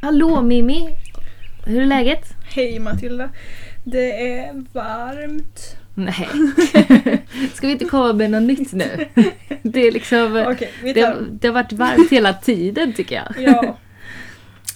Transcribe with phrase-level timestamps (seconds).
[0.00, 0.88] Hallå Mimmi!
[1.66, 2.34] Hur är läget?
[2.54, 3.28] Hej Matilda.
[3.84, 5.76] Det är varmt.
[5.94, 6.28] Nej.
[7.54, 9.06] Ska vi inte komma med något nytt nu?
[9.62, 10.56] Det är liksom...
[10.82, 11.16] Vi Det, tar...
[11.30, 13.42] det har varit varmt hela tiden tycker jag.
[13.54, 13.76] Ja.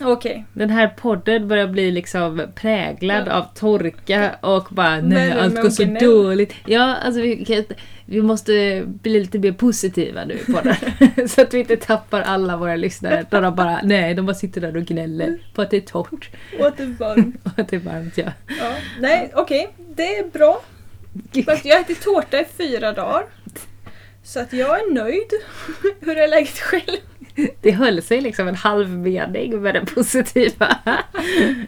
[0.03, 0.45] Okej.
[0.53, 3.33] Den här podden börjar bli liksom präglad Ja.
[3.33, 6.05] av torka och bara nej Värme allt går så gnäll.
[6.05, 6.55] dåligt.
[6.67, 7.67] Ja, alltså vi,
[8.07, 11.29] vi måste bli lite mer positiva nu på den.
[11.29, 13.27] så att vi inte tappar alla våra lyssnare.
[13.31, 16.31] Där de bara, nej, de bara sitter där och gnäller på att det är torrt
[16.61, 17.37] Och att det är varmt.
[17.45, 18.19] och att det är varmt.
[18.19, 18.33] Ja.
[18.61, 18.73] Ja.
[19.01, 19.69] Nej, okej.
[19.97, 20.63] Det är bra.
[21.47, 23.25] Fast jag har ätit tårta i fyra dagar.
[24.23, 25.31] Så att jag är nöjd.
[26.01, 26.97] Hur är läget själv?
[27.61, 30.77] Det höll sig liksom en halv mening med det positiva.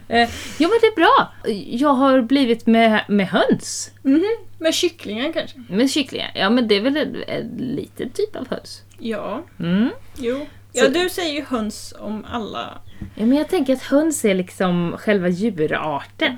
[0.07, 1.33] Eh, jo men det är bra.
[1.77, 3.91] Jag har blivit med, med höns.
[4.03, 4.23] Mhm.
[4.59, 5.63] Med kycklingar kanske?
[5.69, 6.31] Med kycklingar.
[6.35, 8.81] Ja men det är väl en, en liten typ av höns.
[8.99, 9.43] Ja.
[9.59, 9.89] Mm.
[10.17, 10.47] Jo.
[10.73, 12.77] Ja, du säger ju höns om alla.
[13.15, 16.37] Ja, men jag tänker att höns är liksom själva djurarten.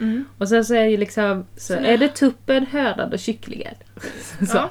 [0.00, 0.24] Mm.
[0.38, 3.74] Och sen så är ju liksom, så Så- är det tuppen, hönan och kycklingen.
[4.46, 4.56] Så.
[4.56, 4.70] Ja.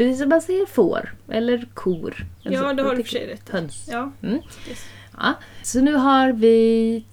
[0.00, 2.26] Precis som man säger får eller kor.
[2.42, 3.48] Ja, Alltså, det har du för sig rätt.
[3.48, 3.88] Höns.
[3.92, 4.12] Ja.
[4.22, 4.40] Mm.
[4.68, 4.86] Yes.
[5.18, 5.34] Ja.
[5.62, 7.04] Så nu har vi,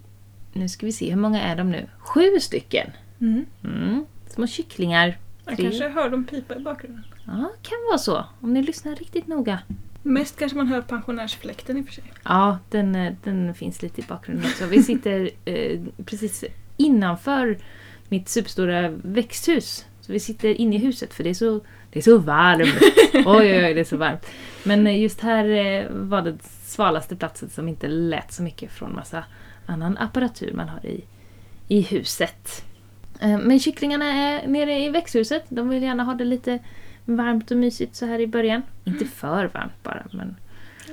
[0.53, 1.87] nu ska vi se, hur många är de nu?
[1.99, 2.91] Sju stycken.
[3.21, 3.45] Mm.
[3.63, 4.05] Mm.
[4.29, 5.17] Små kycklingar.
[5.45, 5.65] Jag Tre.
[5.65, 7.03] kanske hör dem pipa i bakgrunden.
[7.25, 8.25] Ja, kan vara så.
[8.41, 9.59] Om ni lyssnar riktigt noga.
[10.03, 12.03] Mest kanske man hör pensionärsfläkten i och för sig.
[12.23, 14.65] Ja, den, eh, den finns lite i bakgrunden också.
[14.65, 16.43] Vi sitter eh, precis
[16.77, 17.57] innanför
[18.09, 19.85] mitt superstora växthus.
[20.01, 22.81] Så vi sitter inne i huset för det är så, det är så varmt.
[23.13, 24.25] Oj, oj, oj, det är så varmt.
[24.63, 29.23] Men just här eh, var det svalaste platsen som inte lät så mycket från massa
[29.65, 31.03] annan apparatur man har i,
[31.67, 32.63] i huset.
[33.19, 35.43] Eh, Men kycklingarna är nere i växthuset.
[35.49, 36.59] De vill gärna ha det lite
[37.05, 38.61] varmt och mysigt så här i början.
[38.83, 40.35] Inte för varmt bara, men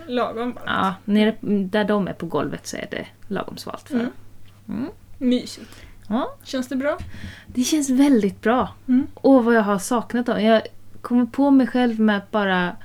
[0.07, 0.65] Lagom varmt.
[0.67, 4.11] Ja, nere där de är på golvet så är det lagom svalt för Mm.
[4.69, 4.91] Mm.
[5.19, 5.71] Mysigt.
[6.09, 6.99] Ja, Känns det bra?
[7.47, 8.69] det känns väldigt bra.
[8.89, 9.07] Mm.
[9.15, 10.45] Åh, vad jag har saknat dem.
[10.45, 10.63] Jag
[11.05, 12.77] kommer på mig själv med att bara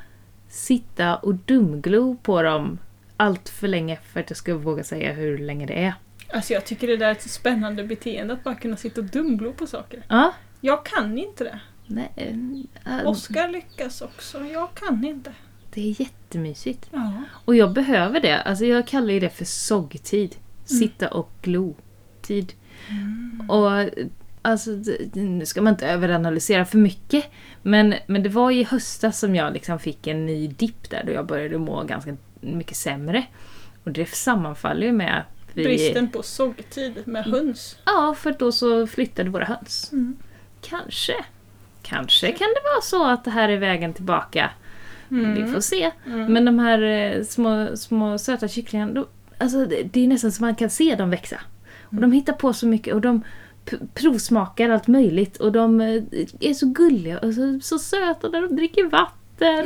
[0.48, 2.78] sitta och dumglo på dem
[3.18, 5.94] allt för länge för att jag ska våga säga hur länge det är.
[6.34, 9.08] Alltså jag tycker det där är ett så spännande beteende att bara kunna sitta och
[9.08, 10.04] dumglo på saker.
[10.08, 11.60] Ja, Jag kan inte det.
[11.88, 12.12] nej,
[12.86, 14.46] äh, Oskar lyckas också.
[14.46, 15.34] Jag kan inte.
[15.74, 16.90] det är jättemysigt.
[16.92, 17.14] Ja.
[17.46, 18.42] Och jag behöver det.
[18.42, 20.36] Alltså jag kallar ju det för soggtid.
[20.66, 22.54] Sitta och glo-tid.
[23.50, 23.90] Och
[24.42, 24.72] alltså,
[25.14, 27.26] nu ska man inte överanalysera för mycket.
[27.62, 31.12] Men, men det var i höstas som jag liksom fick en ny dipp där då
[31.12, 33.26] jag började må ganska mycket sämre.
[33.84, 35.64] Och det sammanfaller ju med att vi...
[35.64, 37.78] Bristen på såggtid med höns.
[37.86, 39.90] Ja, för då så flyttade våra höns.
[39.92, 40.18] Mm.
[40.62, 41.14] Kanske.
[41.82, 44.50] Kanske kan det vara så att det här är vägen tillbaka.
[45.10, 45.92] Vi får se.
[46.06, 46.34] Mm.
[46.34, 49.08] Men de här eh, små, små söta kycklingarna, då,
[49.38, 51.40] alltså, det, det är nästan som man kan se dem växa.
[51.84, 53.24] Och de hittar på så mycket och de
[53.94, 56.04] provsmakar allt möjligt och de eh,
[56.40, 59.16] är så gulliga och så, så söta när de dricker vatten.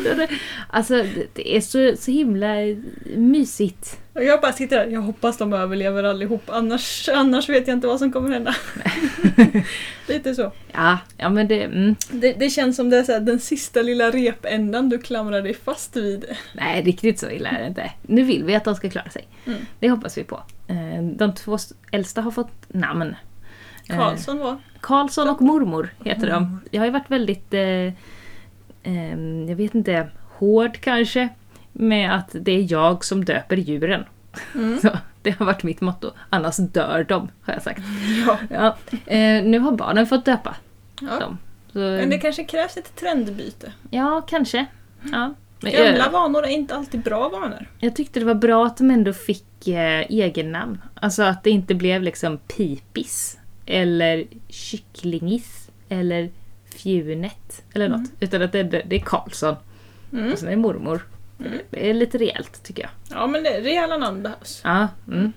[0.04, 0.28] Det,
[0.70, 1.04] alltså
[1.34, 2.48] det, är så, så himla
[3.16, 4.00] mysigt.
[4.14, 4.86] Och jag bara sitter där.
[4.92, 6.44] Jag hoppas de överlever allihop.
[6.48, 8.56] Annars, annars vet jag inte vad som kommer hända.
[10.08, 10.52] Lite så.
[10.72, 11.64] Ja, ja men det...
[11.64, 15.42] Mm, Det, det känns som det är så här, den sista lilla repändan du klamrar
[15.42, 16.26] dig fast vid.
[16.56, 17.92] nej, riktigt så illa är det inte.
[18.02, 19.28] Nu vill vi att de ska klara sig.
[19.46, 19.60] Mm.
[19.80, 20.44] Det hoppas vi på.
[20.68, 23.16] Eh, De två st- äldsta har fått namn.
[23.90, 24.58] Eh, Karlsson var.
[24.80, 26.60] Karlsson och mormor heter de.
[26.72, 27.94] Jag har ju varit väldigt, eh,
[28.84, 31.30] ehm, jag vet inte, hård kanske.
[31.76, 34.06] Med att det är jag som döper djuren.
[34.56, 34.80] Mm.
[34.82, 34.90] Så,
[35.22, 36.12] det har varit mitt motto.
[36.30, 37.82] Annars dör de, har jag sagt.
[38.28, 38.38] Ja.
[38.50, 40.56] Ja, eh, nu har barnen fått döpa
[41.02, 41.20] ja.
[41.20, 41.38] dem.
[41.74, 43.74] Så, Men det kanske krävs ett trendbyte.
[43.90, 44.66] Ja, kanske.
[45.12, 45.34] Ja.
[45.62, 47.70] Men, Gamla vanor är inte alltid bra vanor.
[47.80, 50.82] jag tyckte det var bra att de ändå fick eh, egen namn.
[50.96, 53.38] Alltså att det inte blev liksom Pipis.
[53.66, 55.70] Eller Kycklingis.
[55.90, 56.30] Eller
[56.66, 57.64] Fjunet.
[57.74, 58.10] Eller något.
[58.20, 59.56] Utan att det, det är Karlsson.
[60.14, 60.32] Mm.
[60.32, 61.08] Och sen är det mormor.
[61.40, 61.60] Mm.
[61.70, 62.92] Det är lite rejält tycker jag.
[63.10, 64.62] Ja men det, rejäla namn behövs.
[64.64, 65.34] Ja, mm.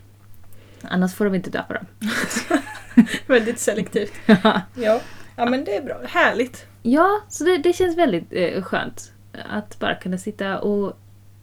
[0.83, 1.87] Annars får de inte döpa dem.
[3.27, 4.13] Väldigt selektivt.
[4.75, 5.01] Ja.
[5.37, 6.01] ja men det är bra.
[6.09, 6.67] Härligt.
[6.83, 9.13] ja, så det, det känns väldigt eh, skönt.
[9.49, 10.99] Att bara kunna sitta och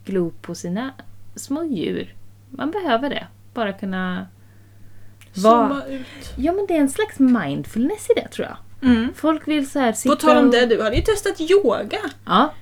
[0.05, 0.93] glo på sina
[1.35, 2.15] små djur.
[2.49, 3.27] Man behöver det.
[3.53, 4.27] Bara kunna...
[5.33, 6.05] Zooma ut.
[6.37, 8.89] Ja men det är en slags mindfulness i det tror jag.
[8.89, 9.13] Mm.
[9.15, 11.97] Folk vill så här sitta På tal om det, du hade ju testat yoga.
[12.25, 12.53] Ja,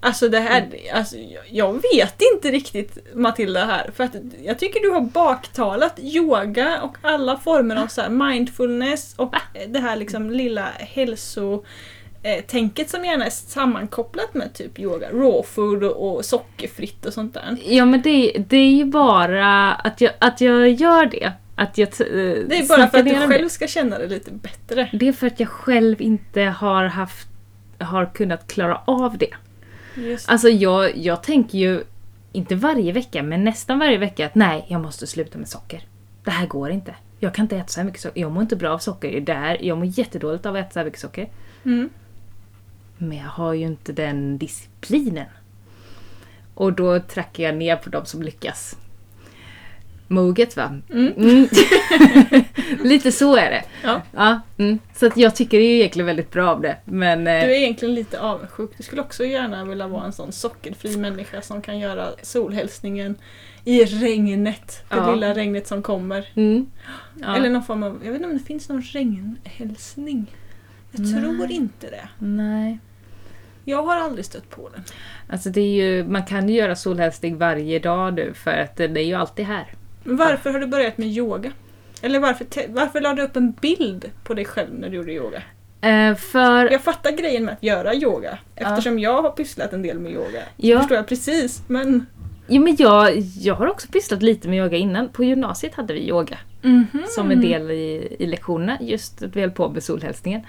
[0.00, 1.16] Alltså det här, alltså,
[1.50, 3.90] jag- vet inte riktigt Matilda här.
[3.96, 4.14] För att
[4.44, 9.34] jag tycker du har baktalat yoga och alla former av så här mindfulness och
[9.68, 11.64] det här liksom lilla hälso...
[12.22, 15.08] eh, tänket som gärna är sammankopplat med typ yoga.
[15.10, 17.56] Raw food och, och sockerfritt och sånt där.
[17.64, 21.32] Ja men det, det är ju bara att jag, att jag gör det.
[21.56, 24.90] Att jag, eh, Det är bara för att du själv ska känna dig lite bättre.
[24.92, 27.28] Det är för att jag själv inte har haft
[27.78, 29.34] har kunnat klara av det.
[29.94, 30.28] Just.
[30.28, 31.84] Alltså jag, jag tänker ju,
[32.32, 35.82] inte varje vecka, men nästan varje vecka att nej, jag måste sluta med socker.
[36.24, 36.94] Det här går inte.
[37.20, 38.20] Jag kan inte äta så här mycket socker.
[38.20, 39.20] Jag mår inte bra av socker.
[39.20, 41.28] Det här, jag mår jättedåligt av att äta så här mycket socker.
[41.64, 41.90] Mm.
[42.98, 45.26] Men jag har ju inte den disciplinen.
[46.54, 48.76] Och då trackar jag ner på de som lyckas.
[50.08, 50.80] Moget va?
[50.92, 51.12] Mm.
[51.16, 51.48] Mm.
[52.82, 53.64] Lite så är det.
[53.82, 54.02] Ja.
[54.12, 54.78] Ja, mm.
[54.94, 56.76] Så att jag tycker det är egentligen väldigt bra av det.
[56.84, 58.70] Men Du eh, är egentligen lite avundsjuk.
[58.76, 63.14] Du skulle också gärna vilja vara en sån sockerfri människa som kan göra solhälsningen
[63.64, 64.84] i regnet.
[64.88, 65.14] Det Ja.
[65.14, 66.28] lilla regnet som kommer.
[66.34, 66.66] mm.
[67.14, 67.36] ja.
[67.36, 70.26] Eller någon form av, jag vet inte om det finns någon regnhälsning.
[70.90, 71.22] Jag Nej.
[71.22, 72.08] tror inte det.
[72.18, 72.78] Nej.
[73.64, 74.82] Jag har aldrig stött på den.
[75.28, 78.96] Alltså det är ju, man kan ju göra solhälsning varje dag nu för att den
[78.96, 79.66] är ju alltid här.
[80.06, 81.52] Varför har du börjat med yoga?
[82.02, 85.42] Eller varför, varför la du upp en bild på dig själv när du gjorde yoga?
[85.80, 86.70] Eh, för...
[86.70, 88.38] Jag fattar grejen med att göra yoga.
[88.54, 90.42] Eftersom jag har pysslat en del med yoga.
[90.56, 90.78] Ja.
[90.78, 91.62] förstår jag precis.
[91.66, 92.06] Men...
[92.48, 95.08] Jo, men jag, jag har också pysslat lite med yoga innan.
[95.08, 96.38] På gymnasiet hade vi yoga
[97.08, 98.78] som en del i, i lektionerna.
[98.80, 100.42] Just att vi höll på med solhälsningen.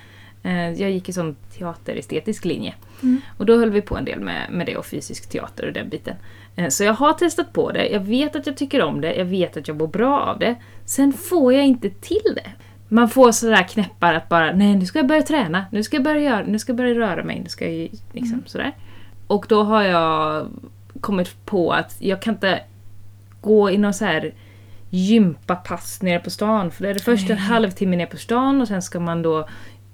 [0.44, 2.74] Eh, jag gick i sån teaterestetisk linje.
[3.04, 3.22] Mm.
[3.38, 5.90] Och då höll vi på en del med, med det och fysisk teater och den
[5.90, 6.16] biten.
[6.58, 9.26] Eh, Så jag har testat på det, jag vet att jag tycker om det, jag
[9.26, 10.56] vet att jag mår bra av det.
[10.86, 12.52] Sen får jag inte till det.
[12.90, 16.04] Man får sådär knäppar att bara, nej nu ska jag börja träna, nu ska jag
[16.04, 18.72] börja, göra, nu ska jag börja röra mig, nu ska jag liksom sådär.
[19.28, 20.48] Och då har jag
[21.02, 22.62] kommit på att jag kan inte
[23.42, 24.34] gå i någon så här
[24.90, 26.72] gympapass nere på stan.
[26.72, 29.48] För då är det först en halvtimme nere på stan och sen ska man då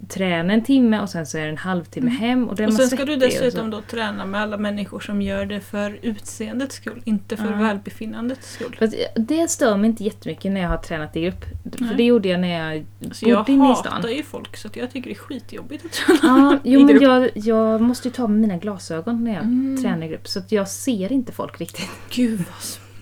[0.09, 2.49] träna en timme och sen så är det en halvtimme hem.
[2.49, 5.59] Och, är Och sen ska du dessutom då träna med alla människor som gör det
[5.59, 7.57] för utseendets skull, inte för Ja.
[7.57, 8.75] välbefinnandets skull.
[8.79, 11.45] Fast det stör mig inte jättemycket när jag har tränat i grupp.
[11.77, 11.93] För Nej.
[11.97, 13.93] det gjorde jag när jag Så jag bodde inne i stan.
[13.93, 16.93] hatar ju folk så jag tycker det är skitjobbigt att träna Ja, jo i men
[16.93, 17.03] grupp.
[17.03, 19.81] jag, jag måste ju ta med mina glasögon när jag Mm.
[19.83, 20.27] tränar i grupp.
[20.27, 21.89] Så att jag ser inte folk riktigt.
[22.09, 22.47] Gud vad,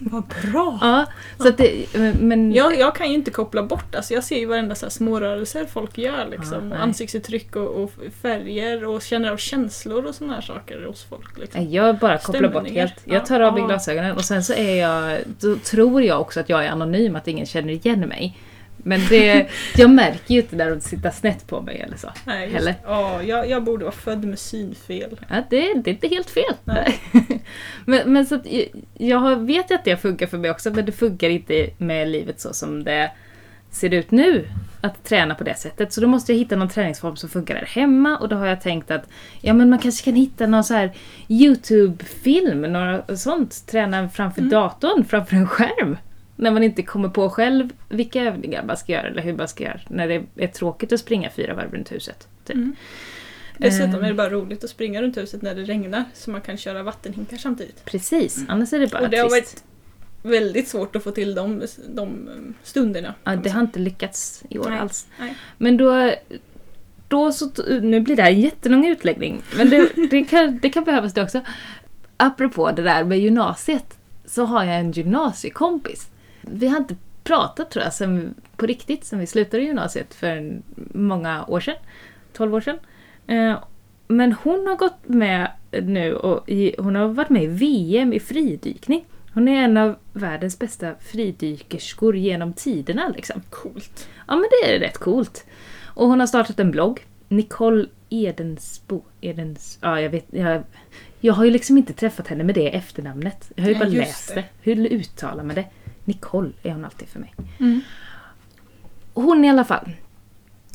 [0.03, 0.77] vad bra!
[0.81, 1.05] Ja,
[1.37, 1.85] så att det,
[2.19, 2.51] men...
[2.51, 5.65] Jag, jag kan ju inte koppla bort, alltså jag ser ju varenda så här smårörelser
[5.65, 6.71] folk gör liksom.
[6.71, 11.37] Ja, ansiktsuttryck och, och färger och känner av känslor och här saker hos folk.
[11.37, 11.71] Liksom.
[11.71, 12.93] Jag bara kopplar bort helt.
[13.03, 13.67] Jag tar av mig Ja.
[13.67, 17.27] glasögonen och sen så är jag, då tror jag också att jag är anonym, att
[17.27, 18.37] ingen känner igen mig.
[18.83, 19.47] Men det,
[19.77, 22.09] jag märker ju inte när de sitter snett på mig eller så.
[22.25, 22.75] Nej, just, Heller.
[22.85, 25.19] ja, jag, jag borde vara född med synfel.
[25.29, 26.53] Ja, det, det är inte helt fel.
[26.63, 26.99] Nej.
[27.85, 28.45] men, men så att,
[28.97, 32.41] jag- vet ju att det funkar för mig också, men det funkar inte med livet
[32.41, 33.11] så som det
[33.71, 34.47] ser ut nu.
[34.83, 35.93] Att träna på det sättet.
[35.93, 38.61] Så då måste jag hitta någon träningsform som funkar där hemma och då har jag
[38.61, 39.03] tänkt att
[39.41, 40.91] ja, men man kanske kan hitta någon så här
[41.27, 43.67] YouTube-film, några sånt.
[43.67, 45.97] Träna framför datorn, framför en skärm.
[46.35, 49.63] När man inte kommer på själv vilka övningar man ska göra eller hur man ska
[49.63, 49.79] göra.
[49.89, 52.27] När det är tråkigt att springa fyra varv runt huset.
[52.45, 52.55] Typ.
[52.55, 52.75] Mm.
[53.57, 54.03] Dessutom Ehm.
[54.03, 56.83] är det bara roligt att springa runt huset när det regnar så man kan köra
[56.83, 57.85] vattenhinkar samtidigt.
[57.85, 59.05] Precis, annars är det bara Mm.
[59.05, 59.63] Och det har trist.
[60.23, 62.29] varit väldigt svårt att få till de, de
[62.63, 63.13] stunderna.
[63.23, 64.79] Ja, det har inte lyckats i år Nej.
[64.79, 65.07] alls.
[65.19, 65.35] Nej.
[65.57, 66.13] Men då,
[67.07, 67.51] då så,
[67.81, 71.23] nu blir det här en jättelång utläggning, men det, det, kan, det kan behövas det
[71.23, 71.41] också.
[72.17, 76.07] Apropå det där med gymnasiet, så har jag en gymnasiekompis.
[76.41, 80.61] Vi har inte pratat tror jag sen, på riktigt sen vi slutade gymnasiet för
[80.93, 81.75] många år sedan.
[82.33, 82.79] 12 år sedan.
[83.27, 83.63] Eh,
[84.07, 89.05] Men hon har gått med nu och hon har varit med i VM i fridykning.
[89.33, 93.41] Hon är en av världens bästa fridykerskor genom tiderna liksom.
[93.49, 94.09] Coolt.
[94.27, 95.45] Ja men det är rätt coolt.
[95.85, 97.05] Och hon har startat en blogg.
[97.27, 99.01] Nicole Edensbo.
[99.21, 100.63] Edens, ja jag vet, jag,
[101.19, 103.51] jag har ju liksom inte träffat henne med det efternamnet.
[103.55, 104.35] Jag har ju bara läst det.
[104.35, 104.45] det.
[104.61, 105.65] Hur uttalar man det?
[106.05, 107.33] Nicole är hon alltid för mig.
[107.59, 107.81] Mm.
[109.13, 109.91] Hon i alla fall.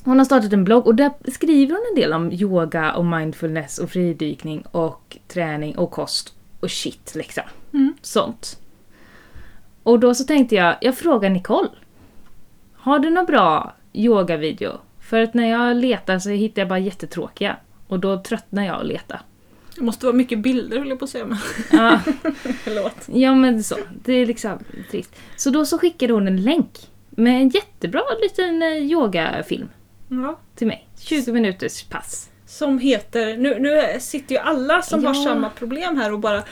[0.05, 3.79] Hon har startat en blogg och där skriver hon en del om yoga och mindfulness
[3.79, 7.45] och fridykning och träning och kost och shit liksom.
[7.73, 7.95] Mm.
[8.03, 8.61] Sånt.
[9.83, 11.69] Och då så tänkte jag, jag frågar Nicole.
[12.75, 14.73] Har du någon bra yogavideo?
[15.01, 17.57] För att när jag letar så hittar jag bara jättetråkiga.
[17.87, 19.21] Och då tröttnar jag att leta.
[19.77, 21.25] Det måste vara mycket bilder höll jag på att säga.
[21.27, 21.39] Men
[21.73, 22.01] Ja,
[22.65, 22.97] förlåt.
[23.07, 23.77] ja men så.
[24.05, 24.59] Det är liksom
[24.91, 25.15] trist.
[25.37, 26.71] Så då så skickade hon en länk
[27.11, 29.69] med en jättebra liten eh, yogafilm
[30.09, 30.39] Ja.
[30.57, 30.89] till mig.
[31.01, 32.31] 20 minuters pass.
[32.47, 35.25] Som heter, nu, nu sitter ju alla som har Ja.
[35.25, 36.43] samma problem här och bara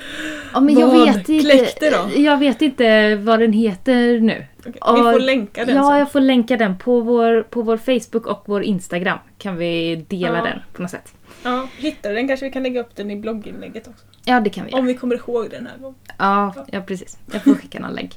[0.52, 2.20] Ja, men jag Vad vet inte, kläckte då?
[2.20, 4.46] Jag vet inte vad den heter nu.
[4.60, 5.98] Okej, vi Ja, får länka den Ja, sen.
[5.98, 9.18] jag får länka den på vår, på vår Facebook och vår Instagram.
[9.38, 10.44] Kan vi dela Ja.
[10.44, 11.14] den på något sätt.
[11.44, 14.04] Ja, hittar du den kanske vi kan lägga upp den i blogginlägget också.
[14.24, 14.80] Ja, det kan vi göra.
[14.80, 15.98] Om vi kommer ihåg den här gången.
[16.18, 17.18] Ja, ja precis.
[17.32, 18.14] Jag får skicka någon länk.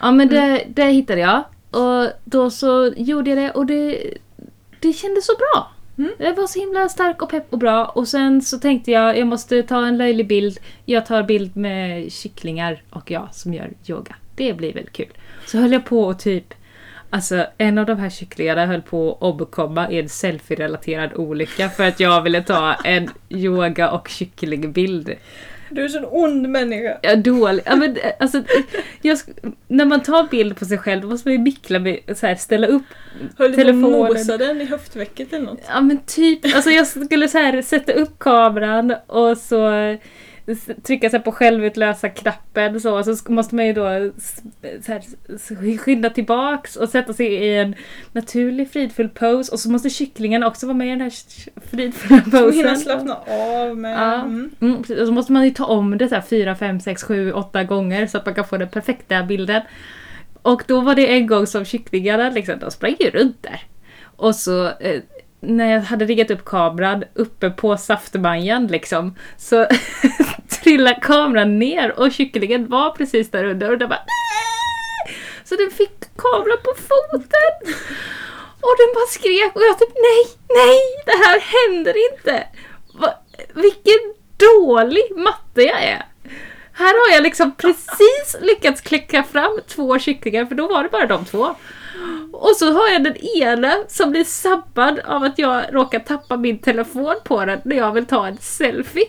[0.00, 1.44] Ja, men det, det hittade jag.
[1.70, 4.14] Och då så gjorde jag det och det,
[4.80, 5.70] det kändes så bra.
[5.98, 6.10] Mm.
[6.18, 7.84] Det var så himla stark och pepp och bra.
[7.84, 10.58] Och sen så tänkte jag, jag måste ta en löjlig bild.
[10.84, 14.16] Jag tar bild med kycklingar och jag som gör yoga.
[14.36, 15.12] Det blir väl kul.
[15.46, 16.54] Så höll jag på och typ
[17.14, 21.88] Alltså en av de här kycklingarna höll på att omkomma i en selfie-relaterad olycka för
[21.88, 25.14] att jag ville ta en yoga och kycklingbild.
[25.70, 26.98] Du är så en ond människa.
[27.02, 27.62] Ja, dålig.
[27.66, 28.42] Ja, men, alltså,
[29.02, 29.18] jag,
[29.68, 32.34] när man tar bild på sig själv då måste man ju mickla med, så här,
[32.34, 32.82] ställa upp.
[33.38, 34.02] Höll du på Telefonen.
[34.02, 35.60] att mosa den i höftvecket eller något?
[35.68, 39.68] Ja men typ, alltså jag skulle så här, sätta upp kameran och så
[40.82, 44.10] trycka så på självutlösa knappen så, och så måste man ju då
[44.82, 47.74] så här, skynda tillbaks och sätta sig i en
[48.12, 51.12] naturlig fridfull pose och så måste kycklingen också vara med i den här
[51.70, 52.76] fridfulla Som hinner posen.
[52.76, 53.98] slappna av med...
[53.98, 54.14] Ja.
[54.14, 54.50] Mm.
[54.60, 57.32] Mm, och så måste man ju ta om det så här 4, 5, 6, 7,
[57.32, 59.62] 8 gånger så att man kan få den perfekta bilden.
[60.42, 63.62] Och då var det en gång som kycklingarna liksom, de sprang ju runt där.
[64.16, 65.00] Och så eh,
[65.46, 69.66] när jag hade riggat upp kameran uppe på saftmajan liksom så
[70.62, 75.14] trillade kameran ner och kycklingen var precis där under och den bara äh!
[75.44, 77.74] Så den fick kameran på foten!
[78.60, 82.46] Och den bara skrek och jag typ nej, nej, det här händer inte!
[82.94, 83.14] Va,
[83.54, 86.13] vilken dålig matte jag är!
[86.76, 91.06] Här har jag liksom precis lyckats klicka fram två kycklingar för då var det bara
[91.06, 91.54] de två.
[92.32, 96.58] Och så har jag den ena som blir sabbad av att jag råkar tappa min
[96.58, 99.06] telefon på den när jag vill ta en selfie.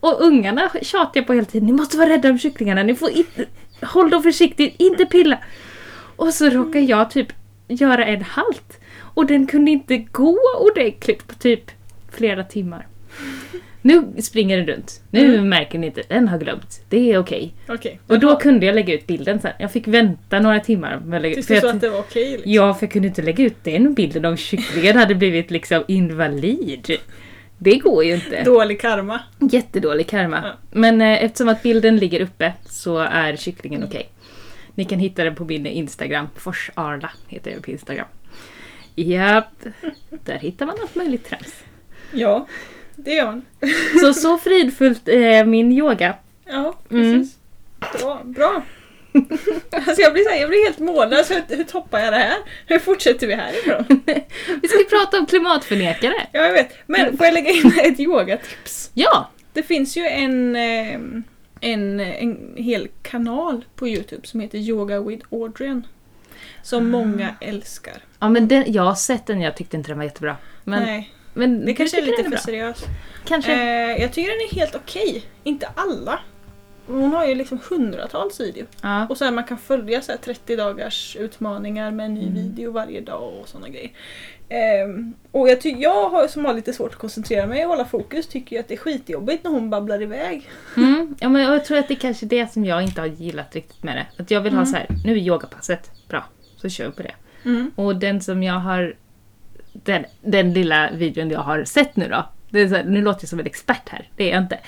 [0.00, 3.10] Och ungarna tjatar jag på hela tiden, ni måste vara rädda om kycklingarna, ni får
[3.10, 3.44] inte...
[3.82, 5.38] Håll dem försiktigt, inte pilla!
[6.16, 7.32] Och så råkar jag typ
[7.68, 8.80] göra en halt.
[9.00, 11.70] Och den kunde inte gå ordentligt på typ
[12.12, 12.86] flera timmar.
[13.86, 15.02] Nu springer den runt.
[15.10, 16.80] Nu märker ni inte, den har glömt.
[16.88, 17.54] Det är okej.
[17.68, 18.00] Okej.
[18.06, 19.52] Och då kunde jag lägga ut bilden sen.
[19.58, 21.00] Jag fick vänta några timmar.
[21.04, 22.52] Med att lägga, Tills du sa att, det var okej liksom.
[22.52, 26.96] ja, för jag kunde inte lägga ut den bilden om kycklingen hade blivit liksom invalid.
[27.58, 28.42] Det går ju inte.
[28.42, 29.20] Dålig karma.
[29.52, 30.40] Jättedålig karma.
[30.44, 30.52] Ja.
[30.70, 34.08] Men eh, eftersom att bilden ligger uppe så är kycklingen okej.
[34.74, 36.28] Ni kan hitta den på min Instagram.
[36.36, 38.06] Forsarla heter jag på Instagram.
[38.94, 39.64] Japp,
[40.24, 41.64] där hittar man allt möjligt trams.
[42.12, 42.46] Ja,
[43.04, 43.42] det gör man.
[44.00, 46.14] Så så fridfullt är min yoga.
[46.44, 47.18] Ja, Mm.
[47.18, 47.36] precis.
[48.00, 48.20] Bra.
[48.24, 48.62] bra.
[49.70, 51.30] Alltså jag, blir så här, jag blir helt mållös.
[51.30, 52.36] Hur, hur toppar jag det här?
[52.66, 53.84] Hur fortsätter vi härifrån?
[54.62, 56.14] Vi ska prata om klimatförnekare.
[56.32, 56.72] Ja, jag vet.
[56.86, 58.90] Men får jag lägga in ett yogatips?
[58.94, 59.30] Ja!
[59.52, 60.94] Det finns ju en, eh,
[61.60, 65.86] en, en hel kanal på Youtube som heter Yoga with Audrian.
[66.62, 67.94] Som många älskar.
[68.18, 70.36] Ja men den, jag har sett den, jag tyckte inte den var jättebra.
[70.64, 72.84] Men, Nej, men det kanske är lite för seriöst.
[73.24, 73.52] Kanske.
[73.52, 75.22] Eh, jag tycker den är helt okej.
[75.44, 76.18] Inte alla.
[76.86, 78.66] Hon har ju liksom hundratals videor.
[78.82, 79.06] ja.
[79.08, 82.34] Och så här, man kan följa så här 30 dagars utmaningar med en ny Mm.
[82.34, 83.90] video varje dag och sådana grejer.
[84.48, 87.84] Ehm, och jag, ty- jag har, som har lite svårt att koncentrera mig och hålla
[87.84, 90.48] fokus tycker ju att det är skitjobbigt när hon babblar iväg.
[90.76, 93.54] Mm, ja, men jag tror att det är kanske det som jag inte har gillat
[93.54, 94.22] riktigt med det.
[94.22, 94.66] Att jag vill ha Mm.
[94.72, 96.24] så här, nu är yogapasset bra,
[96.56, 97.14] så kör vi på det.
[97.44, 97.70] Mm.
[97.76, 98.96] Och den som jag har,
[99.84, 102.26] den, den lilla videon jag har sett nu då.
[102.58, 104.58] Här, nu låter jag som en expert här, det är jag inte.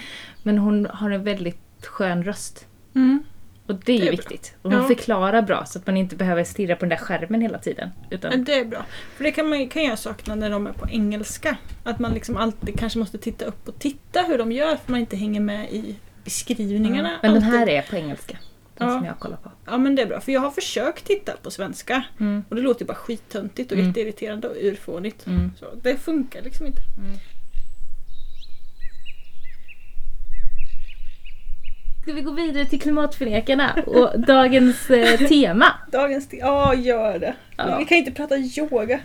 [0.43, 2.67] Men hon har en väldigt skön röst.
[2.95, 3.23] Mm.
[3.67, 4.11] Och det är Det är bra.
[4.11, 4.55] viktigt.
[4.63, 4.87] Och hon Ja.
[4.89, 7.91] förklarar bra så att man inte behöver stirra på den där skärmen hela tiden.
[8.11, 8.85] Utan, det är bra.
[9.17, 11.57] För det kan, man, kan jag sakna när de är på engelska.
[11.85, 15.01] Att man liksom alltid kanske måste titta upp och titta hur de gör för man
[15.01, 17.09] inte hänger med i beskrivningarna.
[17.09, 17.19] Mm.
[17.23, 17.75] Men den här alltid.
[17.75, 18.37] är på engelska.
[18.79, 18.95] Den Ja.
[18.99, 19.51] som jag kollar på.
[19.67, 22.05] Ja men det är bra, för jag har försökt titta på svenska.
[22.21, 22.45] Mm.
[22.49, 23.89] Och det låter bara skittöntigt och Mm.
[23.89, 25.27] jätteirriterande och urfånigt.
[25.27, 25.53] Mm.
[25.59, 26.81] Så det funkar liksom inte.
[32.03, 35.67] Ska vi gå vidare till klimatförnekarna och dagens eh, tema?
[35.93, 37.35] Dagens te- Ja, gör det.
[37.57, 37.79] Ja.
[37.79, 39.01] Vi kan inte prata yoga.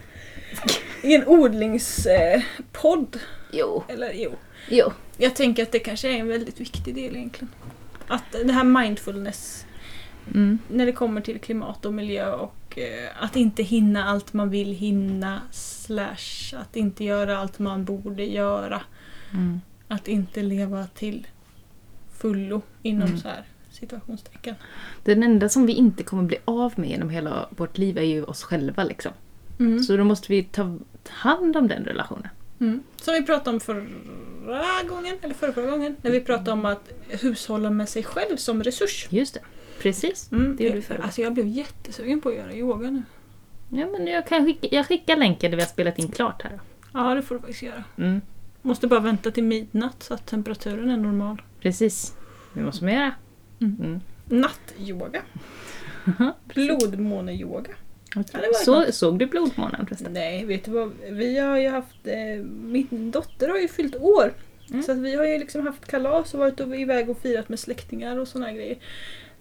[1.03, 3.19] Ingen odlingspodd.
[3.51, 4.31] Jo, Eller jo.
[4.69, 4.91] jo.
[5.17, 7.49] Jag tänker att det kanske är en väldigt viktig del egentligen.
[8.11, 9.65] Att det här mindfulness
[10.33, 10.59] Mm.
[10.69, 14.73] när det kommer till klimat och miljö och eh, att inte hinna allt man vill
[14.73, 18.81] hinna slash att inte göra allt man borde göra.
[19.33, 19.61] Mm.
[19.87, 21.27] Att inte leva till
[22.13, 23.19] fullo inom Mm.
[23.19, 24.55] så här situationstecken.
[25.03, 28.23] Den enda som vi inte kommer bli av med genom hela vårt liv är ju
[28.23, 29.11] oss själva liksom.
[29.59, 29.79] Mm.
[29.79, 30.77] Så då måste vi ta
[31.09, 32.27] hand om den relationen.
[32.61, 32.83] Mm.
[33.01, 36.91] Som vi pratade om förra gången, eller förra, förra gången, när vi pratade om att
[37.07, 39.07] hushålla med sig själv som resurs.
[39.09, 39.41] Just det.
[39.79, 40.31] Precis.
[40.31, 40.55] Mm.
[40.55, 41.03] Det gjorde vi förra.
[41.03, 43.03] Alltså jag blev jättesugen på att göra yoga nu.
[43.69, 46.59] Ja, men jag, kan skicka, jag skickar länken där vi har spelat in klart här.
[46.93, 47.83] Ja, det får du faktiskt göra.
[47.97, 48.21] Mm.
[48.61, 51.41] Måste bara vänta till midnatt så att temperaturen är normal.
[51.61, 52.15] Precis.
[52.53, 53.13] Det måste man göra.
[53.59, 53.77] Mm.
[53.79, 54.01] Mm.
[54.25, 55.21] Nattyoga.
[56.43, 57.71] Blodmåneyoga.
[58.65, 60.13] Så, såg du blodmånen förresten?
[60.13, 60.91] Nej, vet du vad?
[61.09, 62.07] Vi har ju haft...
[62.07, 64.33] Eh, min dotter har ju fyllt år.
[64.69, 64.83] Mm.
[64.83, 68.17] Så att vi har ju liksom haft kalas och varit iväg och firat med släktingar
[68.17, 68.77] och här grejer.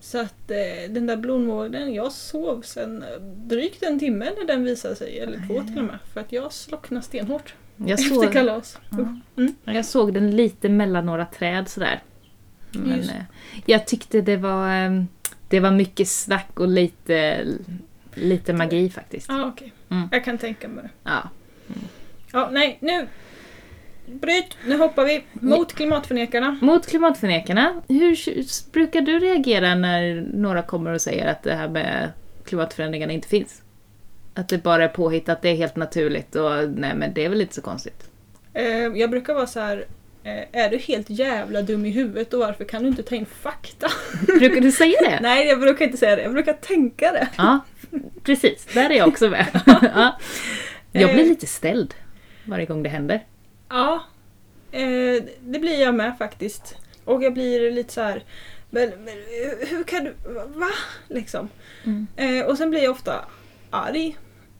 [0.00, 3.04] Så att eh, den där blodmånen, jag sov sen
[3.36, 5.98] drygt en timme när den visade sig, eller två till och med.
[6.12, 8.78] För att jag slocknade stenhårt Jag efter såg, kalas.
[9.36, 9.54] Mm.
[9.64, 12.02] jag såg den lite mellan några träd sådär.
[12.72, 13.22] Men eh,
[13.66, 15.02] jag tyckte det var, eh,
[15.48, 17.46] det var mycket snack och lite,
[18.14, 19.28] lite magi faktiskt.
[19.28, 19.72] Ja, okej.
[19.88, 20.08] Mm.
[20.12, 20.90] Jag kan tänka mig det.
[21.10, 21.28] Ja.
[22.32, 23.06] Ja, nej, nu...
[24.06, 26.58] Bryt, nu hoppar vi mot klimatförnekarna.
[26.60, 28.16] Mot klimatförnekarna, hur
[28.72, 32.12] brukar du reagera när några kommer och säger att det här med
[32.44, 33.62] klimatförändringarna inte finns?
[34.34, 37.40] Att det bara är påhittat, det är helt naturligt och nej men det är väl
[37.40, 38.10] inte så konstigt.
[38.54, 39.86] Eh, jag brukar vara så här.
[40.24, 43.26] Eh, är du helt jävla dum i huvudet och varför kan du inte ta in
[43.26, 43.88] fakta?
[44.26, 45.18] Brukar du säga det?
[45.22, 46.22] Nej, jag brukar inte säga det.
[46.22, 47.28] Jag brukar tänka det.
[47.36, 47.60] Ja,
[48.22, 48.66] precis.
[48.74, 49.46] Där är jag också med.
[49.94, 50.18] ja.
[50.92, 51.28] Jag blir Eh.
[51.28, 51.94] lite ställd
[52.44, 53.26] varje gång det händer.
[53.68, 54.04] Ja,
[54.72, 56.76] eh, det blir jag med faktiskt.
[57.04, 58.24] Och jag blir lite så här.
[58.70, 59.14] Men, men
[59.68, 60.14] hur kan du...
[60.54, 60.68] Va?
[61.08, 61.48] Liksom.
[61.84, 62.06] Mm.
[62.16, 63.24] Eh, och sen blir jag ofta
[63.70, 64.16] arg.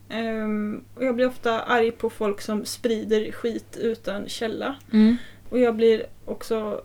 [0.09, 4.75] Ehm, och jag blir ofta arg på folk som sprider skit utan källa.
[4.93, 5.17] Mm.
[5.49, 6.81] Och jag blir också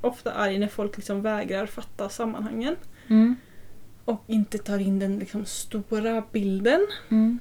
[0.00, 2.76] ofta arg när folk liksom vägrar fatta sammanhangen.
[3.08, 3.36] Mm.
[4.08, 6.86] Och inte tar in den liksom stora bilden.
[7.08, 7.38] Mm.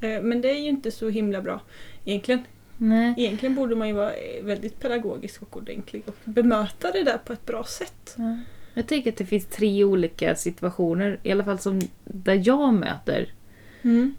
[0.00, 1.60] Eh, men det är ju inte så himla bra
[2.04, 2.42] egentligen.
[2.76, 3.14] Nej.
[3.16, 4.12] Egentligen borde man ju vara
[4.42, 8.14] väldigt pedagogisk och ordentlig och bemöta det där på ett bra sätt.
[8.16, 8.38] Ja.
[8.74, 13.32] Jag tycker att det finns tre olika situationer, i alla fall som där jag möter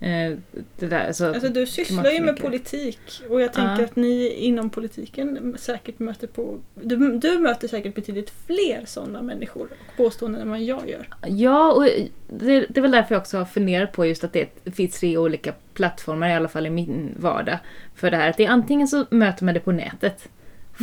[0.01, 0.37] eh,
[0.79, 1.07] det där.
[1.07, 3.85] Alltså, Alltså du sysslar ju med politik och jag tänker Ja.
[3.85, 6.59] att ni inom politiken säkert möter på...
[6.75, 11.07] Du, du möter säkert betydligt fler sådana människor och påståenden än vad jag gör.
[11.27, 11.83] Ja, och
[12.27, 15.17] det, det är väl därför jag också har funderat på just att det finns tre
[15.17, 17.57] olika plattformar, i alla fall i min vardag,
[17.95, 18.29] för det här.
[18.29, 20.29] Att det är antingen så möter man det på nätet.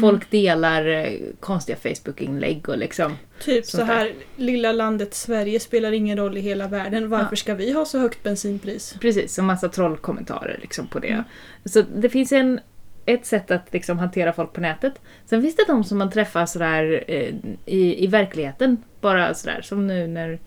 [0.00, 3.16] Folk delar eh, konstiga Facebook-inlägg och liksom...
[3.40, 7.08] Typ så här, lilla landet Sverige spelar ingen roll i hela världen.
[7.08, 7.36] Varför Ja.
[7.36, 8.94] ska vi ha så högt bensinpris?
[9.00, 11.08] Precis, och massa trollkommentarer liksom på det.
[11.08, 11.24] Mm.
[11.64, 12.60] Så det finns en,
[13.06, 14.94] ett sätt att liksom hantera folk på nätet.
[15.26, 17.34] Sen finns det de som man träffar sådär eh,
[17.66, 18.82] i, i verkligheten.
[19.00, 20.38] Bara sådär som nu när,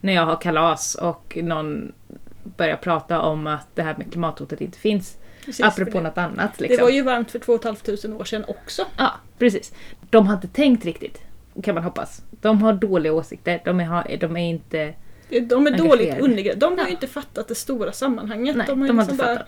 [0.00, 1.92] när jag har kalas och någon
[2.56, 5.18] börjar prata om att det här med klimathotet inte finns.
[5.44, 6.04] Precis, apropå det.
[6.04, 6.58] något annat.
[6.58, 6.84] det Liksom.
[6.84, 8.86] var ju varmt för 2 500 år sedan också.
[8.96, 9.72] Ja, precis.
[10.10, 11.22] De har inte tänkt riktigt,
[11.62, 12.22] kan man hoppas.
[12.30, 14.94] De har dåliga åsikter, de är, de är inte...
[15.42, 16.68] De är dåligt undergrävda.
[16.68, 18.56] De har ju inte fattat det stora sammanhanget.
[18.56, 19.44] Nej, de har, de har liksom inte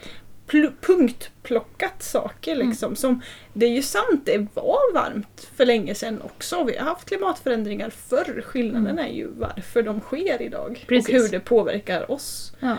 [0.51, 2.97] bara punktplockat saker liksom.
[2.97, 3.21] Som,
[3.53, 6.65] det är ju sant, det var varmt för länge sedan också.
[6.65, 8.43] Vi har haft klimatförändringar förr.
[8.47, 10.85] Skillnaden är ju varför de sker idag.
[10.89, 11.09] Precis.
[11.09, 12.53] Och hur det påverkar oss.
[12.61, 12.77] Ja.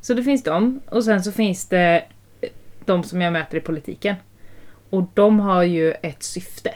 [0.00, 2.04] Så det finns de, och sen så finns det
[2.86, 4.14] de som jag möter i politiken.
[4.90, 6.74] Och de har ju ett syfte.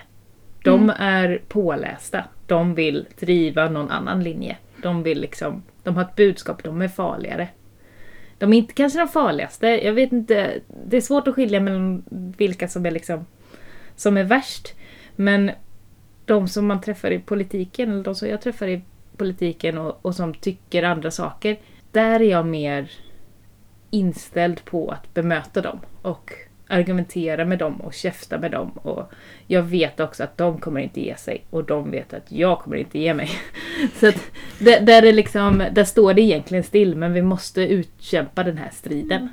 [0.64, 0.96] De Mm.
[0.99, 2.25] är pålästa.
[2.46, 4.57] De vill driva någon annan linje.
[4.83, 7.49] De vill liksom, de har ett budskap, de är farligare.
[8.38, 10.61] De är inte kanske de farligaste, jag vet inte.
[10.87, 12.05] Det är svårt att skilja mellan
[12.38, 13.27] vilka som är liksom
[13.96, 14.75] som är värst.
[15.16, 15.51] Men
[16.25, 18.83] de som man träffar i politiken, eller de som jag träffar i
[19.16, 21.59] politiken och, och som tycker andra saker.
[21.92, 22.90] Där är jag mer
[23.90, 26.33] inställd på att bemöta dem och
[26.70, 28.70] argumentera med dem och käfta med dem.
[28.70, 29.12] Och
[29.46, 32.76] jag vet också att de kommer inte ge sig och de vet att jag kommer
[32.76, 33.31] inte ge mig.
[33.94, 38.42] Så att där, där, är liksom, där står det egentligen still men vi måste utkämpa
[38.42, 39.29] den här striden.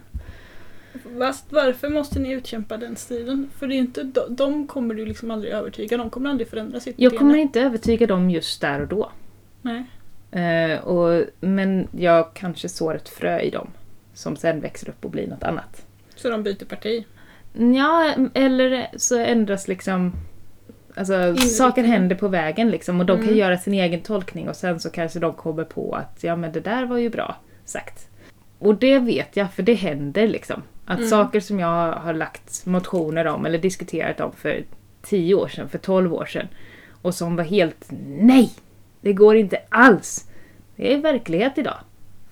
[1.20, 3.50] Fast varför måste ni utkämpa den striden?
[3.60, 5.98] För det är inte, de, de kommer du liksom aldrig övertyga.
[5.98, 9.12] De kommer aldrig förändra sitt Jag kommer inte övertyga dem just där och då.
[9.62, 9.84] Nej.
[10.32, 13.68] Eh, och, men jag kanske sår ett frö i dem
[14.18, 15.86] som sen växer upp och blir något annat.
[16.16, 17.06] Så de byter parti.
[17.76, 20.14] Ja, eller så ändras liksom...
[20.96, 23.38] Alltså, saker händer på vägen liksom och de kan Mm.
[23.40, 26.60] göra sin egen tolkning och sen så kanske de kommer på att ja men det
[26.60, 28.08] där var ju bra sagt.
[28.60, 30.64] Och det vet jag, för det händer liksom.
[30.86, 31.10] Att Mm.
[31.10, 34.64] saker som jag har lagt motioner om eller diskuterat om för
[35.02, 36.48] 10 år sedan, för 12 år sedan
[37.02, 38.52] och som var helt nej!
[39.02, 40.26] Det går inte alls!
[40.76, 41.78] Det är verklighet idag.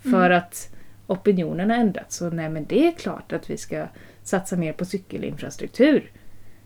[0.01, 0.37] För Mm.
[0.37, 0.74] att
[1.07, 2.15] opinionen har ändrats.
[2.15, 3.87] Så nej men det är klart att vi ska
[4.23, 6.11] satsa mer på cykelinfrastruktur.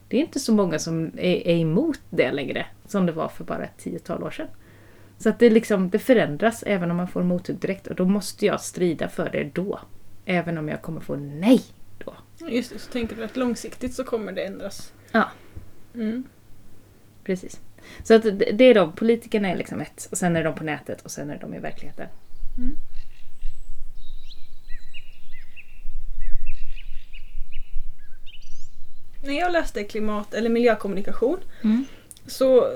[0.08, 3.44] Det är inte så många som är, är emot det längre som det var för
[3.44, 4.48] bara ett tiotal år sedan.
[5.18, 8.46] Så att det, liksom, det förändras även om man får mothugg direkt och då måste
[8.46, 9.80] jag strida för det då.
[10.26, 11.62] Även om jag kommer få nej
[11.98, 12.14] då.
[12.50, 14.94] Just det, så tänker du att långsiktigt så kommer det ändras.
[15.12, 15.30] Ja.
[15.94, 16.24] Mm.
[17.24, 17.60] Precis.
[18.04, 18.24] Så att
[18.54, 21.30] det är de, politikerna är liksom ett, och sen är de på nätet och sen
[21.30, 22.08] är de i verkligheten.
[29.24, 31.86] När jag läste klimat eller miljökommunikation Mm.
[32.28, 32.72] så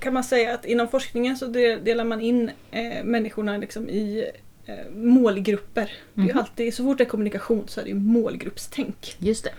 [0.00, 4.30] kan man säga att inom forskningen så de- delar man in eh, människorna liksom i
[4.66, 5.92] eh, målgrupper.
[6.14, 6.38] Det är Mhm.
[6.38, 9.16] alltid, så fort det är kommunikation så är det målgruppstänk.
[9.18, 9.50] Just det.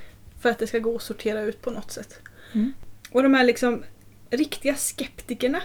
[0.42, 2.20] För att det ska gå att sortera ut på något sätt.
[2.54, 2.74] Mm.
[3.12, 3.84] Och de här liksom
[4.30, 5.62] riktiga skeptikerna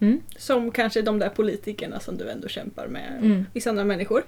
[0.00, 0.20] Mm.
[0.36, 3.46] som kanske de där politikerna som du ändå kämpar med Mm.
[3.54, 4.24] vissa andra människor.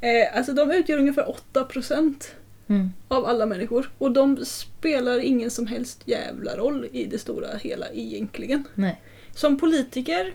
[0.00, 2.34] Eh, alltså de utgör ungefär 8%
[2.68, 2.92] Mm.
[3.08, 7.86] av alla människor och de spelar ingen som helst jävla roll i det stora hela
[7.92, 8.64] egentligen.
[8.74, 9.00] Nej.
[9.34, 10.32] Som politiker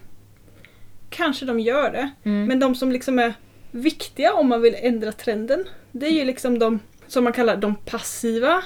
[1.10, 2.46] kanske de gör det, Mm.
[2.46, 3.34] men de som liksom är
[3.72, 7.76] viktiga om man vill ändra trenden, det är ju liksom de som man kallar de
[7.76, 8.64] passiva.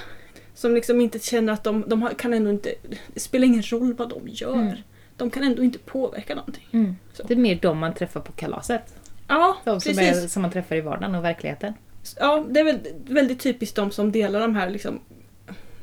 [0.54, 2.74] Som liksom inte känner att de, de kan ändå inte,
[3.14, 4.54] det spelar ingen roll vad de gör.
[4.54, 4.76] Mm.
[5.16, 6.66] De kan ändå inte påverka någonting.
[6.70, 6.96] Mm.
[7.28, 8.94] Det är mer de man träffar på kalaset.
[9.28, 10.24] Ja, De som, precis.
[10.24, 11.74] är, som man träffar i vardagen och verkligheten.
[12.18, 15.00] Ja, det är väl väldigt typiskt de som delar de här liksom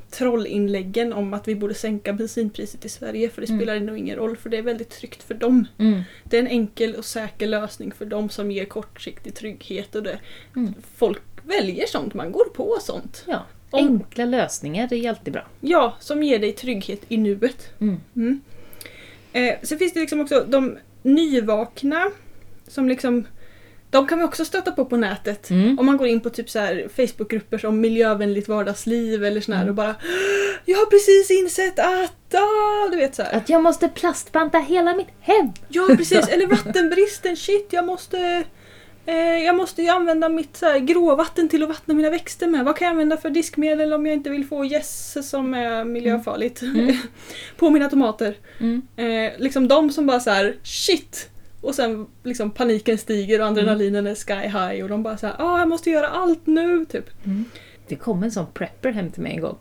[0.10, 3.60] trollinläggen om att vi borde sänka bensinpriset i Sverige för det Mm.
[3.60, 5.68] spelar nog ingen roll för det är väldigt tryggt för dem.
[5.78, 6.02] Mm.
[6.24, 10.20] Det är en enkel och säker lösning för dem som ger kortsiktig trygghet och det.
[10.56, 10.74] Mm.
[10.96, 13.24] Folk väljer sånt, man går på sånt.
[13.28, 13.46] Ja.
[13.70, 15.48] Om- Enkla lösningar, det är alltid bra.
[15.62, 17.70] Ja, som ger dig trygghet i nuet.
[17.82, 18.00] Mm.
[18.16, 18.42] Mm.
[19.34, 22.12] Eh, sen finns det liksom också de nyvakna
[22.68, 23.26] som liksom
[23.92, 25.50] de kan vi också stöta på på nätet.
[25.50, 25.80] Mm.
[25.80, 29.62] Om man går in på typ så här Facebookgrupper som miljövänligt vardagsliv eller sån här
[29.62, 29.70] Mm.
[29.70, 29.96] och bara
[30.66, 32.34] Jag har precis insett att...
[32.36, 33.34] Ah, du vet så här.
[33.38, 35.52] Att jag måste plastbanta hela mitt hem!
[35.70, 38.44] Ja precis, eller vattenbristen, shit jag måste
[39.06, 42.66] eh, jag måste ju använda mitt så här, gråvatten till att vattna mina växter med.
[42.66, 46.62] Vad kan jag använda för diskmedel om jag inte vill få gäss som är miljöfarligt
[46.62, 46.96] Mm.
[47.58, 48.36] på mina tomater?
[48.60, 48.82] Mm.
[48.96, 51.28] Eh, liksom de som bara så här shit!
[51.62, 55.36] Och sen liksom paniken stiger och adrenalinen är sky high och de bara så här,
[55.40, 57.10] ah, jag måste göra allt nu typ.
[57.88, 59.58] Det kom en sån prepper hem till mig en gång.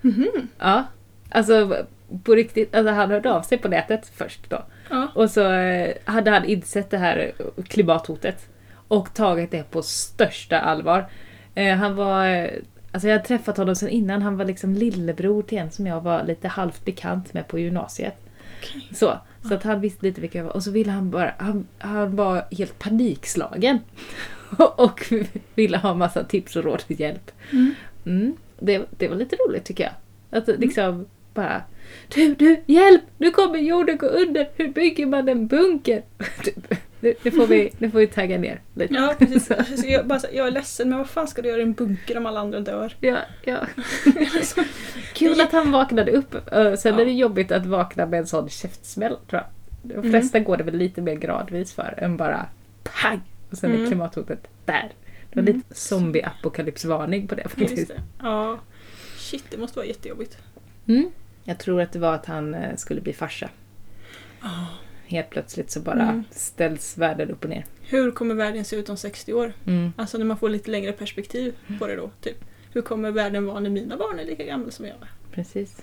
[0.00, 0.48] Mhm.
[0.58, 0.84] Ja.
[1.30, 1.76] Alltså
[2.24, 4.62] på riktigt, alltså han hörde av sig på nätet först då.
[4.90, 5.08] Ja.
[5.14, 7.32] Och så eh, hade han insett det här
[7.68, 8.48] klimathotet
[8.88, 11.06] och tagit det på största allvar.
[11.54, 12.50] Eh, Han var, eh,
[12.92, 16.00] alltså jag hade träffat honom sedan innan, han var liksom lillebror till en som jag
[16.00, 18.14] var lite halvt bekant med på gymnasiet.
[18.60, 18.88] Okej.
[18.94, 20.52] Så, så att han visste lite vilka jag var.
[20.52, 23.78] Och så ville han bara, han, han var helt panikslagen.
[24.76, 25.12] och
[25.54, 27.30] ville ha massa tips och råd och hjälp.
[27.52, 27.74] Mm.
[28.06, 29.92] Mm, det, det var lite roligt tycker jag.
[30.38, 31.62] Att liksom bara
[32.14, 33.02] Du, du, hjälp!
[33.18, 34.48] Nu kommer jorden gå under!
[34.56, 36.02] Hur bygger man en bunker?
[37.02, 38.94] Nu, nu, får vi, nu får vi tagga ner lite.
[38.94, 39.46] Ja precis.
[39.80, 42.16] Så jag, bara, jag är ledsen men vad fan ska du göra i en bunker
[42.18, 42.96] om alla andra dör?
[43.00, 43.66] Ja, ja.
[45.14, 46.34] Kul att han vaknade upp.
[46.52, 47.00] Eh, Sen Ja.
[47.00, 49.44] är det jobbigt att vakna med en sån käftsmäll tror jag.
[49.82, 50.10] De Mm.
[50.10, 52.46] flesta går det väl lite mer gradvis för än bara
[52.82, 53.20] pang!
[53.50, 53.86] Och sen är Mm.
[53.86, 54.92] klimathotet där.
[55.30, 55.54] Det var Mm.
[55.56, 57.88] lite zombie-apokalypsvarning på det Just faktiskt.
[57.88, 58.00] det.
[58.22, 58.58] Ja.
[59.16, 60.38] Shit, det måste vara jättejobbigt.
[60.86, 61.10] Mm.
[61.44, 63.48] Jag tror att det var att han eh, skulle bli farsa.
[65.12, 66.24] Helt plötsligt så bara Mm.
[66.30, 67.64] ställs världen upp och ner.
[67.80, 69.52] Hur kommer världen se ut om 60 år?
[69.66, 69.92] Mm.
[69.96, 72.10] Alltså när man får lite längre perspektiv på det då.
[72.20, 72.36] Typ.
[72.72, 75.08] Hur kommer världen vara när mina barn är lika gamla som jag är?
[75.34, 75.76] Precis.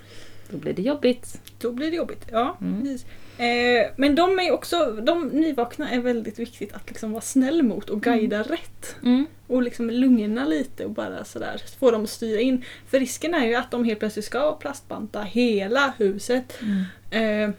[0.50, 1.40] Då blir det jobbigt.
[1.60, 2.26] Då blir det jobbigt.
[2.32, 2.96] Ja, Mm.
[3.38, 7.90] Eh, men de är också, de nyvakna är väldigt viktigt att liksom vara snäll mot
[7.90, 8.96] och guida rätt.
[9.02, 9.26] Mm.
[9.46, 12.64] Och liksom lugna lite och bara sådär få dem att styra in.
[12.86, 16.58] För risken är ju att de helt plötsligt ska plastbanta hela huset.
[16.62, 17.48] Mm.
[17.48, 17.54] Eh,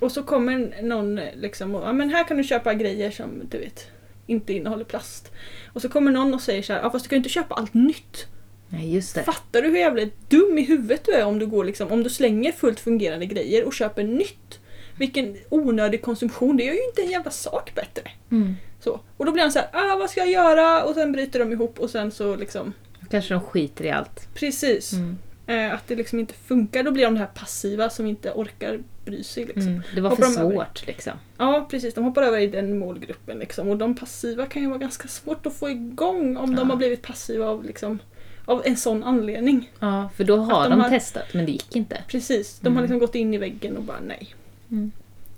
[0.00, 3.58] och så kommer någon liksom och, ja men här kan du köpa grejer som du
[3.58, 3.86] vet
[4.26, 5.32] inte innehåller plast.
[5.72, 7.54] Och så kommer någon och säger så här, ja fast du kan ju inte köpa
[7.54, 8.26] allt nytt.
[8.68, 9.22] Nej, just det.
[9.22, 12.10] Fattar du hur jävla dum i huvudet du är om du går liksom, om du
[12.10, 14.60] slänger fullt fungerande grejer och köper nytt?
[14.98, 18.10] Vilken onödig konsumtion, det gör ju inte en jävla sak bättre.
[18.30, 18.54] Mm.
[18.80, 19.00] Så.
[19.16, 20.84] Och då blir han så här, ah, vad ska jag göra?
[20.84, 22.72] Och sen bryter de ihop och sen så liksom,
[23.10, 24.28] Kanske de skiter i allt.
[24.34, 24.92] precis.
[24.92, 25.18] Mm.
[25.50, 28.78] Eh, att det liksom inte funkar, då blir de det här passiva som inte orkar
[29.04, 29.44] bry sig.
[29.44, 29.66] Liksom.
[29.68, 29.82] Mm.
[29.94, 31.12] Det var Hoppar för de svårt liksom.
[31.38, 33.68] Ja precis, de hoppar över i den målgruppen liksom.
[33.68, 36.56] Och de passiva kan ju vara ganska svårt att få igång om Ja.
[36.58, 37.98] de har blivit passiva av, liksom,
[38.44, 39.70] av en sån anledning.
[39.78, 42.02] Ja, för då har Att de, de har- testat men det gick inte.
[42.08, 42.82] Precis, de har Mm.
[42.82, 44.34] liksom gått in i väggen och bara nej.
[44.70, 44.92] Mm.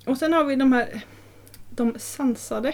[0.05, 1.01] Och sen har vi de här
[1.69, 2.73] de sansade.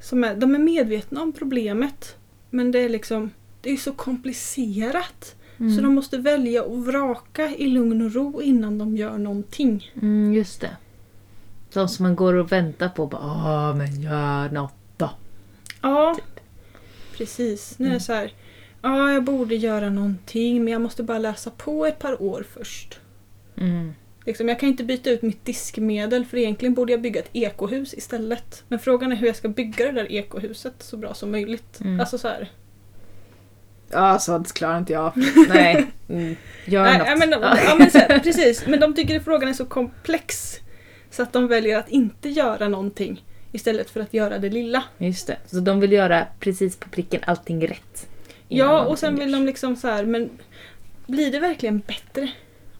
[0.00, 2.16] Som är, de är medvetna om problemet.
[2.50, 3.30] Men det är liksom
[3.62, 5.34] det är så komplicerat.
[5.60, 5.74] Mm.
[5.76, 9.92] Så de måste välja och vraka i lugn och ro innan de gör någonting.
[10.02, 10.76] Mm, just det.
[11.72, 13.06] De som man går och väntar på.
[13.06, 15.10] Bara, men gör något då.
[15.82, 16.40] Ja, Typ.
[17.16, 17.78] precis.
[17.78, 17.98] Nu är Mm.
[17.98, 18.32] det så här.
[18.82, 23.00] Ja, jag borde göra någonting men jag måste bara läsa på ett par år först.
[23.56, 23.92] Mm.
[24.26, 27.94] Liksom, jag kan inte byta ut mitt diskmedel för egentligen borde jag bygga ett ekohus
[27.94, 28.64] istället.
[28.68, 31.80] Men frågan är hur jag ska bygga det där ekohuset så bra som möjligt.
[31.80, 32.00] Mm.
[32.00, 32.50] Alltså så här.
[33.90, 35.12] Ja, sånt klarar inte jag.
[35.48, 35.86] Nej.
[36.08, 36.36] Mm.
[36.64, 37.18] Gör Nej, något.
[37.18, 38.66] men, ja, men så precis.
[38.66, 40.56] Men de tycker att frågan är så komplex
[41.10, 44.84] så att de väljer att inte göra någonting istället för att göra det lilla.
[44.98, 45.36] Just det.
[45.46, 48.08] Så de vill göra precis på pricken allting rätt.
[48.48, 50.30] Ja, och sen vill de liksom så här, men
[51.06, 52.30] blir det verkligen bättre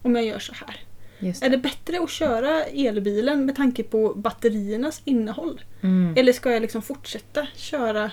[0.03, 0.77] om jag gör så här?
[1.19, 1.57] Just Är det.
[1.57, 5.61] det bättre att köra elbilen med tanke på batteriernas innehåll?
[5.81, 6.15] Mm.
[6.17, 8.11] Eller ska jag liksom fortsätta köra,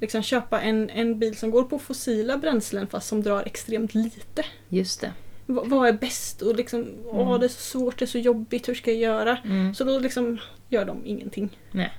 [0.00, 4.44] liksom köpa en, en bil som går på fossila bränslen fast som drar extremt lite?
[4.68, 5.12] Just det.
[5.46, 6.42] V- vad är bäst?
[6.42, 7.40] Och liksom, åh Mm.
[7.40, 9.38] det är så svårt, det är så jobbigt, hur ska jag göra?
[9.44, 9.74] Mm.
[9.74, 11.58] Så då liksom gör de ingenting.
[11.72, 11.92] Nej.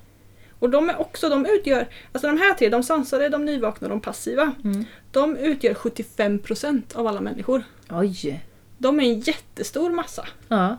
[0.59, 3.89] Och de är också, de utgör, alltså de här tre, de sansade, de nyvakna och
[3.89, 4.53] de passiva.
[4.63, 4.85] Mm.
[5.11, 7.63] De utgör 75% av alla människor.
[7.89, 8.43] Oj.
[8.77, 10.27] De är en jättestor massa.
[10.47, 10.77] Ja.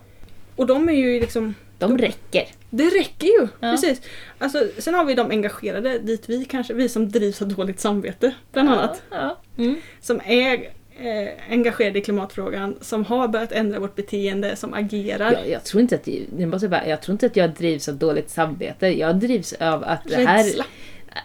[0.56, 2.44] Och de är ju liksom, De räcker.
[2.70, 3.48] Det räcker ju!
[3.61, 3.70] Ja.
[3.70, 4.00] Precis.
[4.38, 8.35] Alltså, sen har vi de engagerade, dit vi kanske, vi som drivs av dåligt samvete
[8.52, 9.02] bland annat.
[9.11, 9.38] Ja.
[9.59, 9.76] Mm.
[10.00, 10.54] Som är
[10.98, 15.33] eh, engagerade i klimatfrågan, som har börjat ändra vårt beteende, som agerar.
[15.33, 17.94] Jag, jag, tror inte att, jag, måste bara, jag tror inte att jag drivs av
[17.94, 18.87] dåligt samvete.
[18.87, 20.44] Jag drivs av att det här...
[20.44, 20.64] Rädsla.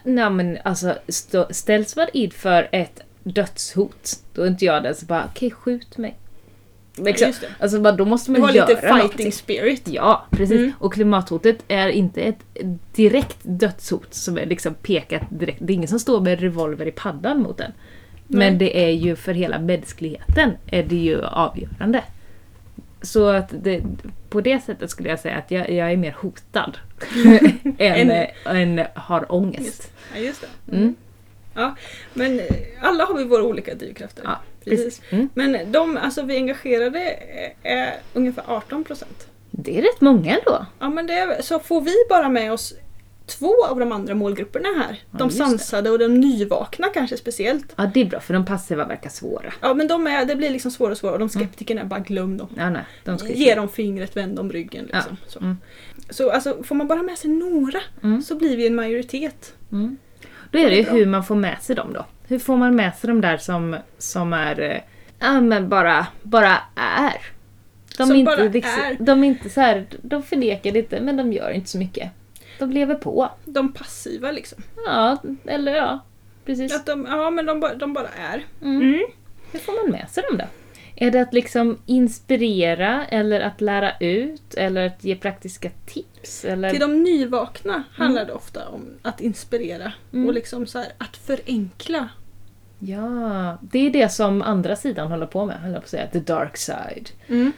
[0.04, 5.08] Nej men alltså, stå, ställs man inför ett dödshot, då är inte jag den som
[5.08, 6.18] bara okej skjut mig.
[6.98, 7.32] Liksom.
[7.42, 7.48] Det.
[7.60, 9.32] Alltså bara, då måste Du man har göra lite fighting någonting.
[9.32, 9.88] spirit.
[9.88, 10.58] Ja, precis.
[10.58, 10.72] Mm.
[10.80, 12.40] Och klimathotet är inte ett
[12.96, 15.58] direkt dödshot som är liksom pekat direkt.
[15.62, 17.72] Det är ingen som står med revolver i paddan mot den.
[18.28, 22.04] Men det är ju för hela mänskligheten är det ju avgörande.
[23.02, 23.82] Så att det,
[24.30, 26.78] på det sättet skulle jag säga att jag, jag är mer hotad
[27.78, 29.66] än, En- än har ångest.
[29.66, 30.76] Just, ja, just det.
[30.78, 30.96] Mm.
[31.56, 31.76] Ja,
[32.14, 32.42] men
[32.82, 34.24] alla har vi våra olika drivkrafter.
[34.24, 35.02] Ja, Precis.
[35.10, 35.30] Mm.
[35.34, 39.28] Men de, alltså vi engagerade är, är ungefär 18 procent.
[39.52, 40.66] Det är rätt många ändå.
[40.80, 42.74] Ja men det så får vi bara med oss
[43.26, 45.02] två av de andra målgrupperna här.
[45.12, 45.46] Ja, de just det.
[45.46, 47.74] sansade och de nyvakna kanske speciellt.
[47.76, 49.54] Ja, det är bra för de passiva verkar svåra.
[49.62, 52.00] Ja men de är, det blir liksom svårare och svårare och de skeptikerna är bara
[52.00, 52.48] glöm dem.
[52.58, 54.86] Ja, nej, de Ge dem fingret, vänd dem ryggen.
[54.86, 55.18] Liksom.
[55.28, 55.40] Så.
[55.40, 55.58] Mm.
[56.10, 58.22] så alltså, får man bara med sig några Mm.
[58.22, 59.54] så blir vi en majoritet.
[59.72, 59.98] Mm.
[60.56, 62.06] Då är det ju hur man får med sig dem då.
[62.28, 64.78] Hur får man med sig de där som, som är, eh,
[65.20, 67.22] ja men bara, bara är.
[67.98, 68.98] De Som är inte, bara liksom, är.
[69.00, 72.12] De är inte så här, de förnekar lite men de gör inte så mycket.
[72.60, 73.30] De lever på.
[73.46, 74.64] De passiva liksom.
[74.86, 76.00] Ja, eller ja,
[76.46, 76.76] precis.
[76.76, 78.44] Att de, ja men de, bara- de bara är.
[78.62, 78.82] Mm.
[78.82, 79.06] Mm.
[79.52, 80.46] Hur får man med sig dem då?
[80.96, 86.46] Är det att liksom inspirera eller att lära ut eller att ge praktiska tips?
[86.46, 86.70] Eller?
[86.72, 90.28] Till de nyvakna handlar det ofta om att inspirera Mm.
[90.28, 92.10] och liksom så här, att förenkla.
[92.80, 96.08] Ja, det är det som andra sidan håller på med, jag på att säga.
[96.08, 97.10] The dark side.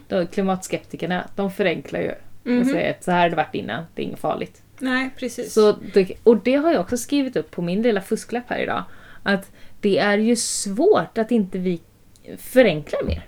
[0.08, 2.18] De klimatskeptikerna, de förenklar ju och
[2.52, 2.66] Mhm.
[2.66, 4.62] säger att så här har det varit innan, det är inget farligt.
[4.80, 5.54] Nej, precis.
[5.54, 8.84] Så det, och det har jag också skrivit upp på min lilla fusklapp här idag.
[9.24, 11.82] Att det är ju svårt att inte vi
[12.38, 13.26] förenklar mer.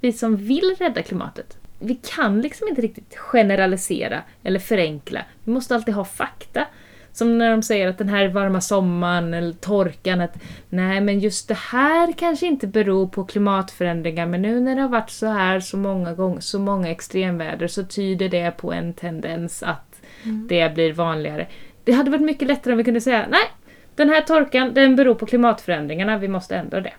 [0.00, 1.56] Vi som vill rädda klimatet.
[1.78, 5.24] Vi kan liksom inte riktigt generalisera eller förenkla.
[5.44, 6.66] Vi måste alltid ha fakta.
[7.12, 11.48] Som när de säger att den här varma sommaren eller torkan, att nej men just
[11.48, 15.60] det här kanske inte beror på klimatförändringar men nu när det har varit så här
[15.60, 20.02] så många gånger, så många extremväder så tyder det på en tendens att
[20.48, 21.46] det blir vanligare.
[21.84, 23.50] Det hade varit mycket lättare om vi kunde säga nej,
[23.94, 26.92] den här torkan den beror på klimatförändringarna, vi måste ändra det.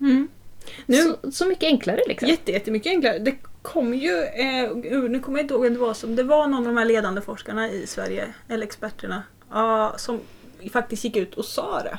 [0.00, 0.28] Mm.
[0.86, 2.28] Nu, Så, så mycket enklare liksom.
[2.28, 3.18] jätte, jättemycket enklare.
[3.18, 4.70] Det kom ju, eh,
[5.08, 6.84] nu kommer jag inte ihåg vem det var som, det var någon av de här
[6.84, 10.20] ledande forskarna i Sverige, eller experterna, ja, som
[10.72, 11.98] faktiskt gick ut och sa det.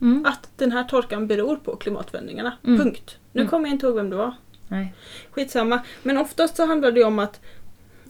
[0.00, 0.24] Mm.
[0.26, 2.56] Att den här torkan beror på klimatförändringarna.
[2.66, 2.78] Mm.
[2.80, 3.16] Punkt.
[3.32, 3.50] Nu Mm.
[3.50, 4.34] kommer jag inte ihåg vem det var.
[4.68, 4.94] Nej.
[5.30, 5.80] Skitsamma.
[6.02, 7.40] Men oftast så handlar det om att...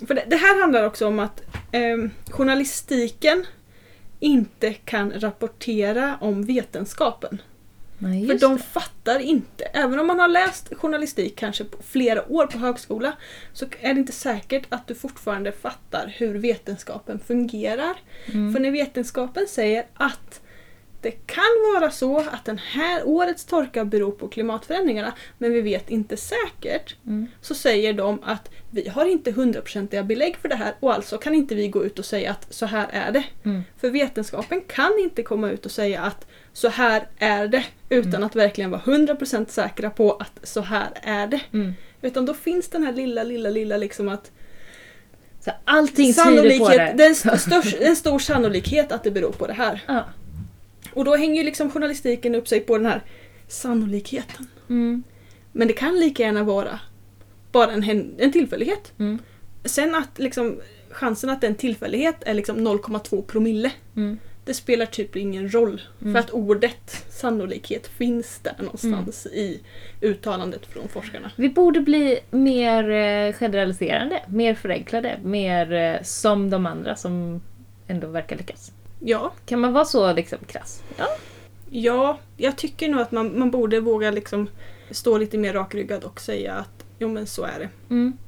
[0.07, 3.47] För det, det här handlar också om att ehm, journalistiken
[4.21, 7.43] inte kan rapportera om vetenskapen.
[7.99, 8.63] Nej, För de det.
[8.63, 9.65] fattar inte.
[9.65, 13.13] Även om man har läst journalistik kanske på flera år på högskola
[13.53, 17.97] så är det inte säkert att du fortfarande fattar hur vetenskapen fungerar.
[18.27, 18.53] Mm.
[18.53, 20.41] För när vetenskapen säger att
[21.01, 25.91] det kan vara så att den här årets torka beror på klimatförändringarna men vi vet
[25.91, 26.97] inte säkert.
[27.07, 27.27] Mm.
[27.41, 31.35] Så säger de att vi har inte hundraprocentiga belägg för det här och alltså kan
[31.35, 33.25] inte vi gå ut och säga att så här är det.
[33.45, 33.63] Mm.
[33.81, 36.27] För vetenskapen kan inte komma ut och säga att
[36.59, 38.25] så här är det utan Mm.
[38.27, 41.41] att verkligen vara 100% säkra på att så här är det.
[41.53, 41.75] Mm.
[42.03, 44.31] Utan då finns den här lilla, lilla, lilla liksom att
[45.41, 46.95] Så allting tyder på det.
[46.97, 49.85] det är en, en stor sannolikhet att det beror på det här.
[49.87, 50.05] Ja.
[50.93, 53.03] Och då hänger ju liksom journalistiken upp sig på den här
[53.49, 54.47] sannolikheten.
[54.69, 55.03] Mm.
[55.53, 56.81] Men det kan lika gärna vara
[57.53, 58.93] bara en, en tillfällighet.
[58.99, 59.19] Mm.
[59.65, 63.73] Sen att liksom chansen att det är en tillfällighet är liksom 0,2 promille.
[63.97, 64.19] Mm.
[64.49, 65.83] Det spelar typ ingen roll.
[66.01, 66.13] Mm.
[66.13, 69.61] För att ordet sannolikhet finns där någonstans i
[70.01, 71.31] uttalandet från forskarna.
[71.37, 77.41] Vi borde bli mer eh, generaliserande, mer förenklade, mer eh, som de andra som
[77.87, 78.73] ändå verkar lyckas.
[79.01, 80.83] Ja, Kan man vara så liksom krass?
[80.97, 81.07] Ja.
[81.71, 84.49] ja jag tycker nog att man, man borde våga liksom
[84.91, 87.95] stå lite mer rakryggad och säga att jo men så är det.
[87.95, 88.19] Mm.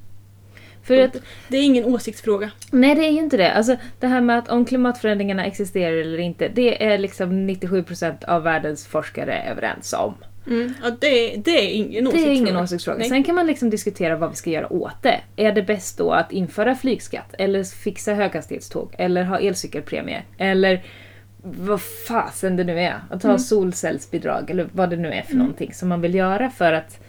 [0.83, 1.15] För att,
[1.49, 2.51] Det är ingen åsiktsfråga.
[2.71, 3.51] nej det är ju inte det.
[3.51, 8.43] Alltså det här med att om klimatförändringarna existerar eller inte, det är liksom 97% av
[8.43, 10.13] världens forskare överens om.
[10.83, 12.31] Ja, det, det är ingen Det åsiktsfråga.
[12.31, 12.97] är ingen åsiktsfråga.
[12.97, 13.09] Nej.
[13.09, 15.19] Sen kan man liksom diskutera vad vi ska göra åt det.
[15.35, 17.33] Är det bäst då att införa flygskatt?
[17.37, 18.95] Eller fixa höghastighetståg?
[18.97, 20.21] Eller ha elcykelpremie?
[20.37, 20.83] Eller
[21.43, 22.99] vad fasen det nu är.
[23.09, 23.39] Att ha Mm.
[23.39, 26.99] solcellsbidrag eller vad det nu är för någonting som man vill göra för att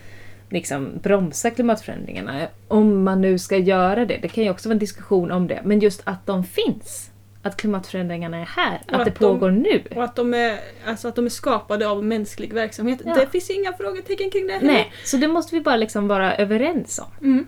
[0.52, 2.46] liksom bromsa klimatförändringarna.
[2.68, 4.18] Om man nu ska göra det.
[4.22, 5.60] Det kan ju också vara en diskussion om det.
[5.64, 7.10] Men just att de finns.
[7.42, 8.80] Att klimatförändringarna är här.
[8.86, 9.82] Och Att det att de- pågår nu.
[9.96, 13.00] Och att de, är, alltså att de är skapade av mänsklig verksamhet.
[13.04, 13.14] Ja.
[13.14, 14.52] Det finns inga frågetecken kring det.
[14.52, 14.66] heller.
[14.72, 17.26] Nej, så det måste vi bara liksom vara överens om.
[17.26, 17.46] Mm.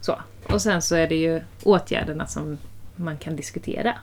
[0.00, 0.18] Så.
[0.46, 2.58] Och sen så är det ju åtgärderna som
[2.96, 3.94] man kan diskutera.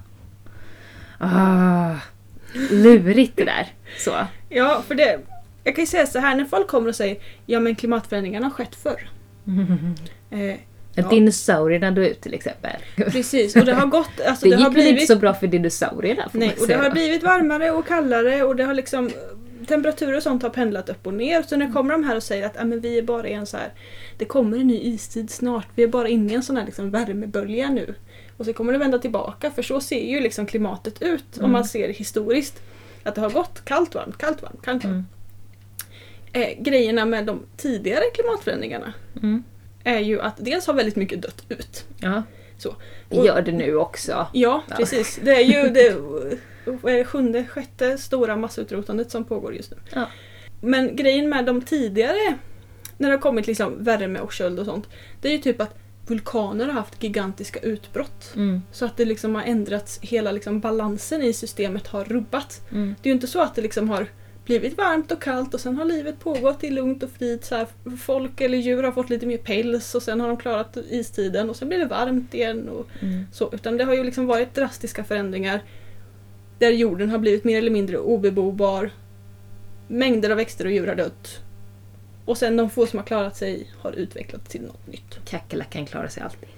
[1.17, 1.95] Ah,
[2.71, 3.67] lurigt det där.
[3.97, 4.11] Så.
[4.49, 5.19] Ja, för det...
[5.63, 8.51] Jag kan ju säga så här, när folk kommer och säger ja men klimatförändringarna har
[8.53, 9.09] skett förr.
[10.31, 10.55] Eh,
[10.95, 11.09] Ja.
[11.09, 12.71] Dinosaurierna dog ut till exempel.
[12.95, 14.09] precis, och det har gått...
[14.27, 16.67] Alltså, Det det, gick har väl inte blivit, så bra för dinosaurierna får nej, och
[16.67, 19.11] det har blivit varmare och kallare och det har liksom...
[19.67, 21.41] Temperaturer och sånt har pendlat upp och ner.
[21.43, 23.45] Så när kommer de här och säger att ah, men vi är bara i en
[23.45, 23.73] så här...
[24.17, 25.67] Det kommer en ny istid snart.
[25.75, 27.95] Vi är bara inne i en sån här liksom värmebölja nu.
[28.37, 31.51] Och så kommer det vända tillbaka för så ser ju liksom klimatet ut om Mm.
[31.51, 32.61] man ser historiskt.
[33.03, 34.93] Att det har gått kallt, varmt, kallt, varmt, kallt, varmt.
[34.95, 35.05] Mm.
[36.33, 39.43] Eh, grejerna med de tidigare klimatförändringarna Mm.
[39.83, 41.85] är ju att dels har väldigt mycket dött ut.
[41.99, 42.23] Ja.
[42.57, 42.75] Så.
[43.09, 44.11] Det Och- gör det nu också.
[44.33, 44.75] Ja, Ja.
[44.77, 45.19] precis.
[45.23, 49.77] Det är ju det, sjunde, sjätte stora massutrotandet som pågår just nu.
[49.93, 50.05] Ja.
[50.61, 52.37] Men grejen med de tidigare,
[52.97, 54.87] när det har kommit liksom värme och köld och sånt,
[55.21, 55.75] det är ju typ att
[56.07, 58.31] vulkaner har haft gigantiska utbrott.
[58.35, 58.61] Mm.
[58.71, 62.61] Så att det liksom har ändrats, hela liksom balansen i systemet har rubbats.
[62.71, 62.95] Mm.
[63.01, 64.07] Det är ju inte så att det liksom har
[64.45, 67.43] blivit varmt och kallt och sen har livet pågått i lugnt och frid.
[67.43, 70.77] Så här, folk eller djur har fått lite mer päls och sen har de klarat
[70.89, 72.69] istiden och sen blir det varmt igen.
[72.69, 73.23] Och Mm.
[73.31, 75.63] så, utan det har ju liksom varit drastiska förändringar
[76.59, 78.91] där jorden har blivit mer eller mindre obebobar.
[79.87, 81.39] Mängder av växter och djur har dött.
[82.25, 85.19] Och sen de få som har klarat sig har utvecklats till något nytt.
[85.25, 86.49] Kackerlackan klarar sig alltid.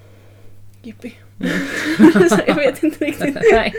[0.82, 1.14] Jippi.
[1.40, 2.28] Mm.
[2.46, 3.34] jag vet inte riktigt.
[3.52, 3.74] Nej.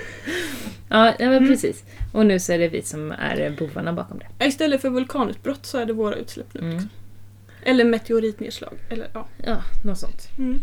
[0.89, 1.47] Ja, ja, men Mm.
[1.49, 1.83] precis.
[2.13, 4.45] Och nu så är det vi som är bovarna bakom det.
[4.45, 6.59] Istället för vulkanutbrott så är det våra utsläpp nu.
[6.59, 6.71] Mm.
[6.73, 6.89] Liksom.
[7.63, 8.73] Eller meteoritnedslag.
[8.89, 9.27] Eller, ja.
[9.45, 10.29] Ja, något sånt.
[10.37, 10.59] Mm.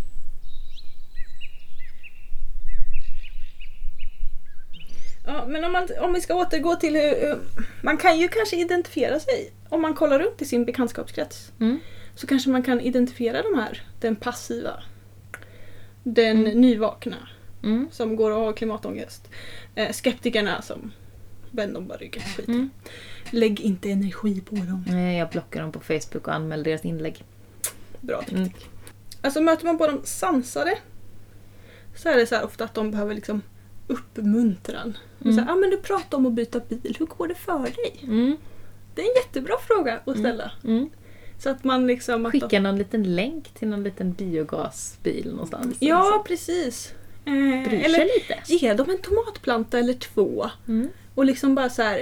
[5.26, 7.38] Ja, men om, man, om vi ska återgå till hur-
[7.82, 9.52] Man kan ju kanske identifiera sig.
[9.68, 11.52] Om man kollar runt i sin bekantskapskrets.
[11.60, 11.80] Mm.
[12.14, 13.82] Så kanske man kan identifiera de här.
[14.00, 14.82] Den passiva.
[16.02, 16.60] Den Mm.
[16.60, 17.16] nyvakna.
[17.62, 17.88] Mm.
[17.92, 19.28] Som går och har klimatångest.
[19.74, 20.92] Eh, skeptikerna som
[21.50, 22.22] vänder om bara ryggen.
[22.36, 22.48] Skit.
[22.48, 22.70] Mm.
[23.30, 24.84] Lägg inte energi på dem.
[24.88, 27.24] Nej, Jag blockar dem på Facebook och anmäler deras inlägg.
[28.00, 28.36] Bra taktik.
[28.36, 28.52] Mm.
[29.22, 30.78] Alltså möter man på de sansade
[31.96, 33.42] så är det så här ofta att de behöver liksom
[33.86, 34.98] uppmuntran.
[35.24, 35.36] Mm.
[35.36, 38.00] Så här, ah, men du pratar om att byta bil, hur går det för dig?
[38.02, 38.36] Mm.
[38.94, 40.50] Det är en jättebra fråga att ställa.
[40.64, 40.90] Mm.
[41.42, 42.26] Så att man liksom...
[42.26, 45.76] Att Skicka någon liten länk till någon liten biogasbil någonstans.
[45.80, 46.94] ja, precis.
[47.24, 48.38] Eh, eller lite.
[48.46, 50.50] ge dem en tomatplanta eller två.
[50.68, 50.88] Mm.
[51.14, 51.98] Och liksom bara så här.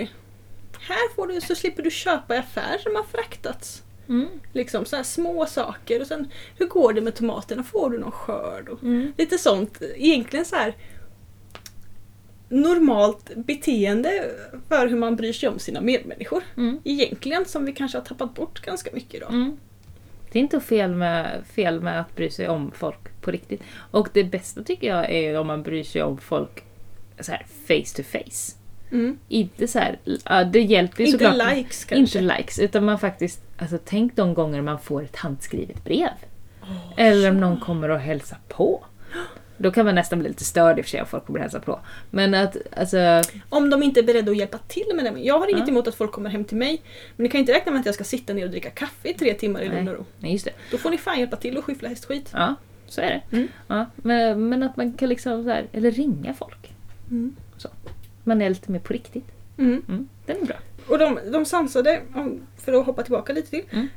[0.80, 3.82] Här får du så slipper du köpa i affärer som har fraktats.
[4.08, 4.28] Mm.
[4.52, 6.00] Liksom så små saker.
[6.00, 7.62] Och sen hur går det med tomaterna?
[7.62, 8.68] Får du någon skörd?
[8.68, 9.12] Och Mm.
[9.18, 9.82] Lite sånt.
[9.96, 10.74] Egentligen så här
[12.50, 14.30] normalt beteende
[14.68, 16.42] för hur man bryr sig om sina medmänniskor.
[16.56, 16.80] Mm.
[16.84, 19.30] Egentligen som vi kanske har tappat bort ganska mycket idag.
[19.32, 19.56] Mm.
[20.32, 23.62] Det är inte fel med, fel med att bry sig om folk på riktigt.
[23.90, 26.64] Och det bästa tycker jag är om man bryr sig om folk
[27.20, 28.56] så här face to face.
[28.92, 29.18] Mm.
[29.28, 29.98] Inte så här,
[30.52, 31.56] det hjälper ju Inte såklart.
[31.56, 32.18] likes kanske.
[32.18, 36.08] Inte likes, utan man faktiskt, alltså tänk de gånger man får ett handskrivet brev.
[36.96, 38.84] Eller om någon kommer och hälsar på.
[39.62, 41.42] Då kan man nästan bli lite störd i och för sig om folk kommer och
[41.42, 41.80] hälsar på.
[42.10, 45.20] Men att, alltså, Om de inte är beredda att hjälpa till med det.
[45.20, 45.68] Jag har inget Ja.
[45.70, 46.82] emot att folk kommer hem till mig.
[47.16, 49.14] Men ni kan inte räkna med att jag ska sitta ner och dricka kaffe i
[49.14, 50.04] tre timmar i lugn och ro.
[50.18, 50.52] nej just det.
[50.70, 52.30] Då får ni fan hjälpa till och skyffla hästskit.
[52.32, 52.54] Ja,
[52.86, 53.36] så är det.
[53.36, 53.48] Mm.
[53.66, 56.72] Ja, men, men att man kan liksom så här, eller ringa folk.
[57.10, 57.36] Mm.
[58.24, 59.24] Man är lite mer på riktigt.
[59.58, 59.82] Mm.
[59.88, 60.56] Mm, den är bra.
[60.88, 62.00] Och de, de sansade,
[62.56, 63.88] för att hoppa tillbaka lite till, Mm.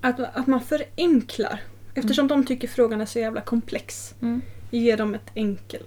[0.00, 1.60] att, att man förenklar.
[1.94, 4.14] Eftersom de tycker frågan är så jävla komplex.
[4.22, 4.42] Mm.
[4.74, 5.82] Ge dem ett enkel.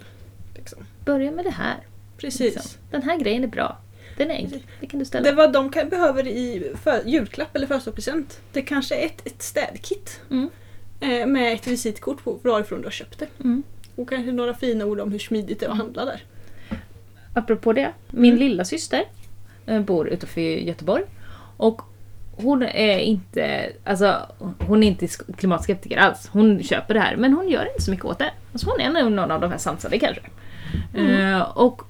[0.55, 0.79] Liksom.
[1.05, 1.77] Börja med det här.
[2.17, 2.55] Precis.
[2.55, 2.71] Liksom.
[2.91, 3.77] Den här grejen är bra.
[4.17, 4.61] Den är enkel.
[4.79, 5.29] Det kan du ställa.
[5.29, 8.41] Det vad de kan, behöver i för, julklapp eller födelsedagspresent.
[8.51, 10.19] Det kanske är ett, ett städkit.
[10.31, 10.49] Mm.
[10.99, 13.27] Eh, med ett visitkort på varifrån du har köpt det.
[13.39, 13.63] Mm.
[13.95, 16.23] Och kanske några fina ord om hur smidigt det är att handla där.
[17.33, 18.39] Apropå det, min Mm.
[18.49, 19.03] lilla syster
[19.65, 21.03] eh, bor utanför Göteborg.
[21.57, 21.81] Och
[22.37, 24.21] hon är inte, alltså,
[24.67, 26.27] hon är inte sk- klimatskeptiker alls.
[26.33, 28.31] Hon köper det här, men hon gör inte så mycket åt det.
[28.51, 30.21] Alltså, hon är nog någon av de här sansade kanske.
[30.93, 31.81] Eh, och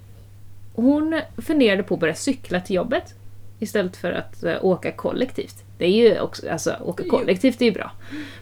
[0.74, 3.14] hon funderade på att börja cykla till jobbet
[3.60, 5.64] istället för att eh, åka kollektivt.
[5.78, 7.92] Det är ju också, alltså åka kollektivt är ju bra.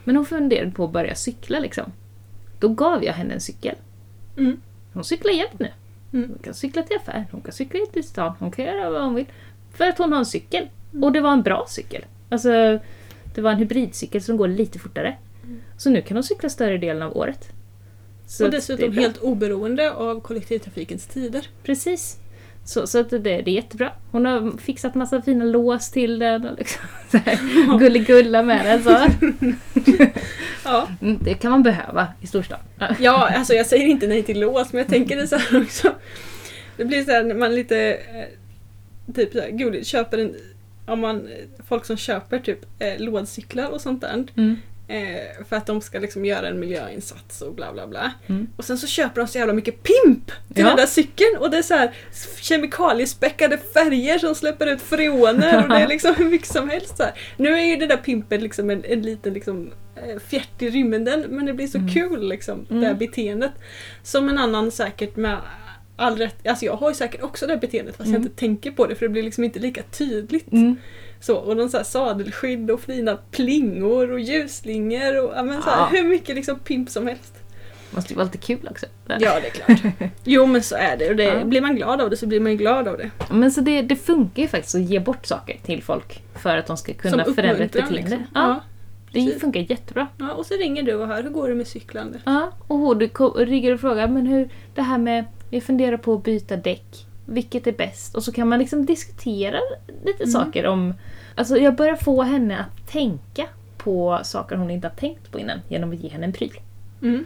[0.03, 1.91] Men hon funderade på att börja cykla liksom.
[2.60, 3.76] Då gav jag henne en cykel.
[4.38, 4.62] Mm.
[4.93, 5.72] Hon cyklar jämt nu.
[6.14, 6.30] Mm.
[6.30, 9.16] Hon kan cykla till affären, hon kan cykla till stan, hon kan göra vad hon
[9.16, 9.26] vill.
[9.74, 10.68] För att hon har en cykel.
[11.01, 12.05] Och det var en bra cykel.
[12.29, 12.79] Alltså,
[13.35, 15.17] det var en hybridcykel som går lite fortare.
[15.77, 17.49] Så nu kan hon cykla större delen av året.
[18.27, 21.47] Så och dessutom helt oberoende av kollektivtrafikens tider.
[21.63, 22.17] Precis.
[22.65, 23.91] Så, så att det, det är jättebra.
[24.11, 26.81] Hon har fixat massa fina lås till den och liksom
[27.25, 28.83] här, gulligulla med den.
[28.83, 29.07] Så.
[30.67, 30.87] Ja.
[31.01, 32.59] Mm, det kan man behöva i storstan.
[32.79, 32.95] Ja.
[32.99, 35.91] ja, alltså jag säger inte nej till lås men jag tänker det så här också.
[36.77, 40.35] Det blir så här när man lite eh, typ så här, gulligt köper en
[40.86, 41.27] om man,
[41.67, 44.25] folk som köper typ eh, lådcyklar och sånt där.
[44.38, 44.57] Mm.
[44.88, 48.11] Eh, för att de ska liksom göra en miljöinsats och bla bla bla.
[48.27, 48.47] Mm.
[48.57, 50.67] Och sen så köper de så jävla mycket pimp till Ja.
[50.67, 51.91] den där cykeln och det är så här
[52.41, 56.97] kemikaliespäckade färger som släpper ut freoner och det är liksom hur mycket som helst.
[56.97, 57.13] Så här.
[57.38, 61.25] Nu är ju det där pimpen liksom en, en liten liksom, eh, fjärt i rymden
[61.29, 61.93] men det blir så Mm.
[61.93, 62.86] kul liksom, det Mm.
[62.86, 63.51] här beteendet.
[64.03, 65.38] Som en annan säkert med
[65.95, 68.25] all rätt, alltså jag har ju säkert också det här beteendet fast jag Mm.
[68.27, 70.51] inte tänker på det för det blir liksom inte lika tydligt.
[70.51, 70.75] Mm.
[71.19, 75.69] Så, och de så här sadelskydd och fina plingor och ljusslingor och ja, men så
[75.69, 75.85] här, Ja.
[75.91, 77.33] hur mycket liksom pimp som helst.
[77.91, 78.85] Måste ju vara lite kul också.
[79.07, 79.93] Ja, det är klart.
[80.23, 81.09] Jo, men så är det.
[81.09, 81.43] Och det, Ja.
[81.45, 83.11] blir man glad av det så blir man ju glad av det.
[83.31, 86.67] Men så det, det funkar ju faktiskt att ge bort saker till folk för att
[86.67, 87.95] de ska kunna förändra ett beteende.
[87.99, 88.23] liksom.
[88.33, 88.59] Ja,
[89.11, 89.41] det precis.
[89.41, 90.07] funkar jättebra.
[90.17, 92.19] Ja, och så ringer du och hör, hur går det med cyklande?
[92.25, 95.25] Ja, och du ringer och frågar men hur det här med,
[95.56, 97.06] jag funderar på att byta däck.
[97.26, 98.16] Vilket är bäst?
[98.16, 99.60] Och så kan man liksom diskutera
[100.06, 100.32] lite Mm.
[100.34, 100.93] saker om...
[101.36, 103.47] Alltså jag börjar få henne att tänka
[103.78, 106.60] på saker hon inte har tänkt på innan genom att ge henne en pryl.
[107.01, 107.26] Mm.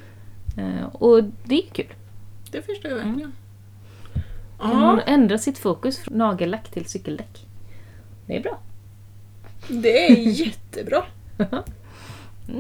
[0.58, 1.94] Eh, och det är kul.
[2.52, 3.32] Det förstår jag verkligen.
[4.62, 7.46] Kan hon Ja, ändra sitt fokus från nagellack till cykeldäck.
[8.26, 8.60] Det är bra.
[9.68, 11.04] det är jättebra.
[11.38, 11.50] Mm,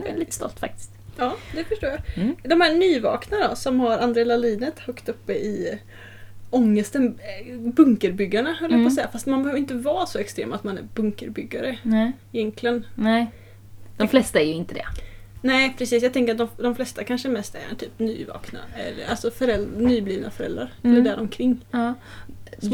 [0.03, 0.91] jag är lite stolt faktiskt.
[1.19, 1.99] Ja, det förstår jag.
[2.23, 2.35] Mm.
[2.43, 5.79] De här nyvakna då, som har adrenalinet högt uppe i
[6.49, 8.87] ångesten, eh, bunkerbyggarna höll jag på Mm.
[8.87, 9.07] att säga.
[9.11, 12.85] Fast man behöver inte vara så extrem att man är bunkerbyggare Nej, egentligen.
[12.95, 13.31] nej.
[13.97, 14.85] De flesta är ju inte det.
[15.41, 19.31] Nej precis, jag tänker att de, de flesta kanske mest är typ nyvakna, eller, alltså
[19.31, 20.73] föräld, nyblivna föräldrar.
[20.83, 20.95] Mm.
[20.95, 21.65] Eller däromkring.
[21.71, 21.77] Ja.
[21.77, 21.93] Har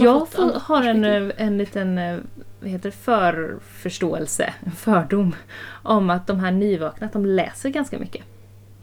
[0.06, 2.18] Jag annat har en, eh, en liten eh,
[2.60, 5.36] vad heter det, förförståelse, en fördom
[5.84, 8.24] om att de här nyvakna att de läser ganska mycket.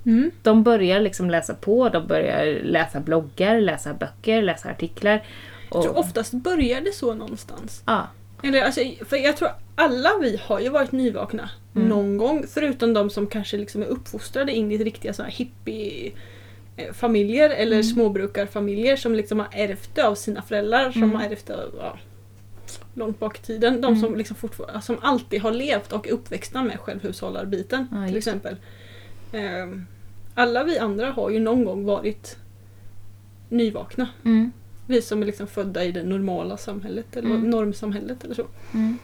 [0.07, 0.31] Mm.
[0.43, 5.23] De börjar liksom läsa på, de börjar läsa bloggar, läsa böcker, läsa artiklar.
[5.71, 7.83] Jag Och, tror oftast börjar det så någonstans.
[7.87, 8.07] ja,
[8.43, 11.89] Eller, alltså, för jag tror alla vi har ju varit nyvakna Mm.
[11.89, 12.45] någon gång.
[12.49, 16.13] Förutom de som kanske liksom är uppfostrade in i riktiga såna hippie
[16.93, 17.83] familjer eller Mm.
[17.85, 21.15] småbrukarfamiljer som liksom har ärvt det av sina föräldrar som Mm.
[21.17, 21.99] har ärvt det ja,
[22.95, 23.81] långt bak i tiden.
[23.81, 24.01] De Mm.
[24.01, 24.37] som, liksom
[24.83, 28.57] som alltid har levt och är uppväxta med självhushållarbiten Ja, till just det.
[29.33, 29.87] Ehm,
[30.35, 32.37] alla vi andra har ju någon gång varit
[33.49, 34.09] nyvakna.
[34.25, 34.53] mm,
[34.87, 37.51] Vi som är liksom födda i det normala samhället eller Mm.
[37.51, 38.47] normsamhället eller så.
[38.75, 38.99] mm,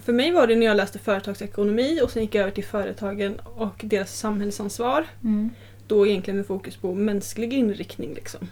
[0.00, 3.40] För mig var det när jag läste företagsekonomi och sen gick jag över till företagen
[3.44, 5.06] och deras samhällsansvar.
[5.24, 5.50] mm,
[5.86, 8.14] Då egentligen med fokus på mänsklig inriktning.
[8.14, 8.48] Liksom.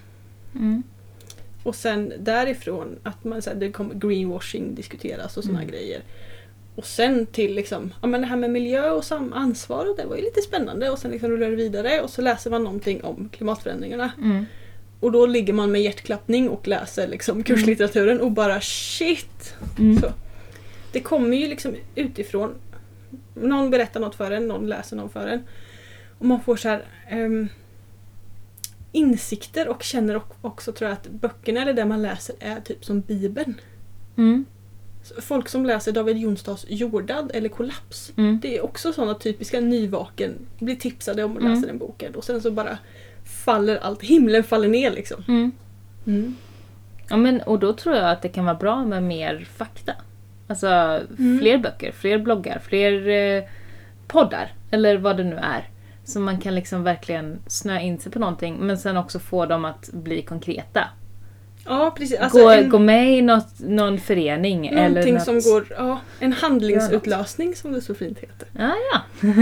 [0.55, 0.83] mm,
[1.65, 5.71] Och sen därifrån att man, så här, det kommer greenwashing diskuteras och sådana Mm.
[5.73, 6.03] grejer.
[6.79, 10.17] Och sen till liksom, ja, men det här med miljö och ansvar och det var
[10.17, 13.29] ju lite spännande och sen liksom rullar det vidare och så läser man någonting om
[13.29, 14.13] klimatförändringarna.
[14.23, 14.47] mm,
[15.01, 19.55] och då ligger man med hjärtklappning och läser liksom kurslitteraturen och bara shit!
[19.79, 19.99] Mm.
[19.99, 20.13] Så.
[20.93, 22.55] Det kommer ju liksom utifrån.
[23.35, 25.43] Någon berättar något för en, någon läser något för en.
[26.19, 27.49] Och man får så här ehm,
[28.93, 33.01] insikter och känner också tror jag att böckerna eller det man läser är typ som
[33.01, 33.61] bibeln.
[34.17, 34.45] Mm.
[35.21, 38.13] Folk som läser David Jonstads Jordad eller Kollaps.
[38.17, 38.39] Mm.
[38.43, 41.53] Det är också sådana typiska nyvaken, blir tipsade om att Mm.
[41.55, 42.79] läsa den boken och sen så bara
[43.45, 45.25] faller allt, himlen faller ner liksom.
[45.29, 45.53] Mm.
[47.11, 49.93] Ja, men, och då tror jag att det kan vara bra med mer fakta.
[50.49, 50.67] Alltså
[51.19, 51.39] Mm.
[51.41, 53.45] fler böcker, fler bloggar, fler eh,
[54.07, 54.53] poddar.
[54.71, 55.69] Eller vad det nu är.
[56.05, 59.65] Så man kan liksom verkligen snöa in sig på någonting men sen också få dem
[59.65, 60.85] att bli konkreta.
[61.65, 62.19] Ja precis.
[62.19, 65.25] Alltså gå, en, gå med i något, någon förening eller någonting något...
[65.25, 68.49] som går, ja, en handlingsutlösning som det så fint heter.
[68.53, 69.01] Ja, ja.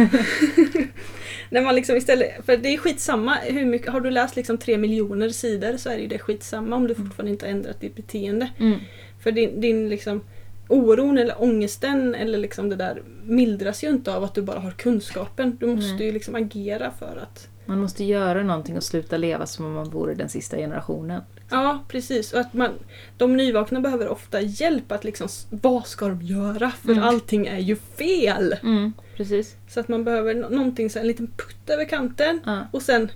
[1.50, 4.78] När man liksom istället, för det är skitsamma hur mycket, har du läst liksom tre
[4.78, 7.96] miljoner sidor så är det ju det skitsamma om du fortfarande inte har ändrat ditt
[7.96, 8.50] beteende.
[8.58, 8.78] Mm.
[9.22, 10.20] För din, din liksom
[10.68, 14.70] oron eller ångesten eller liksom det där mildras ju inte av att du bara har
[14.70, 15.56] kunskapen.
[15.60, 16.06] Du måste Nej.
[16.06, 19.90] ju liksom agera för att Man måste göra någonting och sluta leva som om man
[19.90, 21.22] vore den sista generationen.
[21.50, 22.32] Ja, precis.
[22.32, 22.70] Och att man,
[23.16, 26.70] de nyvakna behöver ofta hjälp att liksom, vad ska de göra?
[26.70, 27.04] För Mm.
[27.04, 28.56] allting är ju fel!
[28.62, 29.56] Mm, precis.
[29.68, 32.60] Så att man behöver nå- någonting, så en liten putt över kanten Ja.
[32.72, 33.10] och sen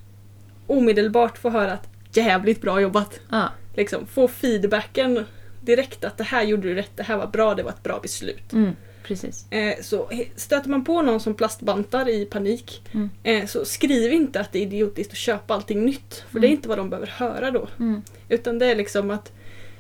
[0.67, 3.21] omedelbart få höra att jävligt bra jobbat.
[3.31, 3.49] Ja.
[3.75, 5.25] Liksom, få feedbacken
[5.61, 7.99] direkt att det här gjorde du rätt, det här var bra, det var ett bra
[8.03, 8.53] beslut.
[8.53, 8.71] Mm,
[9.03, 9.47] precis.
[9.53, 13.11] Eh, så stöter man på någon som plastbantar i panik Mm.
[13.23, 16.25] eh, så skriv inte att det är idiotiskt att köpa allting nytt.
[16.31, 17.69] För det är inte vad de behöver höra då.
[17.79, 18.03] Mm.
[18.29, 19.33] Utan det är liksom att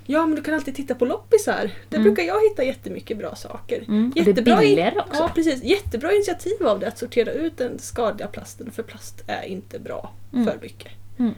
[0.07, 1.71] Ja men du kan alltid titta på loppisar.
[1.89, 2.03] Där Mm.
[2.03, 3.85] brukar jag hitta jättemycket bra saker.
[3.89, 4.09] Mm.
[4.09, 5.23] Och det är Jättebra billigare också.
[5.23, 5.63] Ja precis.
[5.65, 8.71] Jättebra initiativ av det att sortera ut den skadliga plasten.
[8.71, 10.45] För plast är inte bra Mm.
[10.47, 10.93] för mycket.
[11.19, 11.35] Mm.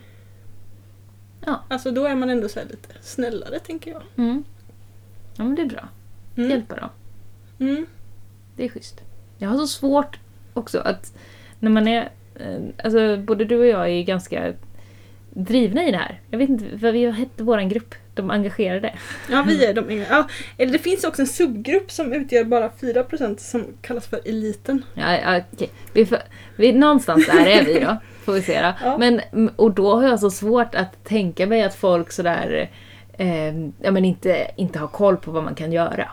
[1.46, 1.64] Ja.
[1.68, 4.02] Alltså då är man ändå så lite snällare tänker jag.
[4.16, 4.44] Mm.
[5.36, 5.88] Ja men det är bra.
[6.36, 6.50] Mm.
[6.50, 6.88] Hjälpa dem.
[7.70, 7.86] Mm.
[8.56, 9.00] Det är schysst.
[9.38, 10.18] Jag har så svårt
[10.54, 11.12] också att
[11.58, 12.10] när man är...
[12.34, 14.52] eh, Alltså både du och jag är ganska
[15.30, 16.20] drivna i det här.
[16.30, 17.94] Jag vet inte vad vi hette våran grupp.
[18.14, 18.94] De engagerade.
[19.30, 20.06] Ja vi är de inga.
[20.10, 24.84] Ja, eller det finns också en subgrupp som utgör bara 4% som kallas för eliten.
[24.94, 25.70] Ja, ja, okej.
[25.92, 26.18] vi får,
[26.56, 27.96] vi, någonstans där är vi då.
[28.24, 28.72] Får vi se då.
[28.84, 28.98] Ja.
[28.98, 29.20] Men,
[29.56, 32.70] och då har jag så svårt att tänka mig att folk sådär
[33.12, 33.46] eh,
[33.82, 36.08] ja, men inte, inte har koll på vad man kan göra.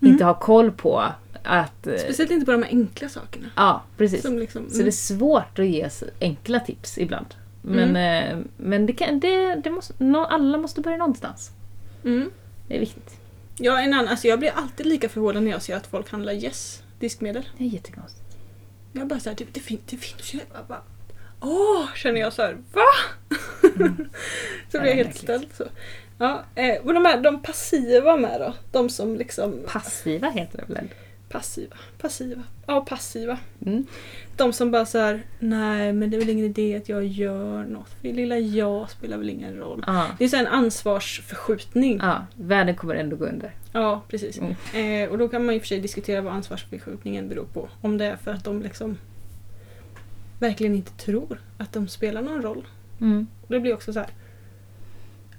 [0.00, 0.12] Mm.
[0.12, 0.98] Inte har koll på
[1.42, 1.86] att...
[1.86, 3.46] eh, Speciellt inte på de här enkla sakerna.
[3.56, 4.22] Ja, precis.
[4.22, 5.88] Som liksom, Så det är svårt att ge
[6.20, 7.26] enkla tips ibland.
[7.62, 9.94] Men, eh, men det kan, det, det måste,
[10.28, 11.50] alla måste börja någonstans.
[12.04, 12.30] mm.
[12.68, 13.16] Det är viktigt.
[13.58, 16.32] Ja, en annan, alltså jag blir alltid lika förvånad när jag ser att folk handlar
[16.32, 17.48] Yes diskmedel.
[17.58, 18.36] Det är jättekonstigt.
[18.92, 20.40] Jag bara såhär, det, det, fin, det finns ju...
[21.40, 22.82] Åh, känner jag så här, va?
[24.70, 25.46] så Ja, blir jag helt ställd.
[25.56, 25.64] Så.
[26.20, 28.54] Ja, eh, och de, här, de passiva med då?
[28.72, 29.58] De som liksom...
[29.66, 30.88] Passiva heter det väl?
[31.28, 31.76] Passiva.
[32.00, 32.42] Passiva.
[32.66, 33.38] Ja, passiva.
[33.66, 33.86] Mm.
[34.36, 37.64] De som bara så här, nej men det är väl ingen idé att jag gör
[37.64, 37.88] något.
[38.00, 39.84] För lilla jag spelar väl ingen roll.
[39.86, 40.06] Ja.
[40.18, 41.98] Det är så en ansvarsförskjutning.
[42.02, 43.54] ja, världen kommer ändå gå under.
[43.72, 44.38] Ja, precis.
[44.38, 45.04] Mm.
[45.04, 47.68] Eh, och då kan man i och för sig diskutera vad ansvarsförskjutningen beror på.
[47.80, 48.98] Om det är för att de liksom
[50.38, 52.66] verkligen inte tror att de spelar någon roll.
[53.00, 53.26] Mm.
[53.42, 54.08] Och det blir också så här.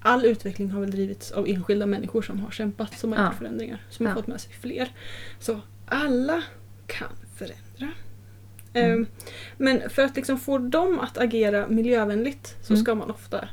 [0.02, 3.26] All utveckling har väl drivits av enskilda människor som har kämpat, som har Ja.
[3.26, 4.16] gjort förändringar, som har Ja.
[4.16, 4.90] fått med sig fler.
[5.40, 6.44] Så alla
[6.88, 7.96] kan förändra.
[8.74, 9.02] Mm.
[9.02, 9.08] Eh,
[9.58, 12.84] men för att liksom få dem att agera miljövänligt så Mm.
[12.84, 13.48] ska man ofta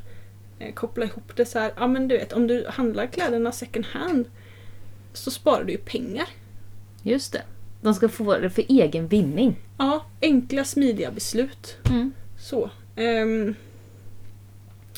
[0.59, 1.73] eh, koppla ihop det så här.
[1.77, 4.25] Ja men du vet, om du handlar kläderna second hand
[5.13, 6.27] så sparar du ju pengar.
[7.03, 7.41] Just det.
[7.81, 9.55] De ska få det för egen vinning.
[9.77, 11.77] Ja, enkla smidiga beslut.
[11.89, 12.11] Mm.
[12.39, 12.69] Så.
[12.95, 13.55] Ehm,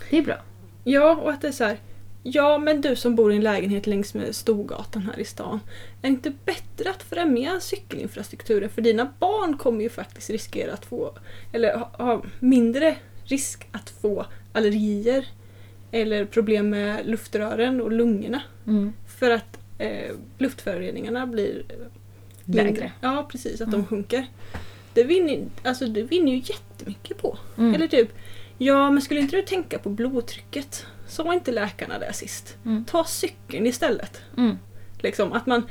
[0.09, 0.37] Det är bra.
[0.83, 1.77] Ja, och att det är så här.
[2.23, 5.59] Ja, men du som bor i en lägenhet längs med Storgatan här i stan.
[6.01, 8.69] Är det inte bättre att främja cykelinfrastrukturen?
[8.69, 11.13] För dina barn kommer ju faktiskt riskera att få,
[11.53, 15.25] eller ha, ha mindre risk att få allergier
[15.91, 18.41] eller problem med luftrören och lungorna.
[18.67, 18.93] Mm.
[19.19, 21.63] För att eh, luftföroreningarna blir
[22.45, 22.63] mindre.
[22.63, 22.91] Lägre.
[23.01, 23.61] Ja, precis.
[23.61, 23.79] Att Mm.
[23.81, 24.27] de sjunker.
[24.93, 27.37] Det vinner, alltså, det vinner ju jättemycket på.
[27.57, 27.75] Mm.
[27.75, 28.09] Eller typ,
[28.65, 30.85] ja men skulle inte du tänka på blodtrycket?
[31.07, 32.57] Sa inte läkarna det sist?
[32.65, 32.85] Mm.
[32.85, 34.21] Ta cykeln istället.
[34.37, 34.57] Mm.
[34.99, 35.63] Liksom, att man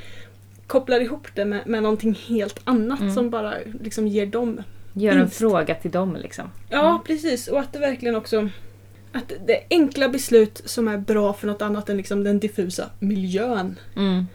[0.67, 3.15] kopplar ihop det med, med någonting helt annat Mm.
[3.15, 4.63] som bara liksom ger dem.
[4.93, 5.37] Gör en Vinst.
[5.37, 6.51] fråga till dem liksom.
[6.69, 7.49] Ja, precis.
[7.49, 8.49] Och att det verkligen också
[9.13, 12.91] att det är enkla beslut som är bra för något annat än liksom den diffusa
[12.99, 13.79] miljön.
[13.97, 14.27] Mm.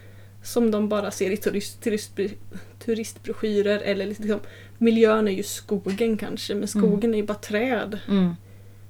[0.44, 2.12] Som de bara ser i turist, turist,
[2.86, 4.40] turistbroschyrer eller liksom
[4.78, 8.00] Miljön är ju skogen kanske men skogen är ju bara träd.
[8.08, 8.36] Mm.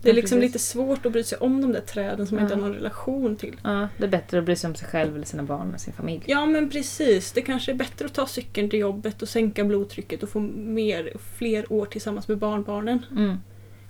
[0.05, 0.53] Det är Ja, liksom precis.
[0.53, 2.45] lite svårt att bry sig om de där träden som man Ja.
[2.53, 3.55] inte har någon relation till.
[3.63, 5.93] Ja, det är bättre att bry sig om sig själv eller sina barn och sin
[5.93, 6.23] familj.
[6.25, 10.23] Ja men precis, det kanske är bättre att ta cykeln till jobbet och sänka blodtrycket
[10.23, 13.05] och få mer, fler år tillsammans med barnbarnen.
[13.11, 13.37] Mm.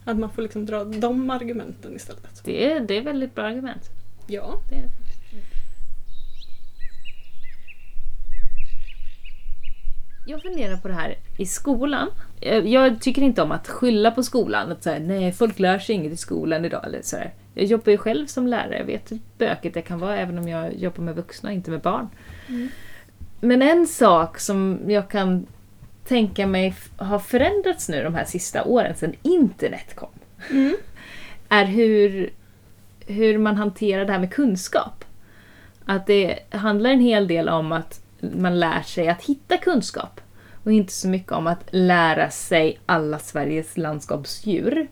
[0.05, 2.41] Att man får liksom dra de argumenten istället.
[2.43, 3.89] Det, är, det är väldigt bra argument.
[4.27, 4.61] Ja.
[4.69, 4.89] Det är det.
[10.25, 12.09] Jag funderar på det här i skolan.
[12.39, 14.71] Jag- Jag tycker inte om att skylla på skolan.
[14.71, 16.85] Att säga, nej, folk lär sig inget i skolan idag.
[16.85, 17.33] Eller så där.
[17.53, 18.77] Jag jobbar ju själv som lärare.
[18.77, 21.81] Jag vet hur bökigt det kan vara även om jag jobbar med vuxna, inte med
[21.81, 22.09] barn.
[22.47, 22.69] Mm.
[23.41, 25.45] Men en sak som jag kan
[26.07, 30.09] tänka mig har förändrats nu de här sista åren sedan internet kom
[30.51, 30.75] Mm.
[31.49, 32.29] är hur,
[33.07, 35.05] hur man hanterar det här med kunskap.
[35.85, 38.01] Att det handlar en hel del om att
[38.33, 40.21] man lär sig att hitta kunskap.
[40.63, 44.87] Och inte så mycket om att lära sig alla Sveriges landskapsdjur.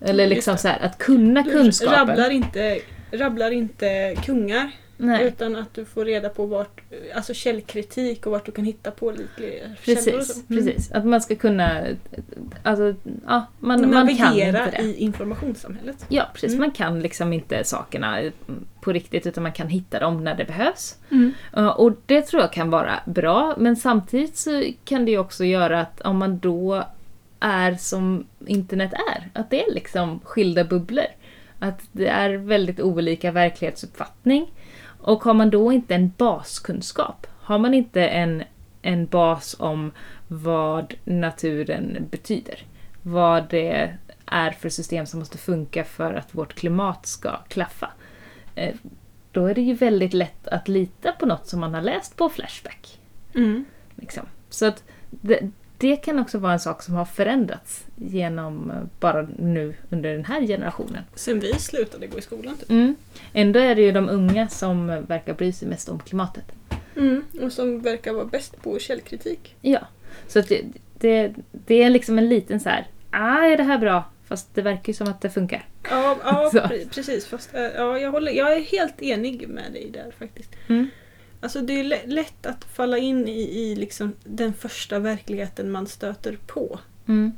[0.00, 2.08] Eller Just liksom så här, att kunna Du kunskapen.
[2.08, 2.78] rabblar inte,
[3.12, 6.80] rabblar inte kungar Nej, utan att du får reda på vart,
[7.14, 10.40] alltså källkritik och vart du kan hitta pålitliga källor och så.
[10.50, 10.64] Mm.
[10.64, 10.92] precis.
[10.92, 11.82] Att man ska kunna...
[12.62, 12.94] Alltså,
[13.26, 14.82] ja, man, man kan inte Navigera det.
[14.82, 16.06] i informationssamhället.
[16.08, 16.50] Ja, precis.
[16.50, 16.60] Mm.
[16.60, 18.32] Man kan liksom inte sakerna mm,
[18.80, 20.98] på riktigt utan man kan hitta dem när det behövs.
[21.10, 21.32] Mm.
[21.52, 25.44] Ja, Och det tror jag kan vara bra, men samtidigt så kan det ju också
[25.44, 26.84] göra att om man då
[27.40, 31.04] är som internet är, att det är liksom skilda bubblor.
[31.58, 34.52] Att det är väldigt olika verklighetsuppfattning.
[35.06, 38.42] Och har man då inte en baskunskap, har man inte en,
[38.82, 39.92] en bas om
[40.28, 42.64] vad naturen betyder,
[43.02, 47.90] vad det är för system som måste funka för att vårt klimat ska klaffa,
[48.54, 48.74] eh,
[49.32, 52.28] då är det ju väldigt lätt att lita på något som man har läst på
[52.28, 53.00] Flashback.
[53.34, 53.64] Mm.
[53.94, 54.26] Liksom.
[54.50, 59.28] Så att det, det kan också vara en sak som har förändrats genom eh, bara
[59.38, 61.02] nu under den här generationen.
[61.14, 62.56] Sen vi slutade gå i skolan.
[62.56, 62.70] Typ.
[62.70, 62.94] Mm.
[63.32, 66.44] Ändå är det ju de unga som eh, verkar bry sig mest om klimatet.
[66.96, 67.24] Mm.
[67.42, 69.54] Och som verkar vara bäst på källkritik.
[69.60, 69.80] Ja,
[70.28, 70.62] så det,
[70.98, 74.04] det, det är liksom en liten så här, ah, är det här bra?
[74.28, 75.68] Fast det verkar ju som att det funkar.
[75.90, 76.50] Ja, ja
[76.94, 77.26] precis.
[77.26, 80.50] Fast äh, ja, jag, håller, jag är helt enig med dig där faktiskt.
[80.68, 80.88] Mm.
[81.46, 85.86] Alltså det är lä- lätt att falla in i, i liksom den första verkligheten man
[85.86, 86.78] stöter på.
[87.08, 87.32] Mm.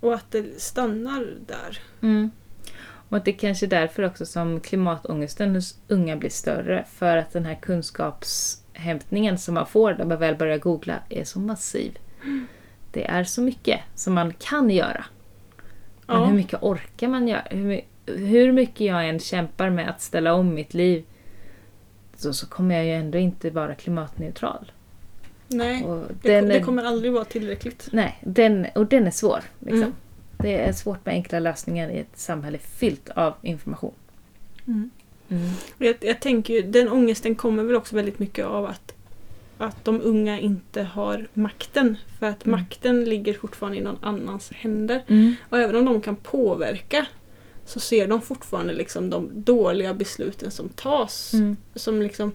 [0.00, 1.78] Och att det stannar där.
[2.02, 2.30] Mm.
[3.08, 6.84] Och det kanske är därför också som klimatångesten hos unga blir större.
[6.92, 11.38] För att den här kunskapshämtningen som man får när man väl börjar googla är så
[11.38, 11.98] massiv.
[12.92, 15.04] Det är så mycket som man kan göra.
[16.06, 16.24] Men Ja.
[16.24, 17.42] hur mycket orkar man göra?
[18.06, 21.04] Hur mycket jag än kämpar med att ställa om mitt liv
[22.16, 24.72] så, så kommer jag ju ändå inte vara klimatneutral.
[25.48, 27.88] Nej, Och det, den det kommer aldrig vara tillräckligt.
[27.92, 29.40] Nej, den, och den är svår.
[29.58, 29.82] Liksom.
[29.82, 29.92] Mm.
[30.38, 33.92] Det är svårt med enkla lösningar i ett samhälle fyllt av information.
[34.66, 34.90] Mm.
[35.78, 38.94] Och Jag, jag tänker ju, den ångesten kommer väl också väldigt mycket av att,
[39.58, 41.96] att de unga inte har makten.
[42.18, 42.60] För att Mm.
[42.60, 45.02] makten ligger fortfarande i någon annans händer.
[45.08, 45.34] Mm.
[45.48, 47.06] Och även om de kan påverka
[47.66, 51.32] så ser de fortfarande liksom de dåliga besluten som tas.
[51.32, 51.56] Mm.
[51.74, 52.32] Som liksom,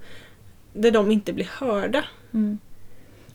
[0.74, 2.04] där de inte blir hörda.
[2.34, 2.60] Mm.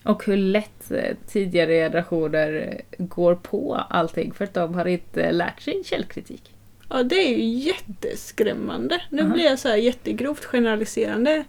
[0.02, 5.32] Och hur lätt eh, tidigare generationer eh, går på allting för att de har inte
[5.32, 6.52] lärt sig källkritik.
[6.88, 9.02] Ja, det är ju jätteskrämmande.
[9.10, 9.32] Nu Aha.
[9.32, 11.44] blir jag så här jättegrovt generaliserande.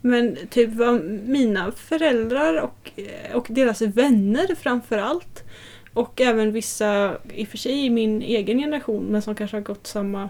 [0.00, 2.90] Men typ vad mina föräldrar och,
[3.32, 5.44] och deras vänner framför allt
[5.92, 9.62] och även vissa, i och för sig i min egen generation, men som kanske har
[9.62, 10.28] gått samma...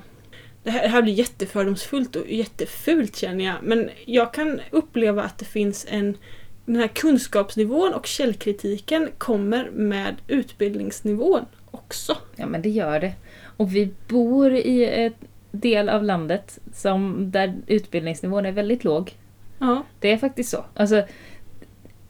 [0.62, 3.54] Det här, det här blir jättefördomsfullt och jättefult känner jag.
[3.62, 6.16] Men jag kan uppleva att det finns en...
[6.64, 12.16] Den här kunskapsnivån och källkritiken kommer med utbildningsnivån också.
[12.36, 13.12] Ja men det gör det.
[13.56, 15.16] Och vi bor i ett
[15.50, 19.16] del av landet som, där utbildningsnivån är väldigt låg.
[19.58, 19.82] Ja.
[20.00, 20.64] Det är faktiskt så.
[20.74, 21.04] Alltså,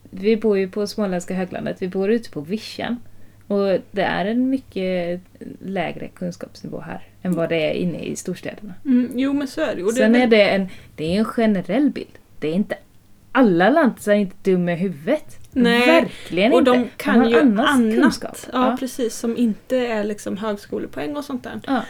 [0.09, 2.97] vi bor ju på småländska höglandet, vi bor ute på vischan.
[3.53, 5.21] Och det är en mycket
[5.65, 8.73] lägre kunskapsnivå här än vad det är inne i storstäderna.
[8.85, 9.83] Mm, jo men så är det.
[9.83, 12.17] Och det Sen är det en, det är en generell bild.
[12.39, 12.75] Det är inte
[13.31, 15.37] alla lantisar är inte dumma i huvudet.
[15.51, 16.71] Nej, Verkligen och inte.
[16.71, 17.75] de kan ju annat.
[18.01, 18.37] kunskap.
[18.53, 18.77] Ja, Ja.
[18.79, 19.15] precis.
[19.15, 21.59] Som inte är liksom högskolepoäng och sånt där.
[21.67, 21.81] Ja.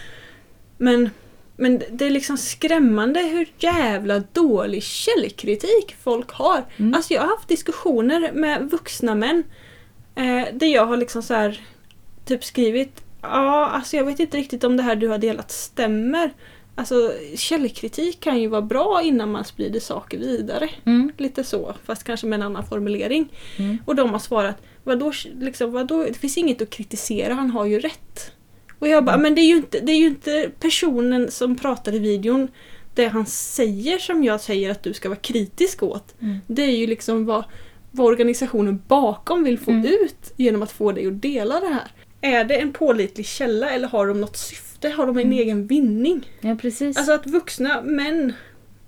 [0.78, 1.09] Men,
[1.55, 6.64] men det är liksom skrämmande hur jävla dålig källkritik folk har.
[6.78, 6.93] Mm.
[6.93, 9.43] Alltså jag har haft diskussioner med vuxna män
[10.16, 11.61] eh, där jag har liksom så här
[12.26, 16.34] typ skrivit Ja, alltså jag vet inte riktigt om det här du har delat stämmer.
[16.76, 20.70] Alltså källkritik kan ju vara bra innan man sprider saker vidare.
[20.86, 21.11] Mm.
[21.18, 23.30] Lite så, fast kanske med en annan formulering.
[23.57, 23.78] Mm.
[23.86, 27.80] Och de har svarat vadå, liksom, vadå, det finns inget att kritisera, han har ju
[27.80, 28.32] rätt.
[28.80, 31.95] Och jag bara, men det är, ju inte, det är ju inte personen som pratar
[31.95, 32.47] i videon,
[32.95, 36.22] det han säger som jag säger att du ska vara kritisk åt.
[36.22, 36.38] Mm.
[36.47, 37.43] Det är ju liksom vad,
[37.96, 39.86] vad organisationen bakom vill få Mm.
[39.86, 41.91] ut genom att få dig att dela det här.
[42.22, 44.89] Är det en pålitlig källa eller har de något syfte?
[44.89, 45.38] Har de en Mm.
[45.39, 46.32] egen vinning?
[46.41, 46.98] Ja, precis.
[46.98, 48.34] Alltså att vuxna män,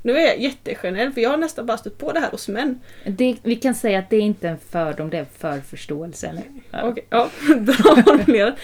[0.06, 2.80] nu är jag jättegenerell för jag har nästan bara stött på det här hos män.
[3.06, 6.28] det, vi kan säga att det är inte en fördom, det är för förståelse.
[6.28, 6.43] Eller?
[6.72, 6.84] Ja.
[6.84, 7.30] Okej, ja,
[7.60, 8.56] bra formulerat.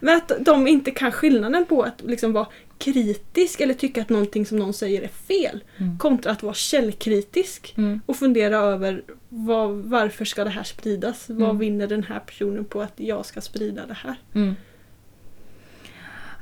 [0.00, 2.46] Men att de inte kan skillnaden på att liksom vara
[2.78, 5.98] kritisk eller tycka att någonting som någon säger är fel Mm.
[5.98, 8.00] kontra att vara källkritisk Mm.
[8.06, 11.24] och fundera över vad, varför ska det här spridas?
[11.28, 11.58] Vad Mm.
[11.58, 14.14] vinner den här personen på att jag ska sprida det här?
[14.34, 14.54] Mm.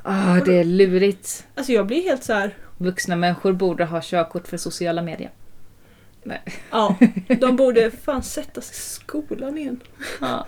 [0.03, 1.47] Ah, det är lurigt.
[1.55, 2.55] Alltså jag blir helt så här.
[2.79, 5.31] Vuxna människor borde ha körkort för sociala medier.
[6.23, 6.41] Nej.
[6.71, 6.97] ja,
[7.41, 9.81] de borde fan sättas i skolan igen.
[10.21, 10.47] Ja.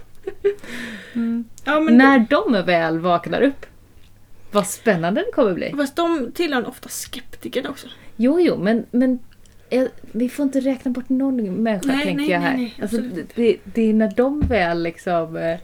[1.14, 1.44] Mm.
[1.64, 3.66] Ja, När de väl vaknar upp.
[4.52, 5.72] Vad spännande det kommer bli.
[5.76, 7.88] Fast de tillhör ofta skeptikerna också.
[8.16, 9.18] Jo, jo, men, men
[9.70, 12.56] eh, vi får inte räkna bort någon människa Nej, tänker nej, jag här.
[12.56, 13.02] nej, nej, alltså,
[13.34, 15.36] det, det är när de väl liksom...
[15.36, 15.58] eh, När,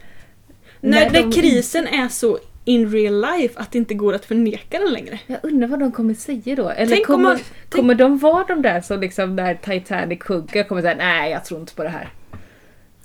[0.81, 4.93] när de- krisen är så in real life att det inte går att förneka den
[4.93, 5.19] längre.
[5.27, 6.69] Jag undrar vad de kommer säga då.
[6.69, 7.39] Eller Tänk om kommer, man-
[7.69, 11.59] kommer de vara de där som liksom när Titanic sjunker kommer säga nej jag tror
[11.59, 12.09] inte på det här.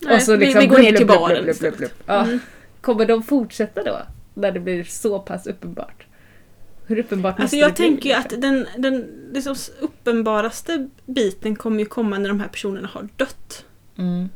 [0.00, 1.78] Nej, så vi, liksom vi går blub, ner till baren blub, blub, blub, istället.
[1.78, 1.90] blub.
[2.06, 2.24] Ja.
[2.24, 2.38] Mm.
[2.80, 3.98] Kommer de fortsätta då?
[4.34, 6.06] När det blir så pass uppenbart?
[6.86, 8.36] Hur uppenbart Alltså måste jag det bli, tänker ju liksom?
[8.36, 13.64] att den, den liksom uppenbaraste biten kommer ju komma när de här personerna har dött.
[13.98, 14.28] Mm,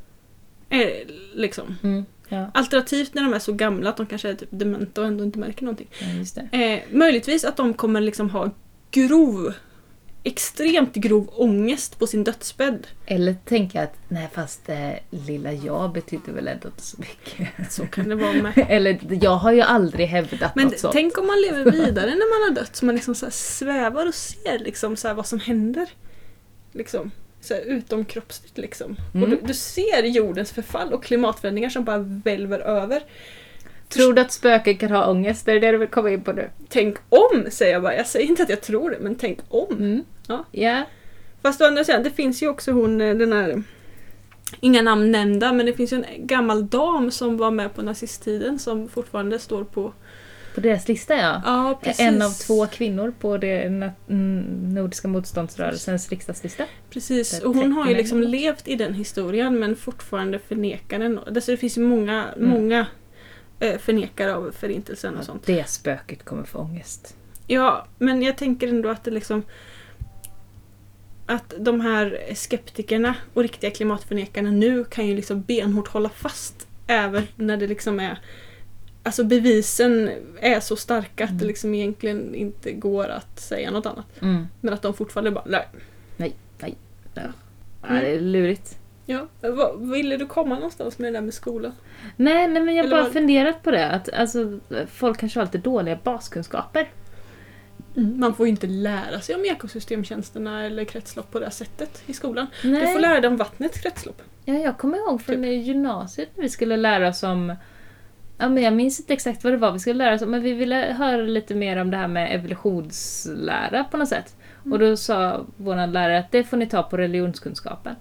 [0.71, 0.89] Eh,
[1.35, 1.75] liksom.
[1.83, 5.07] mm, ja, Alternativt när de är så gamla att de kanske är typ dementa och
[5.07, 5.89] ändå inte märker någonting.
[6.51, 6.59] ja.
[6.59, 8.51] Eh, möjligtvis att de kommer liksom ha
[8.91, 9.53] grov,
[10.23, 12.87] extremt grov ångest på sin dödsbädd.
[13.07, 17.73] Eller tänka att nej fast eh, lilla jag betyder väl ändå inte så mycket.
[17.73, 18.53] Så kan det vara med.
[18.69, 20.93] Eller jag har ju aldrig hävdat Men något sånt.
[20.93, 24.15] tänk om man lever vidare när man har dött så man liksom så svävar och
[24.15, 25.89] ser liksom så vad som händer.
[26.73, 27.11] Liksom.
[27.41, 28.97] Så här utomkroppsligt liksom.
[29.15, 29.23] Mm.
[29.23, 33.03] Och du, du ser jordens förfall och klimatförändringar som bara välver över.
[33.89, 35.49] Tror du att spöken kan ha ångest?
[35.49, 36.51] Är det det du vill komma in på nu?
[36.69, 37.97] Tänk om, säger jag bara.
[37.97, 39.77] Jag säger inte att jag tror det, men tänk om.
[39.77, 40.05] Mm.
[40.29, 40.45] Ja.
[40.51, 40.83] Ja.
[41.43, 43.63] Fast å andra sidan, det finns ju också hon, eh, den här...
[44.61, 48.59] Inga namn nämnda, men det finns ju en gammal dam som var med på nazisttiden
[48.59, 49.93] som fortfarande står på...
[50.57, 51.43] På deras lista ja.
[51.45, 51.93] Ja.
[51.99, 53.69] En av två kvinnor på det
[54.07, 56.65] Nordiska motståndsrörelsens riksdagslista.
[56.91, 58.29] Precis, och hon har ju liksom mig.
[58.29, 61.19] levt i den historien men fortfarande förnekar den.
[61.19, 62.49] Alltså det finns ju många, Mm.
[62.51, 62.87] många
[63.61, 65.47] eh, förnekare av förintelsen och sånt.
[65.47, 67.17] Det spöket kommer få ångest.
[67.47, 69.43] Ja, men jag tänker ändå att det liksom...
[71.27, 77.27] Att de här skeptikerna och riktiga klimatförnekarna nu kan ju liksom benhårt hålla fast även
[77.37, 78.19] när det liksom är...
[79.07, 81.47] Alltså bevisen är så starka att det Mm.
[81.47, 84.23] liksom egentligen inte går att säga något annat.
[84.23, 84.47] Mm.
[84.61, 85.69] Men att de fortfarande bara nej.
[87.89, 88.79] Ja, det är lurigt.
[89.07, 89.27] Ja,
[89.79, 91.73] ville du komma någonstans med det där med skolan?
[92.17, 93.87] Nej, nej men jag har bara vad- funderat på det.
[93.91, 94.59] Att alltså,
[94.93, 96.89] folk kanske har lite dåliga baskunskaper.
[97.95, 102.13] Man får ju inte lära sig om ekosystemtjänsterna eller kretslopp på det här sättet i
[102.13, 102.47] skolan.
[102.65, 102.81] Nej.
[102.81, 104.23] Du får lära dig om vattnets kretslopp.
[104.45, 105.65] Ja, jag kommer ihåg från Typ.
[105.67, 107.55] gymnasiet när vi skulle lära oss om
[108.39, 110.53] Ja, men jag minns inte exakt vad det var vi skulle lära oss men vi
[110.53, 114.37] ville höra lite mer om det här med evolutionslära på något sätt.
[114.61, 114.73] Mm.
[114.73, 117.95] Och då sa vår lärare att det får ni ta på religionskunskapen.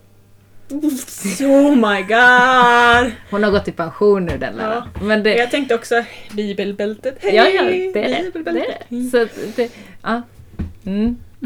[1.42, 3.12] Oh my god!
[3.32, 4.84] Hon har gått i pension nu den läraren.
[5.02, 7.18] Men det, Jag tänkte också bibelbältet.
[7.22, 7.36] Hej!
[7.36, 8.86] ja, ja, det bibelbältet.
[8.90, 9.10] det.
[9.10, 9.72] Så att det
[10.02, 10.22] ja.
[10.86, 11.18] Mm.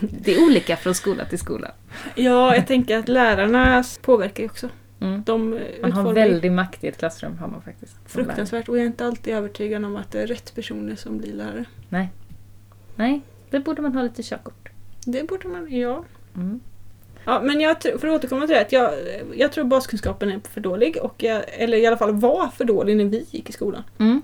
[0.00, 1.70] det är olika från skola till skola.
[2.14, 4.68] Ja, jag tänker att lärarna påverkar ju också.
[5.00, 5.22] Mm.
[5.26, 7.38] De eh, Man har väldigt makt i ett klassrum.
[7.38, 7.96] Har man faktiskt.
[8.06, 11.32] fruktansvärt och jag är inte alltid övertygad om att det är rätt personer som blir
[11.32, 11.64] lärare.
[12.96, 13.20] Nej,
[13.50, 14.68] det borde man ha lite körkort.
[15.04, 16.04] Det borde man, ja.
[16.36, 16.60] Mm.
[17.24, 18.92] Ja, men jag, för att återkomma till det, att jag,
[19.34, 20.96] jag tror baskunskapen är för dålig.
[21.02, 23.82] Och jag, eller i alla fall var för dålig när vi gick i skolan.
[23.98, 24.22] Mm.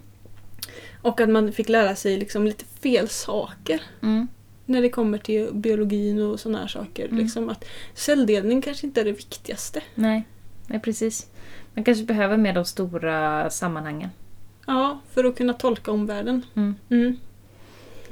[1.02, 3.82] Och att man fick lära sig liksom lite fel saker.
[4.02, 4.28] Mm.
[4.64, 7.04] När det kommer till biologin och sådana här saker.
[7.04, 7.18] Mm.
[7.18, 7.64] Liksom att
[7.94, 9.82] celldelning kanske inte är det viktigaste.
[9.94, 10.24] Nej.
[10.66, 11.26] Nej, precis.
[11.74, 14.10] Man kanske behöver med de stora sammanhangen.
[14.66, 16.42] Ja, för att kunna tolka omvärlden.
[16.54, 16.74] Mm.
[16.90, 17.16] Mm.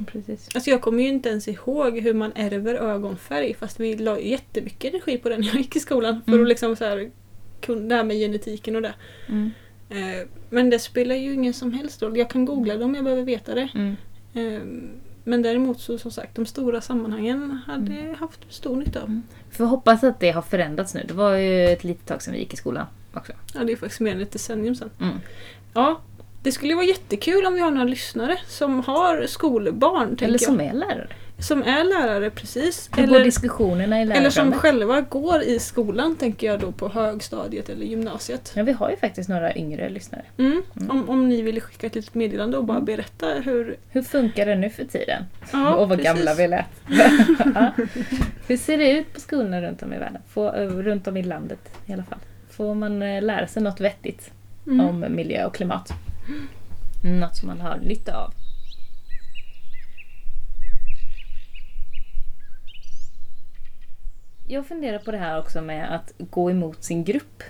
[0.06, 0.48] Precis.
[0.54, 4.94] Alltså jag kommer ju inte ens ihåg hur man ärver ögonfärg fast vi la jättemycket
[4.94, 6.20] energi på den när jag gick i skolan.
[6.24, 6.42] För Mm.
[6.44, 7.10] att liksom så här,
[7.88, 8.94] det här med genetiken och det.
[9.28, 9.50] Mm.
[9.90, 12.16] Eh, Men det spelar ju ingen som helst roll.
[12.18, 13.68] Jag kan googla det om jag behöver veta det.
[13.74, 13.96] Mm.
[15.24, 19.06] Men däremot så som sagt, de stora sammanhangen hade jag haft stor nytta av.
[19.06, 19.22] Mm.
[19.50, 21.04] Får hoppas att det har förändrats nu.
[21.08, 23.32] Det var ju ett litet tag sedan vi gick i skolan också.
[23.54, 24.90] Ja, det är faktiskt mer än ett decennium sedan.
[25.00, 25.14] Mm.
[25.74, 26.00] Ja,
[26.42, 30.16] Det skulle vara jättekul om vi har några lyssnare som har skolbarn.
[30.20, 30.68] Eller som jag.
[30.68, 31.08] är lärare.
[31.38, 32.90] Som är lärare precis.
[32.96, 36.88] Hur går Eller, diskussionerna i eller som själva går i skolan tänker jag då på
[36.88, 38.52] högstadiet eller gymnasiet.
[38.56, 40.22] Ja, vi har ju faktiskt några yngre lyssnare.
[40.38, 40.62] Mm.
[40.76, 40.90] Mm.
[40.90, 42.84] Om, om ni ville skicka ett litet meddelande och bara Mm.
[42.84, 43.76] berätta hur...
[43.90, 45.24] Hur funkar det nu för tiden?
[45.52, 46.14] Ja, och vad precis.
[46.14, 46.66] gamla vi lät.
[47.54, 47.72] ja.
[48.48, 50.22] Hur ser det ut på skolorna runt om i världen?
[50.28, 52.18] Få, eh, runt om i landet i alla fall.
[52.50, 54.30] Får man eh, lära sig något vettigt
[54.66, 54.80] Mm.
[54.86, 55.90] om miljö och klimat?
[57.20, 58.32] Något som man har nytta av.
[64.46, 67.42] Jag funderar på det här också med att gå emot sin grupp.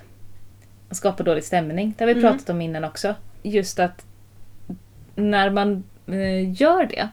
[0.89, 1.95] Och skapa dålig stämning.
[1.99, 2.33] Det har vi Mm.
[2.33, 3.15] pratat om innan också.
[3.43, 4.07] Just att
[5.15, 7.09] när man eh, gör det,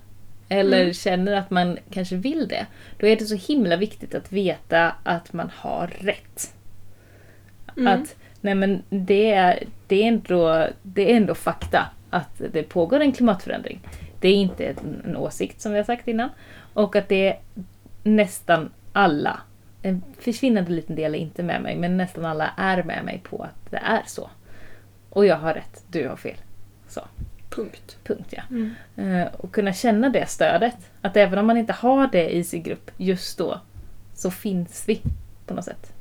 [0.50, 0.94] eller Mm.
[0.94, 2.66] känner att man kanske vill det,
[3.00, 6.54] då är det så himla viktigt att veta att man har rätt.
[7.78, 7.88] Mm.
[8.02, 13.00] Att nej men det är, det, är ändå, det är ändå fakta att det pågår
[13.00, 13.80] en klimatförändring.
[14.20, 16.30] Det är inte en, en åsikt som vi har sagt innan.
[16.74, 17.40] Och att det är
[18.04, 19.40] nästan alla,
[19.82, 23.44] en försvinnande liten del är inte med mig, men nästan alla är med mig på
[23.44, 24.30] att det är så.
[25.10, 26.38] Och jag har rätt, du har fel.
[26.88, 27.02] Så,
[27.50, 27.98] Punkt.
[28.04, 28.44] punkt ja.
[28.50, 28.76] Mm.
[28.96, 30.76] Eh, och kunna känna det stödet.
[31.02, 33.62] Att även om man inte har det i sin grupp just då,
[34.16, 35.02] så finns vi
[35.46, 35.94] på något sätt.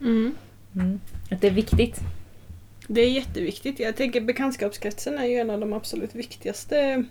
[0.00, 0.34] Mm.
[0.74, 1.00] Mm.
[1.30, 2.00] Att det är viktigt.
[2.86, 3.80] Det är jätteviktigt.
[3.80, 7.04] Jag tänker bekantskapskretsen är ju en av de absolut viktigaste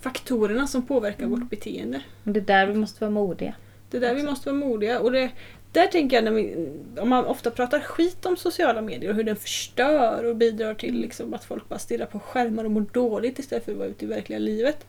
[0.00, 1.40] faktorerna som påverkar Mm.
[1.40, 2.00] vårt beteende.
[2.24, 3.54] Och det är där vi måste vara modiga.
[3.90, 5.00] Det är där vi måste vara modiga.
[5.00, 5.30] Och det,
[5.72, 6.68] där tänker jag, när vi,
[6.98, 11.00] om man ofta pratar skit om sociala medier och hur den förstör och bidrar till
[11.00, 14.04] liksom att folk bara stirrar på skärmar och mår dåligt istället för att vara ute
[14.04, 14.86] i verkliga livet.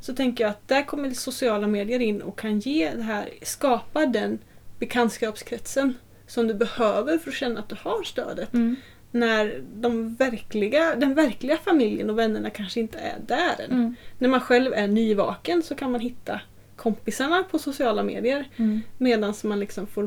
[0.00, 4.06] Så tänker jag att där kommer sociala medier in och kan ge det här, skapa
[4.06, 4.38] den
[4.78, 5.94] bekantskapskretsen
[6.26, 8.52] som du behöver för att känna att du har stödet.
[8.52, 8.76] Mm.
[9.10, 13.70] När de verkliga, den verkliga familjen och vännerna kanske inte är där än.
[13.70, 13.94] Mm.
[14.18, 16.40] När man själv är nyvaken så kan man hitta
[16.82, 18.80] kompisarna på sociala medier Mm.
[18.98, 20.02] medan man liksom får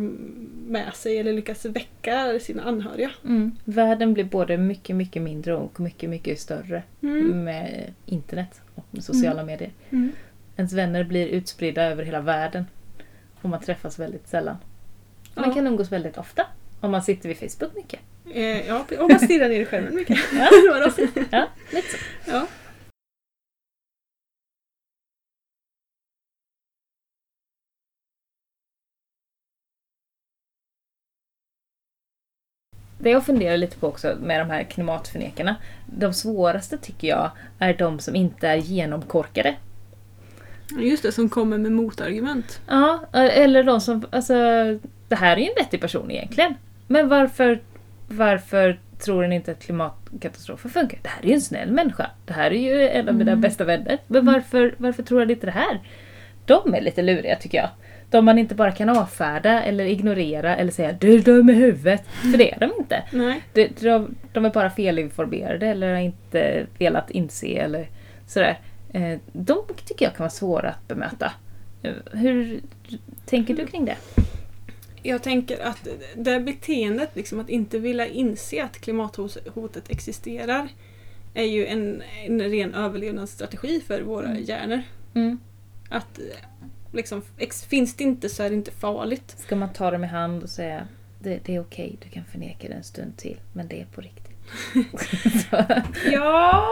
[0.67, 3.11] med sig eller lyckas väcka sina anhöriga.
[3.25, 3.51] Mm.
[3.65, 7.43] Världen blir både mycket, mycket mindre och mycket, mycket större Mm.
[7.43, 9.71] med internet och med sociala medier.
[9.89, 10.11] Mm.
[10.57, 12.65] Ens vänner blir utspridda över hela världen
[13.41, 14.57] och man träffas väldigt sällan.
[15.35, 15.53] Man Ja.
[15.55, 16.45] kan umgås väldigt ofta
[16.79, 17.99] om man sitter vid Facebook mycket.
[18.33, 20.17] Eh, ja, och man stirrar ner i skärmen mycket.
[20.33, 20.49] Ja?
[21.31, 21.97] Ja, lite så.
[22.31, 22.47] ja.
[33.05, 35.55] Det jag funderar lite på också med de här klimatförnekarna.
[35.85, 39.55] De svåraste tycker jag är de som inte är genomkorkade.
[40.79, 42.61] Just det, som kommer med motargument.
[42.67, 44.05] Ja, eller de som...
[44.09, 44.33] Alltså,
[45.07, 46.55] det här är ju en vettig person egentligen.
[46.87, 47.59] Men varför,
[48.07, 50.99] varför tror den inte att klimatkatastrofen funkar?
[51.01, 52.09] Det här är ju en snäll människa.
[52.25, 53.41] Det här är ju en av mina Mm.
[53.41, 53.97] bästa vänner.
[54.07, 55.79] Men varför, varför tror den inte det här?
[56.45, 57.69] De är lite luriga tycker jag.
[58.09, 62.03] De man inte bara kan avfärda eller ignorera eller säga du är dum i huvudet.
[62.07, 63.03] För det är de inte.
[63.11, 63.41] Nej.
[63.53, 67.87] De, de, de är bara felinformerade eller har inte velat inse eller
[68.27, 68.59] sådär.
[68.93, 71.31] Eh, De tycker jag kan vara svåra att bemöta.
[71.83, 72.59] Eh, Hur
[73.25, 73.97] tänker du kring det?
[75.03, 80.67] Jag tänker att det här beteendet, liksom att inte vilja inse att klimathotet existerar,
[81.33, 84.43] är ju en, en ren överlevnadsstrategi för våra Mm.
[84.43, 84.81] hjärnor.
[85.13, 85.39] Mm.
[85.89, 86.19] Att
[86.95, 87.21] liksom,
[87.69, 89.35] finns det inte så är det inte farligt.
[89.37, 90.87] Ska man ta dem i hand och säga
[91.19, 94.01] det, det är okej, du kan förneka det en stund till, men det är på
[94.01, 94.25] riktigt.
[96.11, 96.65] Ja,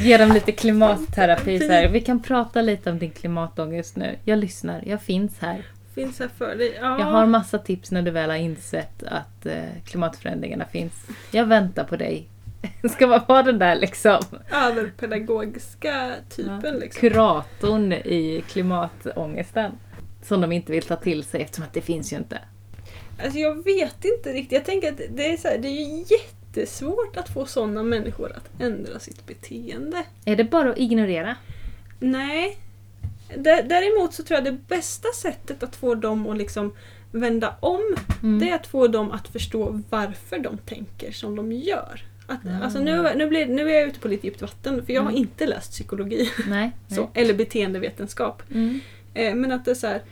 [0.00, 1.58] Ge dem lite klimatterapi.
[1.58, 1.88] Så här.
[1.88, 4.18] Vi kan prata lite om din klimatångest nu.
[4.24, 5.66] Jag lyssnar, jag finns här.
[5.94, 6.78] finns här för dig.
[6.80, 6.98] Ja.
[6.98, 10.92] Jag har massa tips när du väl har insett att eh, klimatförändringarna finns.
[11.30, 12.28] Jag väntar på dig.
[12.90, 14.20] Ska man vara den där liksom
[14.52, 16.60] överpedagogiska typen.
[16.64, 16.70] Ja.
[16.70, 17.00] Liksom.
[17.00, 19.72] kuratorn i klimatångesten?
[20.22, 22.38] Som de inte vill ta till sig eftersom att det finns ju inte.
[23.22, 24.52] Alltså jag vet inte riktigt.
[24.52, 28.32] Jag tänker att det är, så här, det är ju jättesvårt att få sådana människor
[28.36, 30.04] att ändra sitt beteende.
[30.24, 31.36] Är det bara att ignorera?
[32.00, 32.58] Nej.
[33.34, 36.74] Dä- Däremot så tror jag det bästa sättet att få dem att liksom
[37.12, 38.38] vända om, Mm.
[38.38, 42.02] det är att få dem att förstå varför de tänker som de gör.
[42.26, 42.64] Att, Ah.
[42.64, 45.10] alltså nu, nu, blir, nu är jag ute på lite djupt vatten, för jag har
[45.10, 45.20] Mm.
[45.22, 46.70] inte läst psykologi Nej.
[46.88, 48.42] så, eller beteendevetenskap.
[48.54, 48.80] Mm.
[49.14, 50.02] Eh, men att det är så här,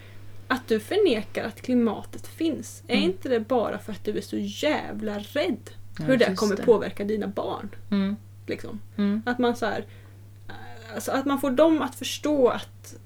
[0.49, 3.05] att du förnekar att klimatet finns, är Mm.
[3.11, 6.62] inte det bara för att du är så jävla rädd Ja, hur det kommer det.
[6.62, 7.69] påverka dina barn?
[7.91, 8.17] Mm.
[8.47, 8.81] Liksom.
[8.97, 9.23] Mm.
[9.27, 9.85] Att man så här,
[10.95, 12.97] alltså att man får dem att förstå att,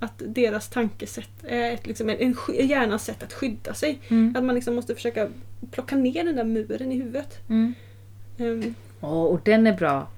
[0.00, 3.98] att deras tankesätt är ett, liksom en, en hjärnas sätt att skydda sig.
[4.08, 4.36] Mm.
[4.36, 5.28] Att man liksom måste försöka
[5.70, 7.38] plocka ner den där muren i huvudet.
[8.40, 8.74] Mm.
[9.00, 10.08] Åh, och den är bra.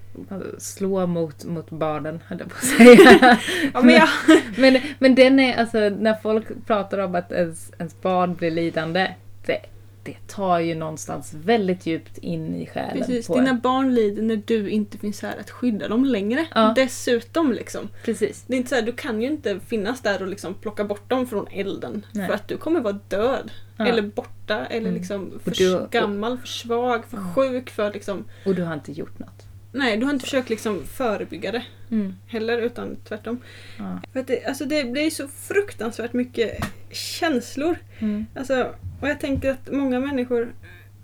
[0.59, 3.39] Slå mot, mot barnen, höll jag på att säga.
[3.75, 4.09] Ja, men jag,
[4.57, 9.15] men, men den är, alltså när folk pratar om att ens, ens barn blir lidande,
[9.47, 9.61] det,
[10.05, 13.61] det tar ju någonstans väldigt djupt in i själen precis, på dina en.
[13.61, 16.47] barn lider när du inte finns här att skydda dem längre.
[16.55, 16.73] Ja.
[16.77, 17.89] Dessutom liksom.
[18.05, 18.45] Precis.
[18.47, 21.11] Det är inte så här, du kan ju inte finnas där och liksom plocka bort
[21.11, 22.07] dem från elden.
[22.13, 22.27] Nej.
[22.27, 23.51] För att du kommer vara död.
[23.77, 23.87] Ja.
[23.87, 24.95] Eller borta, eller Mm.
[25.01, 27.33] liksom för du- gammal, för svag, för Ja.
[27.35, 28.25] sjuk, för liksom...
[28.47, 29.43] Och du har inte gjort något.
[29.73, 32.15] Nej, du har inte försökt liksom förebygga det Mm.
[32.27, 33.41] heller, utan tvärtom.
[33.79, 34.01] Ja.
[34.13, 37.77] För att det, alltså det blir så fruktansvärt mycket känslor.
[37.99, 38.27] Mm.
[38.35, 40.53] Alltså, och jag tänker att många människor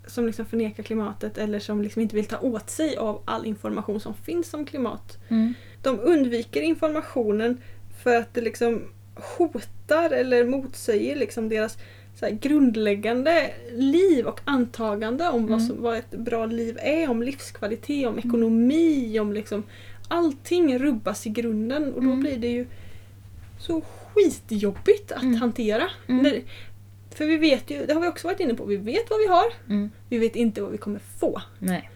[0.06, 4.00] som liksom förnekar klimatet eller som liksom inte vill ta åt sig av all information
[4.00, 5.18] som finns om klimat.
[5.28, 5.54] Mm.
[5.82, 7.60] De undviker informationen
[8.02, 8.82] för att det liksom
[9.36, 11.78] hotar eller motsäger liksom deras
[12.26, 15.68] här grundläggande liv och antagande om vad, Mm.
[15.68, 19.62] som, vad ett bra liv är, om livskvalitet, om ekonomi, om liksom
[20.08, 22.20] allting rubbas i grunden och då Mm.
[22.20, 22.66] blir det ju
[23.60, 23.80] så
[24.14, 25.34] skitjobbigt att Mm.
[25.34, 25.88] hantera.
[26.06, 26.22] Mm.
[26.22, 26.42] När,
[27.14, 29.26] för vi vet ju, det har vi också varit inne på, vi vet vad vi
[29.26, 29.90] har, Mm.
[30.08, 31.42] vi vet inte vad vi kommer få.
[31.58, 31.90] Nej.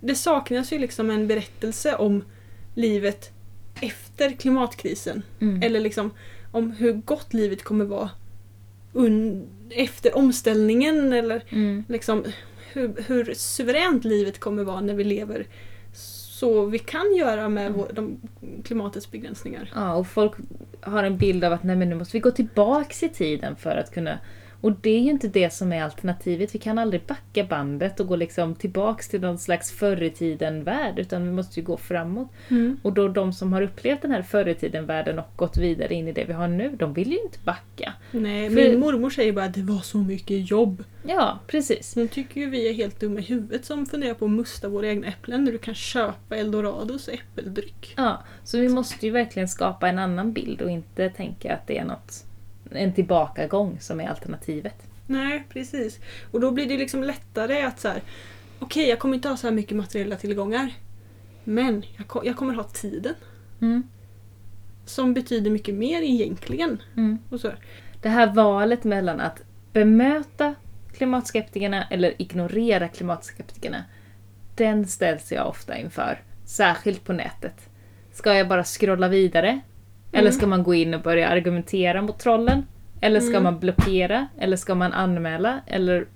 [0.00, 2.24] Det saknas ju liksom en berättelse om
[2.74, 3.30] livet
[3.80, 5.22] efter klimatkrisen.
[5.40, 5.62] Mm.
[5.62, 6.10] Eller liksom
[6.52, 8.10] om hur gott livet kommer vara
[9.70, 11.84] efter omställningen eller Mm.
[11.88, 12.24] liksom
[12.72, 15.46] hur, hur suveränt livet kommer vara när vi lever
[16.38, 18.20] så vi kan göra med vår, de,
[18.64, 19.72] klimatets begränsningar.
[19.74, 20.32] Ja, och folk
[20.80, 23.76] har en bild av att nej, men nu måste vi gå tillbaks i tiden för
[23.76, 24.18] att kunna...
[24.60, 26.54] Och det är ju inte det som är alternativet.
[26.54, 30.98] Vi kan aldrig backa bandet och gå liksom tillbaks till någon slags förr i tiden-värld,
[30.98, 32.28] utan vi måste ju gå framåt.
[32.82, 36.08] Och då de som har upplevt den här förr i tiden-världen och gått vidare in
[36.08, 37.92] i det vi har nu, de vill ju inte backa.
[38.10, 40.84] Nej, För- min mormor säger bara att det var så mycket jobb.
[41.06, 41.96] Ja, precis.
[41.96, 44.88] Nu tycker ju vi är helt dumma i huvudet som funderar på att musta våra
[44.88, 47.94] egna äpplen när du kan köpa Eldorados äppeldryck.
[47.96, 51.78] Ja, så vi måste ju verkligen skapa en annan bild och inte tänka att det
[51.78, 52.24] är något,
[52.70, 54.74] en tillbakagång som är alternativet.
[55.06, 55.98] Nej, precis.
[56.30, 58.02] Och då blir det liksom lättare att så här.
[58.58, 60.72] okej jag kommer inte ha så här mycket materiella tillgångar.
[61.44, 63.14] Men jag, jag kommer ha tiden.
[63.60, 63.82] Mm.
[64.84, 66.82] Som betyder mycket mer egentligen.
[66.96, 67.18] Mm.
[67.30, 67.52] Och så.
[68.02, 69.42] Det här valet mellan att
[69.72, 70.54] bemöta
[70.92, 73.84] klimatskeptikerna eller ignorera klimatskeptikerna,
[74.54, 76.22] den ställs jag ofta inför.
[76.44, 77.68] Särskilt på nätet.
[78.12, 79.60] Ska jag bara scrolla vidare?
[80.12, 82.66] Eller ska man gå in och börja argumentera mot trollen?
[83.00, 83.42] Eller ska Mm.
[83.42, 84.28] man blockera?
[84.38, 85.60] Eller ska man anmäla?
[85.66, 86.06] Eller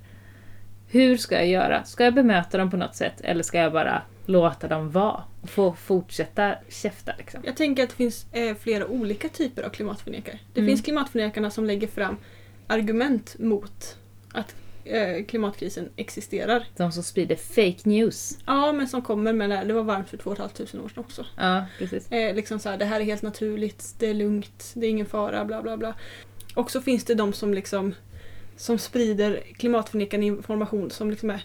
[0.88, 1.84] hur ska jag göra?
[1.84, 3.20] Ska jag bemöta dem på något sätt?
[3.20, 5.22] Eller ska jag bara låta dem vara?
[5.42, 7.40] Och få fortsätta käfta liksom?
[7.44, 10.38] Jag tänker att det finns eh, flera olika typer av klimatförnekare.
[10.54, 10.70] Det Mm.
[10.70, 12.16] finns klimatförnekarna som lägger fram
[12.66, 13.96] argument mot
[14.32, 14.54] att
[15.28, 16.66] klimatkrisen existerar.
[16.76, 18.38] De som sprider fake news.
[18.46, 21.04] Ja, men som kommer med det här, det var varmt för 2 500 år sedan
[21.04, 21.26] också.
[21.36, 22.12] Ja, precis.
[22.12, 25.06] Eh, liksom så här, det här är helt naturligt, det är lugnt, det är ingen
[25.06, 25.94] fara, bla bla bla.
[26.54, 27.94] Och så finns det de som liksom
[28.56, 31.44] som sprider klimatförnekande information som liksom är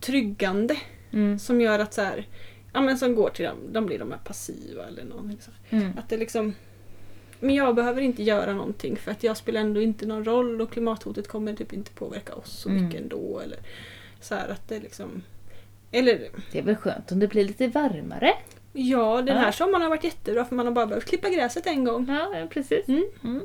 [0.00, 0.76] tryggande.
[1.12, 1.38] Mm.
[1.38, 2.26] Som gör att så här,
[2.72, 5.50] ja men som går till dem, de blir de här passiva eller någonting så.
[5.76, 5.98] Mm.
[5.98, 6.54] Att det liksom
[7.40, 10.72] men jag behöver inte göra någonting för att jag spelar ändå inte någon roll och
[10.72, 12.84] klimathotet kommer typ inte påverka oss så Mm.
[12.84, 13.40] mycket ändå.
[13.44, 13.58] Eller
[14.20, 15.22] så att det liksom...
[15.92, 18.32] Eller Det är väl skönt om det blir lite varmare?
[18.72, 19.42] ja, den Ja.
[19.42, 22.06] här sommaren har varit jättebra för man har bara behövt klippa gräset en gång.
[22.08, 22.88] Ja, ja, precis.
[22.88, 23.04] Mm.
[23.24, 23.40] Mm.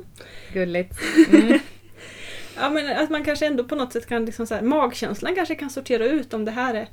[0.52, 0.98] Gulligt.
[1.32, 1.58] Mm.
[2.58, 5.54] Ja men att man kanske ändå på något sätt kan liksom så här, magkänslan kanske
[5.54, 6.88] kan sortera ut om det här är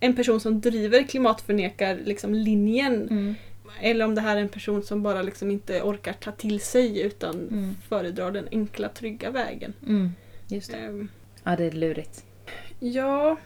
[0.00, 3.34] en person som driver klimatförnekar liksom linjen Mm.
[3.80, 7.00] Eller om det här är en person som bara liksom inte orkar ta till sig
[7.00, 7.74] utan Mm.
[7.88, 9.72] föredrar den enkla trygga vägen.
[9.86, 10.10] Mm.
[10.48, 10.76] Just det.
[10.76, 11.08] Ehm,
[11.44, 12.24] Ja, det är lurigt.
[12.80, 13.36] Ja,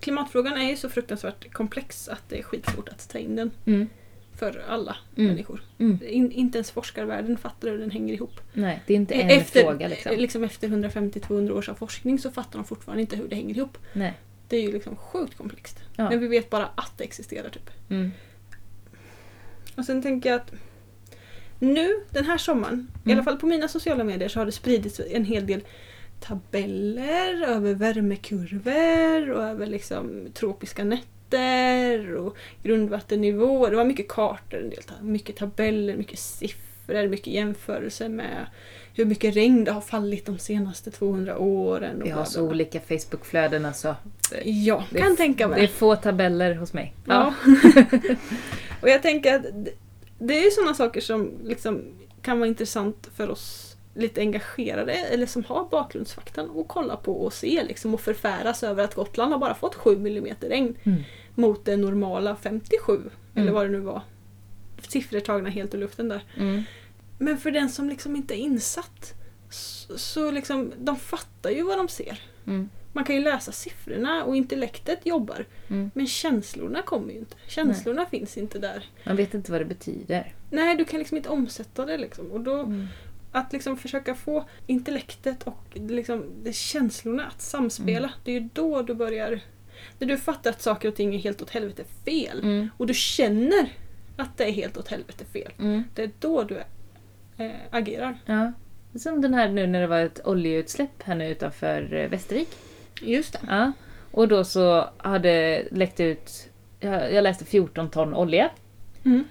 [0.00, 3.88] klimatfrågan är ju så fruktansvärt komplex att det är skitsvårt att ta in den Mm.
[4.34, 5.28] för alla Mm.
[5.30, 5.62] människor.
[5.78, 5.98] Mm.
[6.08, 8.40] In, inte ens forskarvärlden fattar hur den hänger ihop.
[8.52, 10.16] Nej, det är inte en efter, fråga liksom.
[10.16, 13.78] liksom efter 150-200 års av forskning så fattar de fortfarande inte hur det hänger ihop.
[13.92, 14.12] Nej.
[14.48, 15.78] Det är ju liksom sjukt komplext.
[15.96, 16.10] Ja.
[16.10, 17.70] Men vi vet bara att det existerar typ.
[19.76, 19.80] Mm.
[19.80, 20.52] Och sen tänker jag att
[21.58, 23.18] nu den här sommaren, i Mm.
[23.18, 25.60] alla fall på mina sociala medier så har det spridits en hel del
[26.20, 33.70] tabeller över värmekurvor och över liksom tropiska nätter och grundvattennivåer.
[33.70, 38.46] Det var mycket kartor, en del, mycket tabeller, mycket siffror, mycket jämförelser med
[38.94, 42.00] hur mycket regn det har fallit de senaste 200 åren.
[42.04, 43.96] Vi har så olika Facebookflöden alltså.
[44.44, 45.60] Ja, Det kan tänka mig.
[45.60, 46.94] Det är få tabeller hos mig.
[47.04, 47.34] Ja.
[48.82, 49.42] och jag tänker att
[50.18, 51.82] det- är ju sådana saker som liksom
[52.22, 57.32] kan vara intressant för oss lite engagerade eller som har bakgrundsfaktan att kolla på och
[57.32, 60.76] se liksom och förfäras över att Gotland har bara fått 7 mm regn.
[60.84, 61.02] Mm.
[61.38, 62.92] mot det normala 57.
[63.34, 63.54] Eller Mm.
[63.54, 64.02] vad det nu var.
[64.88, 66.24] Siffror tagna helt ur luften där.
[66.36, 66.62] Mm.
[67.18, 69.14] Men för den som liksom inte är insatt
[69.50, 72.20] så, så liksom, de fattar ju vad de ser.
[72.96, 73.02] Mm.
[73.02, 75.44] Man kan ju läsa siffrorna och intellektet jobbar.
[75.70, 75.90] Mm.
[75.94, 77.36] Men känslorna kommer ju inte.
[77.48, 78.84] Känslorna finns inte där.
[79.04, 80.34] Man vet inte vad det betyder.
[80.50, 82.32] Nej, du kan liksom inte omsätta det liksom.
[82.32, 82.86] Och då, Mm.
[83.32, 88.12] att liksom försöka få intellektet och liksom känslorna att samspela.
[88.24, 89.40] Det är ju då du börjar...
[89.98, 92.38] När du fattar att saker och ting är helt åt helvete fel.
[92.42, 92.68] Mm.
[92.76, 93.72] Och du känner
[94.16, 95.52] att det är helt åt helvete fel.
[95.58, 95.84] Mm.
[95.94, 96.56] Det är då du
[97.44, 98.18] eh, agerar.
[98.26, 98.52] Ja.
[98.98, 102.48] Som den här nu när det var ett oljeutsläpp här nu utanför eh, Västervik.
[103.02, 103.38] Just det.
[103.48, 103.72] Ja.
[104.10, 106.48] Och då så hade läckt ut,
[106.80, 108.50] jag, jag läste 14 ton olja.
[109.04, 109.24] Mm.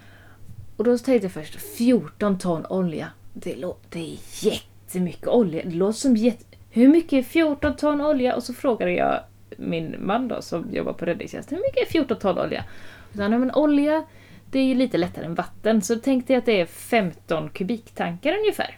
[0.77, 3.07] Och då tänkte jag först, 14 ton olja.
[3.33, 5.61] Det, lå- det är jättemycket olja.
[5.65, 6.45] Det låter som jätte...
[6.69, 8.35] Hur mycket är 14 ton olja?
[8.35, 9.19] Och så frågade jag
[9.57, 12.63] min man då som jobbar på räddningstjänsten, hur mycket är 14 ton olja?
[13.09, 14.05] Och så han, "Ja, men olja
[14.51, 15.81] det är ju lite lättare än vatten.
[15.81, 18.77] Så tänkte jag att det är 15 kubiktankar ungefär.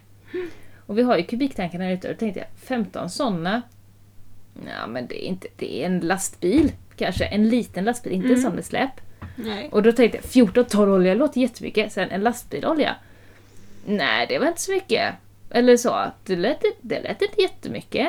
[0.85, 3.61] Och vi har ju kubiktankarna här ute och då tänkte jag 15 sådana.
[4.65, 7.25] Ja men det är inte, det är en lastbil kanske.
[7.25, 8.43] En liten lastbil, inte en Mm.
[8.43, 8.91] sån med släp.
[9.35, 9.69] Nej.
[9.71, 11.91] Och då tänkte jag 14 ton olja låter jättemycket.
[11.93, 12.95] Sen en lastbil olja.
[13.85, 15.15] Nej, det var inte så mycket.
[15.49, 16.11] Eller så.
[16.25, 18.07] Det lät, det lät inte jättemycket.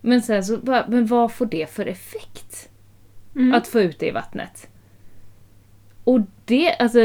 [0.00, 2.68] Men sen så bara, men vad får det för effekt?
[3.36, 3.54] Mm.
[3.54, 4.68] Att få ut det i vattnet.
[6.04, 6.98] Och det, alltså,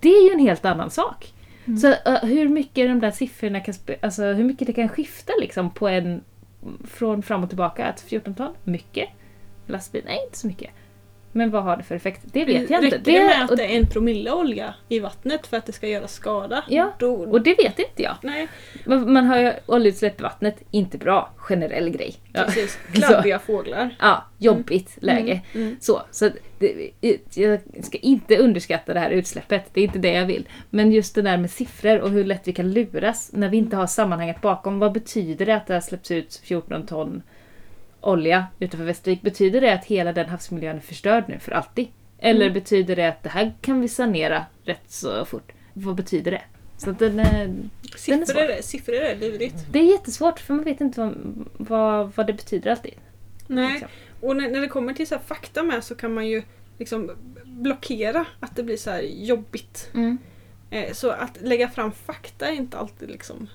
[0.00, 1.32] det är ju en helt annan sak.
[1.80, 5.70] Så uh, hur mycket de där siffrorna kan, alltså hur mycket det kan skifta liksom
[5.70, 6.20] på en,
[6.84, 7.86] från fram och tillbaka.
[7.86, 9.08] Att 14 ton, mycket.
[9.66, 10.70] Lastbil, nej inte så mycket.
[11.32, 12.20] Men vad har det för effekt?
[12.24, 12.96] Det vet jag inte.
[12.96, 15.88] Räcker det med att det är en promille olja i vattnet för att det ska
[15.88, 16.64] göra skada?
[16.68, 18.16] Ja, Då, och det vet inte jag.
[18.22, 18.48] nej,
[18.86, 21.30] Man har ju oljeutsläpp i vattnet, inte bra.
[21.36, 22.14] Generell grej.
[22.32, 22.44] Ja.
[22.44, 22.78] precis.
[22.92, 23.96] Kladdiga fåglar.
[24.00, 25.40] Ja, jobbigt läge.
[25.54, 25.76] Mm, mm.
[25.80, 26.90] Så, så det,
[27.34, 30.48] jag ska inte underskatta det här utsläppet, det är inte det jag vill.
[30.70, 33.76] Men just det där med siffror och hur lätt vi kan luras när vi inte
[33.76, 34.78] har sammanhanget bakom.
[34.78, 37.22] Vad betyder det att det har släppts ut 14 ton
[38.00, 39.22] olja utanför Västervik?
[39.22, 41.88] Betyder det att hela den havsmiljön är förstörd nu för alltid?
[42.18, 42.54] Eller Mm.
[42.54, 45.52] betyder det att det här kan vi sanera rätt så fort?
[45.74, 46.42] Vad betyder det?
[46.78, 48.40] Så att den är, Den är Siffror svår.
[48.42, 49.54] är, siffror är lurigt.
[49.70, 51.14] det är jättesvårt för man vet inte vad,
[51.56, 52.94] vad, vad det betyder alltid.
[53.46, 53.88] Nej, Liksom.
[54.20, 56.42] och när, när det kommer till så fakta med så kan man ju
[56.78, 57.10] liksom
[57.44, 59.90] blockera att det blir så här jobbigt.
[59.94, 60.18] Mm.
[60.70, 63.48] Eh, så att lägga fram fakta är inte alltid liksom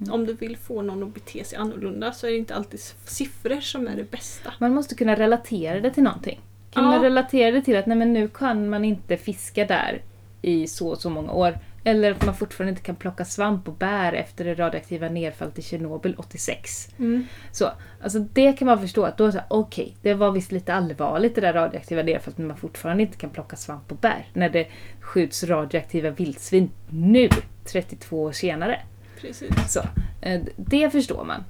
[0.00, 0.12] Mm.
[0.12, 3.60] Om du vill få någon att bete sig annorlunda så är det inte alltid siffror
[3.60, 4.52] som är det bästa.
[4.58, 6.40] Man måste kunna relatera det till någonting.
[6.70, 6.90] Kan Ja.
[6.90, 10.02] man relatera det till att nej, men nu kan man inte fiska där
[10.42, 11.58] i så och så många år.
[11.86, 15.62] Eller att man fortfarande inte kan plocka svamp och bär efter det radioaktiva nedfallet i
[15.62, 16.88] Tjernobyl 86.
[16.98, 17.26] Mm.
[17.52, 17.70] Så,
[18.02, 21.52] alltså det kan man förstå att då okej, det var visst lite allvarligt det där
[21.52, 24.26] radioaktiva nedfallet men man fortfarande inte kan plocka svamp och bär.
[24.32, 24.66] När det
[25.00, 27.28] skjuts radioaktiva vildsvin nu,
[27.64, 28.80] 32 år senare.
[29.20, 29.50] Precis.
[29.68, 29.80] Så,
[30.20, 31.44] eh, det förstår man.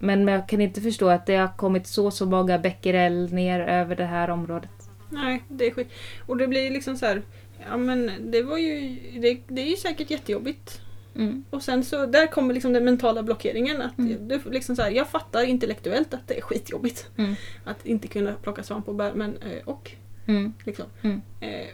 [0.00, 3.96] Men man kan inte förstå att det har kommit så så många becquerel ner över
[3.96, 4.70] det här området.
[5.10, 5.88] Nej, det är skit.
[6.26, 7.22] Och det blir liksom så här.
[7.70, 10.80] Ja men det var ju, det, det är ju säkert jättejobbigt.
[11.16, 11.44] Mm.
[11.50, 13.82] Och sen så, där kommer liksom den mentala blockeringen.
[13.82, 14.28] Att Mm.
[14.28, 17.08] du, liksom så här, jag fattar intellektuellt att det är skitjobbigt.
[17.16, 17.34] Mm.
[17.64, 19.90] Att inte kunna plocka svamp och bär, men eh, och.
[20.26, 20.52] Mm.
[20.64, 20.86] Liksom.
[21.02, 21.20] Mm.
[21.40, 21.66] Eh,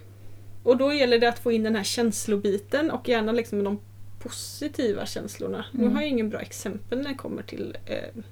[0.62, 3.78] och då gäller det att få in den här känslobiten och gärna liksom de
[4.28, 5.64] positiva känslorna.
[5.72, 5.94] Nu Mm.
[5.94, 8.22] har jag ingen bra exempel när det kommer till eh,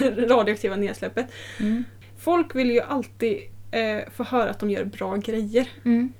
[0.28, 1.26] radioaktiva nedsläppet.
[1.60, 1.84] Mm.
[2.18, 3.38] Folk vill ju alltid
[3.70, 5.68] eh, få höra att de gör bra grejer.
[5.84, 6.12] Mm.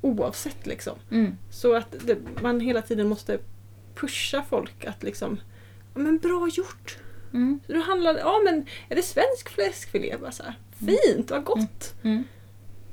[0.00, 0.98] Oavsett liksom.
[1.10, 1.36] Mm.
[1.50, 3.38] Så att det, man hela tiden måste
[3.94, 5.40] pusha folk att liksom
[5.94, 6.98] Ja men bra gjort!
[7.32, 7.60] Mm.
[7.66, 10.16] Så då handlar det, ja men är det svensk fläskfilé?
[10.20, 11.94] Bara så här, Fint, vad gott!
[12.02, 12.24] Mm.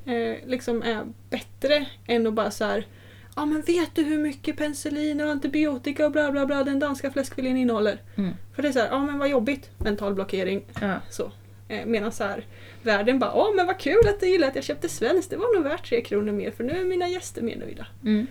[0.06, 2.86] Eh, liksom är bättre än att bara så här
[3.36, 7.12] Ja men vet du hur mycket penicillin och antibiotika och bla bla bla den danska
[7.12, 8.02] fläskfilén innehåller?
[8.16, 8.34] Mm.
[8.56, 10.64] För det är så här, ja men vad jobbigt, mental blockering.
[10.82, 10.96] Ja.
[11.10, 11.32] Så.
[11.68, 12.46] Eh, Medan så här,
[12.84, 15.56] världen bara, ja men vad kul att du gillar att jag köpte svenskt, det var
[15.56, 17.88] nog värt tre kronor mer för nu är mina gäster mer nöjda.
[18.06, 18.28] Mm.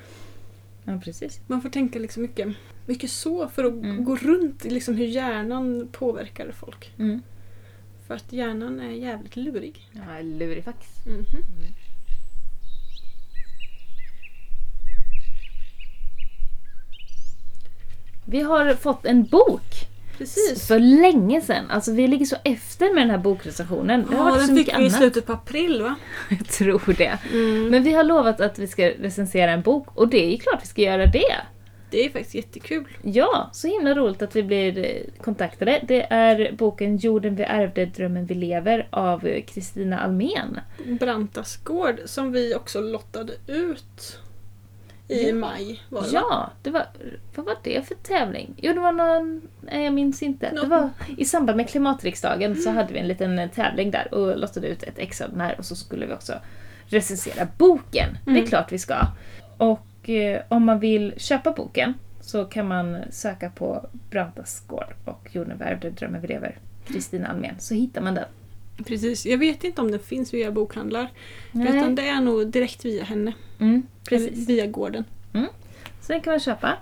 [0.84, 1.40] ja, precis.
[1.46, 2.48] Man får tänka liksom mycket,
[2.86, 4.04] mycket så för att Mm.
[4.04, 6.92] gå runt i liksom hur hjärnan påverkar folk.
[6.98, 7.22] Mm.
[8.06, 9.88] För att hjärnan är jävligt lurig.
[9.92, 10.86] Ja, lurifax.
[11.06, 11.24] Mhm.
[18.24, 19.62] Vi har fått en bok
[20.18, 20.66] Precis.
[20.68, 21.70] för länge sedan.
[21.70, 24.06] Alltså vi ligger så efter med den här bokrecensionen.
[24.10, 24.92] Det har Ja, varit den fick vi i annat.
[24.92, 25.94] slutet på april va?
[26.30, 27.18] Jag tror det.
[27.32, 27.68] Mm.
[27.68, 30.62] Men vi har lovat att vi ska recensera en bok och det är ju klart
[30.62, 31.36] vi ska göra det.
[31.90, 32.84] Det är faktiskt jättekul.
[33.02, 35.80] Ja, så himla roligt att vi blir eh, kontaktade.
[35.88, 40.60] Det är boken Jorden vi ärvde, drömmen vi lever av Kristina Almen.
[41.00, 44.18] Brantas gård som vi också lottade ut
[45.10, 45.34] i Ja.
[45.34, 45.82] maj.
[45.88, 46.12] Var det, va?
[46.30, 46.86] Ja, det var,
[47.34, 48.54] vad var det för tävling?
[48.56, 49.42] Jo, det var någon...
[49.60, 50.50] Nej, jag minns inte.
[50.50, 54.38] Det var i samband med klimatriksdagen så hade vi en liten eh, tävling där och
[54.38, 56.32] lottade ut ett ex av den här och så skulle vi också
[56.86, 58.08] recensera boken.
[58.24, 58.46] Det är Mm.
[58.46, 58.96] klart vi ska.
[59.56, 65.28] Och eh, om man vill köpa boken så kan man söka på Brantas gård och
[65.32, 68.24] Jorden vi ärvde, drömmen vi lever, Kristina Almen, så hittar man den.
[68.86, 69.26] Precis.
[69.26, 71.10] Jag vet inte om den finns via bokhandlar.
[71.52, 71.76] Nej.
[71.76, 73.32] Utan det är nog direkt via henne.
[73.58, 74.48] Mm, precis.
[74.48, 75.04] via gården.
[76.00, 76.76] Så den kan man köpa.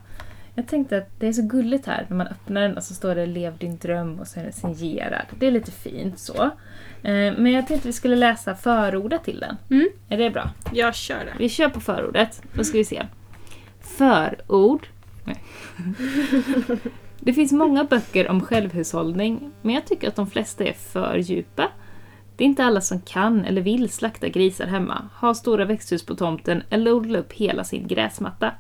[0.55, 3.15] Jag tänkte att det är så gulligt här när man öppnar den och så står
[3.15, 5.27] det Lev din dröm och så är den signerad.
[5.39, 6.45] Det är lite fint så.
[7.03, 9.57] Eh, Men jag tänkte vi skulle läsa förordet till den.
[9.71, 9.89] Mm.
[10.09, 10.51] Är det bra?
[10.73, 11.33] Jag kör det.
[11.39, 12.43] Vi kör på förordet.
[12.53, 13.07] Då ska vi se.
[13.81, 14.87] Förord.
[15.25, 15.43] Nej.
[17.21, 21.69] Det finns många böcker om självhushållning, men jag tycker att de flesta är för djupa.
[22.39, 26.15] Det är inte alla som kan eller vill slakta grisar hemma, ha stora växthus på
[26.15, 28.53] tomten eller odla upp hela sin gräsmatta.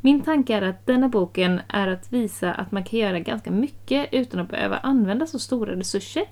[0.00, 4.08] Min tanke är att denna boken är att visa att man kan göra ganska mycket
[4.12, 6.24] utan att behöva använda så stora resurser.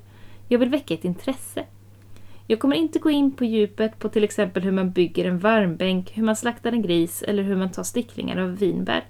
[0.49, 1.65] Jag vill väcka ett intresse.
[2.47, 6.11] Jag kommer inte gå in på djupet på till exempel hur man bygger en varmbänk,
[6.15, 9.05] hur man slaktar en gris eller hur man tar sticklingar av vinbär.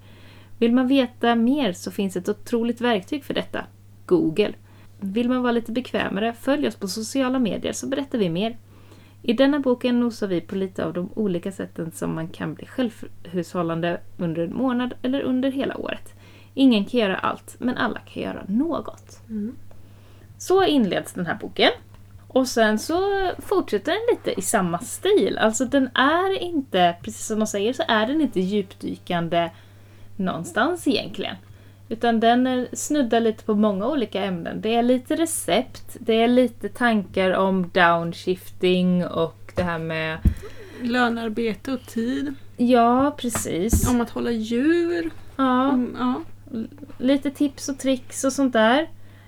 [0.59, 3.65] Vill man veta mer så finns ett otroligt verktyg för detta.
[4.07, 4.55] Google.
[5.01, 8.57] Vill man vara lite bekvämare, följ oss på sociala medier så berättar vi mer.
[9.23, 12.67] I denna boken nosar vi på lite av de olika sätten som man kan bli
[12.67, 16.15] självhushållande under en månad eller under hela året.
[16.55, 19.21] Ingen kan göra allt, men alla kan göra något.
[19.29, 19.57] Mm.
[20.39, 21.71] Så inleds den här boken.
[22.29, 25.39] Och sen så fortsätter den lite i samma stil.
[25.39, 29.51] Alltså den är inte, precis som de säger, så är den inte djupdykande
[30.17, 31.37] någonstans egentligen.
[31.89, 34.61] Utan den snuddar lite på många olika ämnen.
[34.61, 40.19] Det är lite recept, det är lite tankar om downshifting och det här med...
[40.83, 42.35] Lönarbete och tid.
[42.57, 43.91] Ja, precis.
[43.91, 45.11] Om att hålla djur.
[45.37, 46.23] Ja, Om, ja.
[46.99, 48.81] lite tips och tricks och sånt där.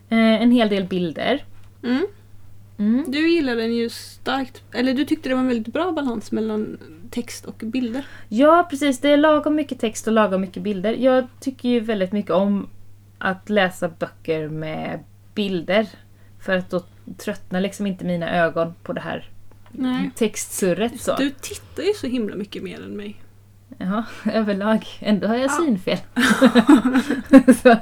[0.09, 1.45] Eh, en hel del bilder.
[1.83, 2.07] Mm.
[2.81, 3.05] Mm.
[3.09, 4.63] Du gillar den ju starkt.
[4.73, 6.79] Eller du tyckte det var en väldigt bra balans mellan
[7.11, 8.07] text och bilder.
[8.29, 8.99] Ja, precis.
[8.99, 10.93] Det är lagom mycket text och lagom mycket bilder.
[10.93, 12.69] Jag tycker ju väldigt mycket om
[13.19, 15.01] att läsa böcker med
[15.35, 15.87] bilder.
[16.41, 16.83] För att då
[17.19, 19.29] tröttnar liksom inte mina ögon på det här
[19.71, 20.11] Nej.
[20.15, 21.01] textsurret.
[21.01, 21.17] Så.
[21.17, 23.17] Du tittar ju så himla mycket mer än mig.
[23.79, 24.87] Ja, överlag.
[25.01, 25.59] Ändå har jag Ja.
[25.65, 25.99] synfel.
[27.63, 27.77] så,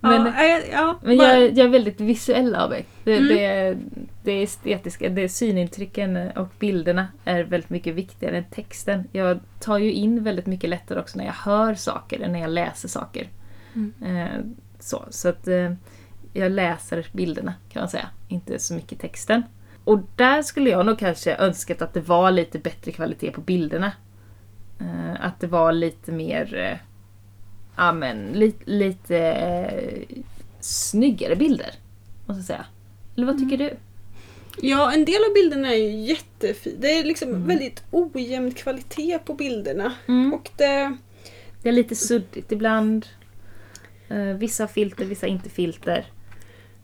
[0.00, 2.84] men ja, ja, men jag, jag är väldigt visuell av mig.
[3.04, 3.28] Det, Mm.
[3.28, 3.76] det,
[4.26, 9.08] det estetiska, det synintrycken och bilderna är väldigt mycket viktigare än texten.
[9.12, 12.50] Jag tar ju in väldigt mycket lättare också när jag hör saker än när jag
[12.50, 13.28] läser saker.
[13.74, 13.92] Mm.
[14.02, 14.40] Eh,
[14.78, 15.72] så så att, eh,
[16.32, 19.42] jag läser bilderna kan man säga, inte så mycket texten.
[19.84, 23.92] Och där skulle jag nog kanske önskat att det var lite bättre kvalitet på bilderna.
[24.80, 26.80] Eh, att det var lite mer,
[27.76, 29.70] ja men lite, lite
[30.60, 31.70] snyggare bilder.
[32.26, 32.66] Måste jag säga.
[33.16, 33.76] Eller vad tycker du?
[34.60, 36.76] Ja, en del av bilderna är ju jättefina.
[36.80, 37.46] Det är liksom Mm.
[37.46, 39.92] väldigt ojämn kvalitet på bilderna.
[40.08, 40.34] Mm.
[40.34, 40.96] Och det...
[41.62, 43.06] Det är lite suddigt ibland.
[44.08, 46.06] Eh, vissa filter, vissa inte filter.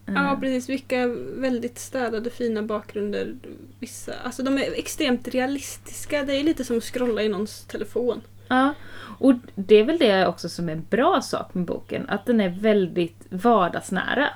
[0.08, 0.68] Eh, Ja, precis.
[0.68, 3.34] Vilka väldigt städade fina bakgrunder.
[3.78, 6.22] Vissa, alltså de är extremt realistiska.
[6.24, 8.20] Det är lite som att scrolla i någons telefon.
[8.48, 8.74] Ja,
[9.18, 12.40] och det är väl det också som är en bra sak med boken, att den
[12.40, 14.28] är väldigt vardagsnära.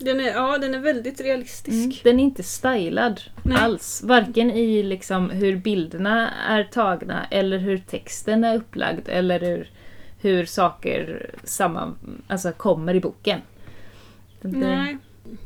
[0.00, 2.04] Den är, ja, den är väldigt realistisk.
[2.04, 3.56] Den är inte stylad Nej.
[3.58, 9.70] alls, varken i liksom hur bilderna är tagna eller hur texten är upplagd eller hur,
[10.20, 11.98] hur saker samman,
[12.28, 13.40] alltså kommer i boken.
[14.40, 14.98] Det- Nej.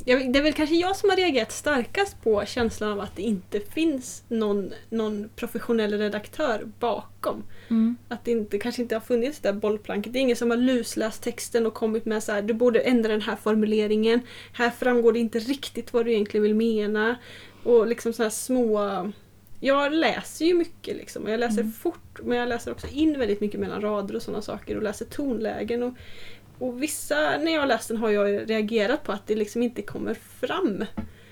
[0.05, 3.23] Jag, det är väl kanske jag som har reagerat starkast på känslan av att det
[3.23, 7.43] inte finns någon, någon professionell redaktör bakom.
[7.69, 7.97] Mm.
[8.09, 10.13] Att det inte, kanske inte har funnits det där bollplanket.
[10.13, 13.13] Det är ingen som har lusläst texten och kommit med så här, du borde ändra
[13.13, 14.21] den här formuleringen.
[14.53, 17.17] Här framgår det inte riktigt vad du egentligen vill mena.
[17.63, 19.13] Och liksom så små...
[19.61, 21.25] Jag läser ju mycket liksom.
[21.25, 24.43] och Jag läser fort men jag läser också in väldigt mycket mellan rader och sådana
[24.43, 25.83] saker och läser tonlägen.
[25.83, 25.95] Och,
[26.59, 30.15] och vissa, när jag läst den har jag reagerat på att det liksom inte kommer
[30.41, 30.85] fram.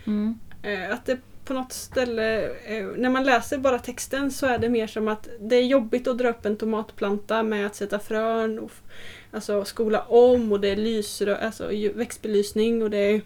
[0.07, 0.39] Mm.
[0.63, 4.69] Eh, att det på något ställe, eh, när man läser bara texten så är det
[4.69, 8.59] mer som att det är jobbigt att dra upp en tomatplanta med att sätta frön
[8.59, 8.71] och
[9.31, 13.21] alltså skola om och det är lysrö, alltså växtbelysning och det är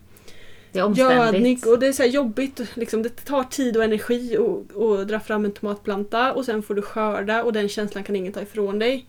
[0.73, 1.17] Det är omständigt.
[1.19, 2.61] gödning och det är så jobbigt.
[2.75, 6.83] Liksom, det tar tid och energi att dra fram en tomatplanta och sen får du
[6.83, 9.07] skörda och den känslan kan ingen ta ifrån dig.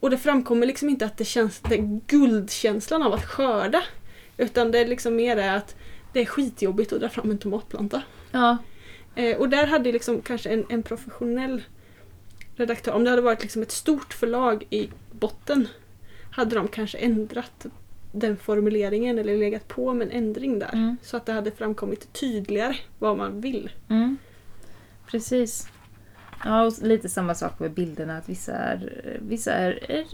[0.00, 3.82] Och det framkommer liksom inte att det känns den guldkänslan av att skörda.
[4.36, 5.76] Utan det är liksom mer är att
[6.12, 8.02] det är skitjobbigt att dra fram en tomatplanta.
[8.32, 8.56] Ja.
[9.14, 11.62] Eh, och där hade liksom kanske en, en professionell
[12.56, 15.68] redaktör, om det hade varit liksom ett stort förlag i botten,
[16.30, 17.66] hade de kanske ändrat
[18.12, 20.70] den formuleringen eller legat på med en ändring där.
[20.72, 20.96] Mm.
[21.02, 23.70] Så att det hade framkommit tydligare vad man vill.
[23.88, 24.16] Mm.
[25.06, 25.68] Precis.
[26.44, 28.18] Ja, och lite samma sak med bilderna.
[28.18, 30.04] Att vissa är, vissa är, är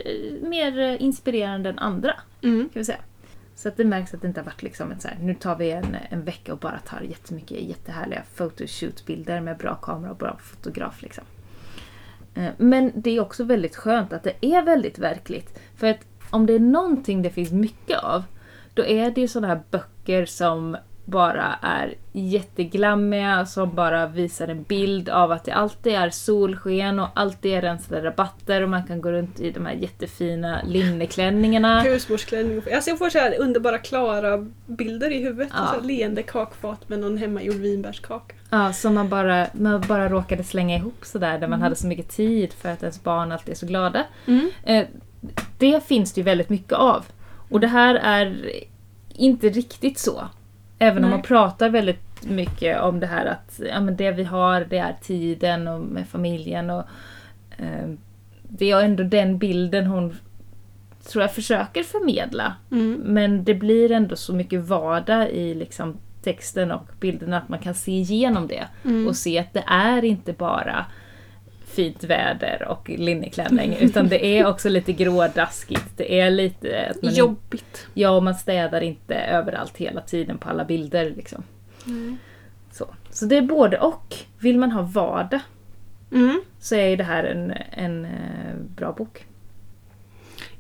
[0.48, 2.12] mer inspirerande än andra.
[2.40, 2.98] Kan vi säga.
[3.54, 5.56] Så att det märks att det inte har varit liksom ett så här, nu tar
[5.56, 10.38] vi en, en vecka och bara tar jättemycket jättehärliga photoshoot-bilder med bra kamera och bra
[10.42, 11.02] fotograf.
[11.02, 11.24] Liksom.
[12.34, 15.58] Eh, Men det är också väldigt skönt att det är väldigt verkligt.
[15.76, 18.22] För att om det är någonting det finns mycket av,
[18.74, 24.62] då är det ju sådana här böcker som bara är jätteglammiga, som bara visar en
[24.62, 29.00] bild av att det alltid är solsken och alltid är rensade rabatter och man kan
[29.00, 31.80] gå runt i de här jättefina linneklänningarna.
[31.80, 32.58] Husmorsklänning.
[32.58, 35.52] och- Alltså jag får så här underbara klara bilder i huvudet.
[35.56, 35.66] Ja.
[35.66, 38.34] Så här leende kakfat med någon hemmagjord vinbärskaka.
[38.50, 42.08] Ja, som man bara, man bara råkade slänga ihop sådär, där man hade så mycket
[42.08, 44.04] tid för att ens barn alltid är så glada.
[44.64, 44.86] Eh,
[45.58, 47.04] det finns det ju väldigt mycket av.
[47.50, 48.44] Och det här är
[49.14, 50.22] inte riktigt så.
[50.82, 51.18] Även om Nej.
[51.18, 54.96] man pratar väldigt mycket om det här att ja, men det vi har det är
[55.02, 56.70] tiden och med familjen.
[56.70, 56.84] Och,
[57.58, 57.88] eh,
[58.42, 60.16] det är ändå den bilden hon
[61.10, 62.54] tror jag försöker förmedla.
[63.04, 67.74] Men det blir ändå så mycket vardag i liksom texten och bilderna att man kan
[67.74, 68.66] se igenom det.
[69.08, 70.86] Och se att det är inte bara
[71.72, 75.96] fint väder och linneklänning utan det är också lite grådaskigt.
[75.96, 76.86] Det är lite...
[76.90, 77.86] Att man Jobbigt.
[77.94, 81.10] Ja, och man städar inte överallt hela tiden på alla bilder.
[81.16, 81.42] Liksom.
[82.72, 82.86] Så.
[83.10, 84.14] så det är både och.
[84.38, 85.40] Vill man ha vardag
[86.12, 86.42] Mm.
[86.58, 89.26] så är det här en, en eh, bra bok.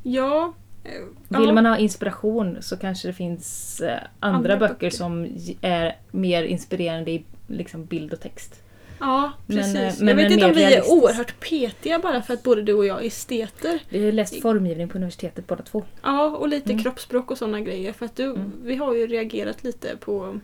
[0.02, 0.52] Ja.
[0.84, 4.90] eh, Vill man ha inspiration så kanske det finns eh, andra, Andra böcker, böcker.
[4.90, 5.28] som
[5.60, 8.62] är mer inspirerande i liksom, bild och text.
[9.04, 9.74] Ja, Men, precis.
[9.74, 12.62] eh, jag men vet en inte om vi är oerhört petiga bara för att både
[12.62, 13.78] du och jag är esteter.
[13.88, 15.84] Vi har läst formgivning på universitetet båda två.
[16.02, 16.82] Ja, och lite Mm.
[16.82, 17.92] kroppsspråk och sådana grejer.
[17.92, 18.52] För att du, Mm.
[18.64, 20.40] vi har ju reagerat lite på,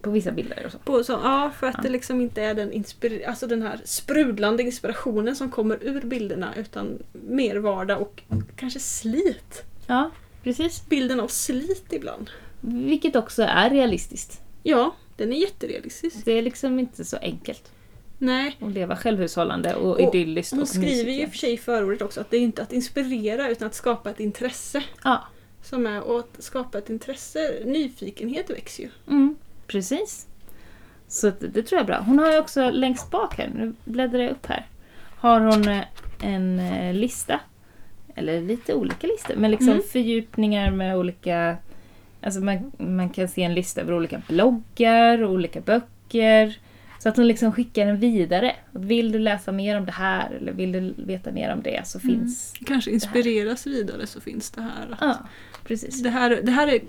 [0.00, 0.78] På vissa bilder och så.
[0.78, 1.82] på så, ja, för att Ja.
[1.82, 6.54] det liksom inte är den, inspir- alltså den här sprudlande inspirationen som kommer ur bilderna
[6.56, 8.22] utan mer vardag och
[8.56, 9.62] kanske slit.
[9.86, 10.10] Ja,
[10.42, 10.88] precis.
[10.88, 12.30] Bilden av slit ibland.
[12.60, 14.40] Vilket också är realistiskt.
[14.62, 16.16] Ja, den är jätterealistisk.
[16.24, 17.70] Det är liksom inte så enkelt
[18.22, 18.56] Nej.
[18.60, 22.02] att leva självhushållande och, Och idylliskt Hon och skriver ju och för sig i förordet
[22.02, 24.82] också att det är inte att inspirera utan att skapa ett intresse.
[25.04, 25.24] Ja,
[25.62, 28.88] Som är, och att skapa ett intresse, nyfikenhet växer ju.
[29.08, 29.36] mm,
[29.66, 30.26] precis.
[31.08, 31.98] Så det tror jag är bra.
[32.06, 34.66] Hon har ju också längst bak här, nu bläddrar jag upp här,
[35.16, 35.84] har hon eh,
[36.22, 37.40] en eh, lista.
[38.14, 39.82] Eller lite olika listor, men liksom Mm.
[39.82, 41.56] fördjupningar med olika...
[42.22, 46.58] Alltså man, man kan se en lista över olika bloggar, olika böcker.
[47.02, 48.56] Så att hon liksom skickar den vidare.
[48.70, 52.00] Vill du läsa mer om det här eller vill du veta mer om det så
[52.00, 52.54] finns...
[52.66, 54.96] Kanske inspireras vidare så finns det här.
[55.00, 55.18] Ja,
[55.64, 56.02] precis.
[56.02, 56.80] Det här, det här är,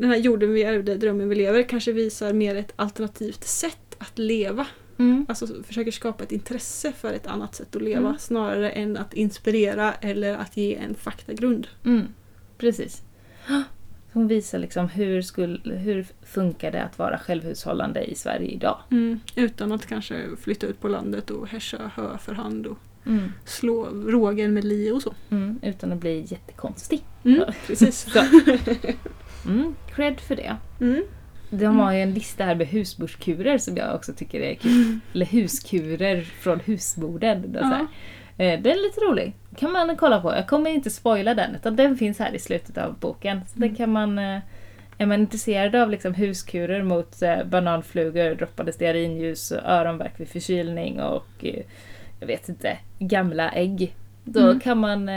[0.00, 4.18] den här jorden vi ärvde, drömmen vi lever, kanske visar mer ett alternativt sätt att
[4.18, 4.66] leva.
[4.98, 5.26] Mm.
[5.28, 8.18] Alltså försöker skapa ett intresse för ett annat sätt att leva Mm.
[8.18, 11.68] snarare än att inspirera eller att ge en faktagrund.
[11.84, 12.02] Mm,
[12.58, 13.02] precis.
[14.12, 18.78] Hon visar liksom hur, skulle, hur funkar det att vara självhushållande i Sverige idag.
[19.36, 23.84] Utan att kanske flytta ut på landet och hässja hö för hand och Mm, slå
[24.06, 25.14] rågen med li och så.
[25.30, 27.02] mm, utan att bli jättekonstig.
[27.24, 28.06] Mm, precis.
[29.46, 30.56] Mm, cred för det.
[30.80, 31.04] Mm.
[31.50, 34.98] De har ju en lista här med husbordskurer som jag också tycker är kul.
[35.14, 37.52] Eller huskurer från husborden.
[37.52, 37.86] Så här.
[38.38, 39.32] Eh, Den är lite rolig.
[39.56, 40.34] kan man kolla på.
[40.34, 43.40] Jag kommer inte spoila den utan den finns här i slutet av boken.
[43.46, 44.18] Så den kan man...
[44.18, 44.38] eh,
[45.00, 51.00] Är man intresserad av liksom huskurer mot eh, bananflugor, droppade stearinljus, och öronvärk vid förkylning
[51.02, 51.44] och
[52.20, 53.94] jag vet inte, gamla ägg.
[54.24, 54.60] Då Mm.
[54.60, 55.08] kan man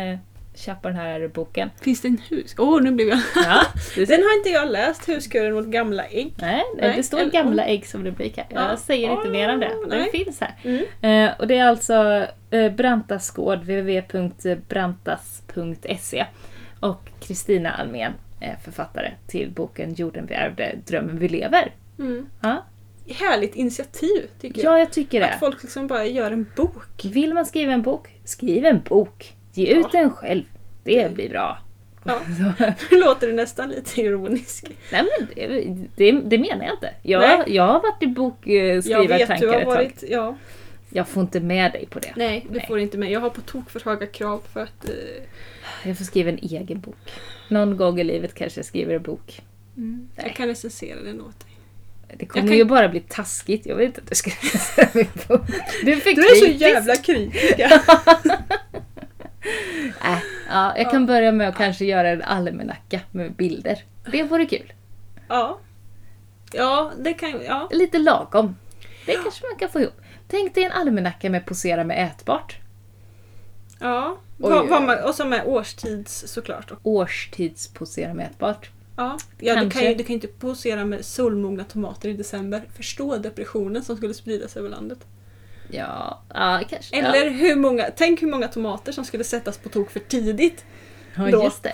[0.56, 1.70] köpa den här boken.
[1.82, 2.56] Finns det en hus?
[2.58, 3.20] Åh, nu blev jag...
[3.36, 3.62] Ja.
[3.96, 6.34] Den har inte jag läst, Huskuren mot gamla ägg.
[6.38, 8.46] Nej, Nej, det står eller- gamla ägg som rubrik här.
[8.50, 8.78] Jag Ja.
[8.78, 9.72] säger inte mer om det.
[9.90, 10.12] Den Nej.
[10.12, 10.56] finns här.
[10.64, 10.86] Mm.
[11.02, 13.60] Eh, och det är alltså eh, Brantas gård,
[14.92, 16.26] www.brantas.se.
[16.80, 21.72] Och Kristina Almén är författare till boken Jorden vi ärvde, drömmen vi lever.
[22.00, 22.26] Mm.
[22.42, 22.66] Ja,
[23.20, 24.74] Härligt initiativ tycker jag.
[24.74, 25.38] ja jag tycker Att det.
[25.40, 27.06] folk liksom bara gör en bok.
[27.06, 29.34] Vill man skriva en bok, skriv en bok.
[29.54, 30.44] Ge ut den själv.
[30.84, 31.58] Det blir bra.
[32.04, 32.20] Ja.
[32.92, 34.66] Nu låter det nästan lite ironisk.
[34.92, 36.94] nej men det, det, det menar jag inte.
[37.02, 37.56] Jag, Nej.
[37.56, 39.74] jag har varit i vet, du bokskrivartankar har ett tag.
[39.76, 40.04] varit...
[40.10, 40.38] Ja.
[40.90, 42.14] Jag får inte med dig på det.
[42.16, 42.66] Nej, det Nej.
[42.68, 43.12] får inte med.
[43.12, 44.90] Jag har på tok för höga krav för att...
[44.90, 45.24] Eh,
[45.90, 47.12] Jag får skriva en egen bok.
[47.50, 49.42] Någon gång i livet kanske jag skriver en bok.
[50.16, 51.48] jag kan recensera den åt dig.
[52.18, 53.66] Det kommer kan- ju bara bli taskigt.
[53.66, 55.42] Jag vill inte att du ska läsa min bok.
[55.84, 57.56] Du är för Du är så jävla kritisk!
[60.04, 60.18] Äh,
[60.50, 63.84] ja, jag kan börja med att kanske göra en almanacka med bilder.
[64.12, 64.74] Det vore kul.
[65.28, 65.58] ja.
[66.54, 67.68] Ja, det kan ja.
[67.72, 68.56] Lite lagom.
[69.06, 69.94] Det kanske man kan få ihop.
[70.28, 72.56] Tänk dig en almanacka med posera med ätbart.
[73.80, 74.18] ja.
[74.38, 76.72] Vad- vad man- Och som är årstids såklart.
[76.84, 78.70] Årstidsposera med ätbart.
[78.98, 82.62] Ja, ja du, kan ju, du kan ju inte posera med solmogna tomater i december.
[82.76, 85.00] Förstå depressionen som skulle spridas över landet.
[85.72, 86.96] Ja, ja kanske.
[86.98, 90.66] Eller hur många, tänk hur många tomater som skulle sättas på tok för tidigt.
[91.16, 91.44] ja, då.
[91.44, 91.74] just det.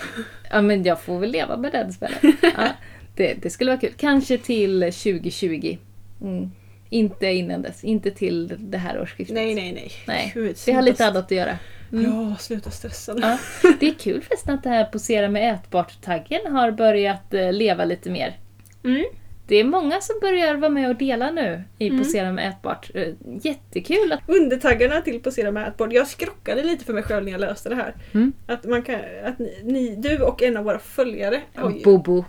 [0.49, 2.17] Ja, men jag får väl leva med den spelen.
[2.41, 2.67] Ja,
[3.15, 3.93] det, det skulle vara kul.
[3.97, 5.77] Kanske till 2020.
[6.21, 6.51] Mm.
[6.89, 7.83] Inte innan dess.
[7.83, 9.35] Inte till det här årsskiftet.
[9.35, 9.91] Nej, nej, nej.
[10.07, 11.57] Nej, Gud, Vi har lite annat att göra.
[11.89, 13.21] Ja, sluta stressa nu.
[13.21, 13.37] Ja.
[13.79, 18.09] Det är kul förresten att det här posera med ätbart-taggen har börjat eh, leva lite
[18.09, 18.37] mer.
[18.83, 19.05] Mm.
[19.47, 22.91] Det är många som börjar vara med och dela nu i posera med ätbart.
[22.93, 24.29] Eh, Jättekul att...
[24.29, 25.93] Undertaggarna till Posera med ätbord.
[25.93, 27.95] Jag skrockade lite för mig själv när jag läste det här.
[28.13, 28.33] Mm.
[28.47, 32.25] Att, man kan, att ni, du och en av våra följare, oj, Bobo.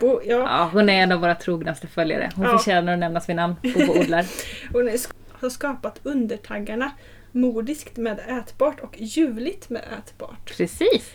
[0.00, 2.30] Bobo, ja, Ja, hon är en av våra trognaste följare.
[2.36, 2.58] Hon Ja.
[2.58, 3.54] förtjänar att nämnas vid namn.
[3.62, 4.26] Bobo Odlar.
[4.72, 4.98] hon är
[5.32, 6.90] har skapat undertaggarna
[7.32, 10.56] Modiskt med ätbart och ljuvligt med ätbart.
[10.56, 11.12] Precis.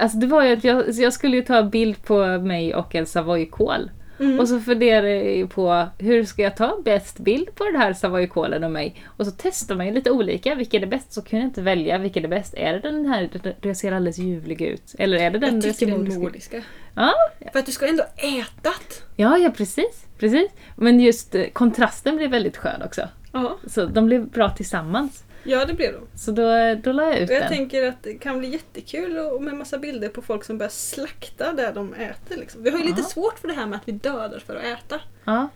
[0.00, 2.94] Alltså det var ju att jag, jag skulle ju ta en bild på mig och
[2.94, 3.90] en savoykål.
[4.22, 4.40] Mm.
[4.40, 7.92] Och så funderade jag ju på hur ska jag ta bäst bild på den här
[7.92, 9.02] savoykålen och mig?
[9.06, 11.12] Och så testar man ju lite olika, vilken är bäst?
[11.12, 12.54] Så kunde jag inte välja vilken är bäst.
[12.56, 13.30] Är det den här
[13.62, 14.94] jag ser alldeles ljuvlig ut?
[14.98, 16.18] Eller är det den Jag tycker ut?
[16.18, 16.62] nordiska.
[16.94, 17.12] Ja,
[17.52, 19.02] För att du ska ändå ätat.
[19.16, 20.50] ja, ja precis, precis.
[20.76, 23.08] Men just eh, kontrasten blir väldigt skön också.
[23.32, 25.24] Ja, Så de blir bra tillsammans.
[25.44, 26.18] Ja det blev de.
[26.18, 26.42] Så då,
[26.82, 27.48] då la jag ut Och jag den.
[27.48, 31.52] tänker att det kan bli jättekul och med massa bilder på folk som börjar slakta
[31.52, 32.36] där de äter.
[32.36, 32.62] Liksom.
[32.62, 35.00] Vi har ju lite svårt för det här med att vi dödar för att äta.
[35.24, 35.48] Ja,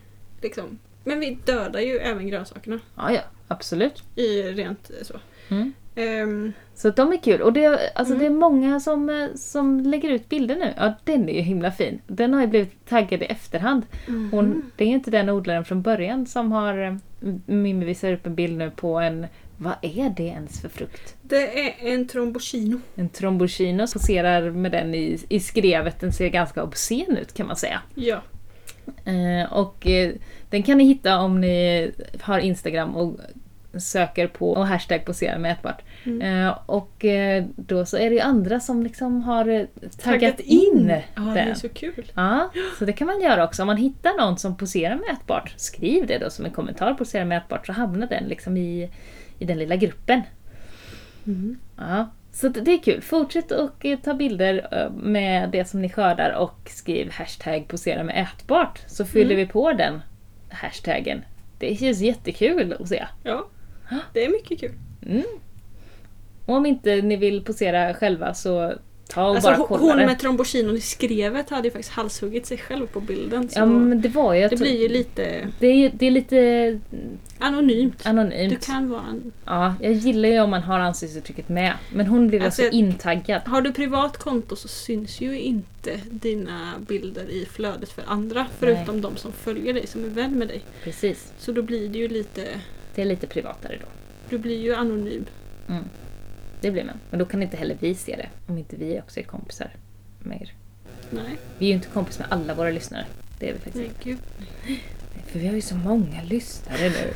[0.42, 0.78] Liksom.
[1.04, 2.80] Men vi dödar ju även grönsakerna.
[2.96, 4.02] ja, ja absolut.
[4.14, 5.14] I rent eh, så.
[5.48, 5.72] Mm.
[5.94, 7.42] Ehm, Så de är kul.
[7.42, 8.18] Och det, alltså Mm.
[8.18, 10.74] det är många som, eh, som lägger ut bilder nu.
[10.76, 12.00] Ja, den är ju himla fin.
[12.06, 13.86] Den har ju blivit taggad i efterhand.
[14.08, 14.28] Mm.
[14.32, 16.78] Hon, det är inte den odlaren från början som har...
[16.84, 16.94] eh,
[17.46, 19.26] Mimmi visar upp en bild nu på en...
[19.58, 21.14] Vad är det ens för frukt?
[21.22, 22.80] det är en trombocino.
[22.94, 23.86] En trombocino.
[23.92, 26.00] Poserar med den i, i skrevet.
[26.00, 27.80] Den ser ganska obscen ut kan man säga.
[27.94, 28.22] Ja.
[29.04, 30.12] Eh, och eh,
[30.50, 33.16] den kan ni hitta om ni har Instagram och
[33.80, 35.82] söker på och hashtag posera med ätbart.
[36.04, 36.46] Mm.
[36.46, 40.40] Eh, och eh, då så är det ju andra som liksom har eh, taggat, Taggat
[40.40, 41.56] in, Ja, det är den.
[41.56, 42.12] så kul.
[42.14, 43.62] Ja, så det kan man göra också.
[43.62, 47.24] Om man hittar någon som poserar med ätbart, skriv det då som en kommentar, posera
[47.24, 48.90] med ätbart, så hamnar den liksom i,
[49.38, 50.22] i den lilla gruppen.
[51.26, 51.58] Mm.
[51.76, 53.00] Ja, så det är kul.
[53.02, 58.02] Fortsätt och eh, ta bilder eh, med det som ni skördar och skriv hashtag posera
[58.04, 59.36] med ätbart så fyller Mm.
[59.36, 60.00] vi på den
[60.50, 61.24] hashtaggen.
[61.58, 63.06] Det känns jättekul att se.
[63.22, 63.46] Ja.
[64.12, 64.72] Det är mycket kul.
[65.06, 65.22] Mm.
[66.46, 68.72] Och om inte ni vill posera själva så
[69.08, 70.06] ta och Alltså, bara ho- kolla hon det.
[70.06, 73.48] med trombocinon i skrevet hade ju faktiskt halshuggit sig själv på bilden.
[73.48, 76.80] Så Ja men det var ju det blir ju lite det, är, det är lite
[77.38, 78.06] anonymt.
[78.06, 78.50] anonymt.
[78.50, 79.32] Du kan vara en...
[79.44, 81.72] Ja, jag gillar ju om man har ansiktsuttrycket med.
[81.92, 83.42] Men hon blev Alltså, alltså intaggad.
[83.46, 88.46] Har du privat konto så syns ju inte dina bilder i flödet för andra.
[88.58, 90.60] Förutom de som följer dig, som är vän med dig.
[90.84, 91.32] Precis.
[91.38, 92.44] Så då blir det ju lite...
[92.94, 93.86] Det är lite privatare då.
[94.30, 95.24] Du blir ju anonym.
[95.68, 95.84] Mm.
[96.60, 97.00] Det blir man.
[97.10, 98.28] Men då kan inte heller vi se det.
[98.46, 99.70] Om inte vi också är kompisar
[100.18, 100.52] med er.
[101.10, 103.06] Nej, Vi är ju inte kompis med alla våra lyssnare.
[103.38, 104.18] Det är vi faktiskt nej gud.
[105.26, 107.14] För vi har ju så många lyssnare nu.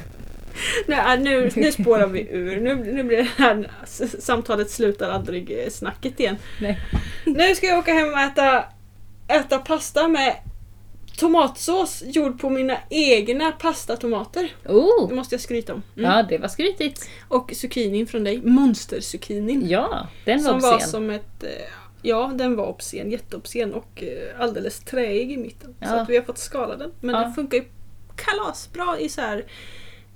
[0.87, 2.61] Nej, nu, nu spårar vi ur.
[2.61, 3.71] Nu, nu blir det här
[4.21, 6.37] samtalet slutar aldrig eh, snacket igen.
[6.61, 6.81] Nej.
[7.27, 8.65] Nu ska jag åka hem och äta,
[9.29, 10.35] äta pasta med
[11.21, 14.55] tomatsås gjord på mina egna pastatomater.
[14.63, 15.13] Det Oh!
[15.15, 15.83] måste jag skryta om.
[15.97, 16.11] Mm.
[16.11, 17.09] Ja, det var skrytigt.
[17.29, 19.69] Och zucchinin från dig, monsterzucchinin.
[19.69, 20.91] Ja, den var som var obscen.
[20.91, 21.43] som ett...
[21.45, 21.49] eh,
[22.03, 25.75] Ja, den var obscen, jätteobscen och eh, alldeles träig i mitten.
[25.81, 26.01] Så Ja.
[26.01, 26.93] att vi har fått skala den.
[27.01, 27.21] Men Ja.
[27.21, 27.65] den funkar ju
[28.17, 29.45] kalasbra i så här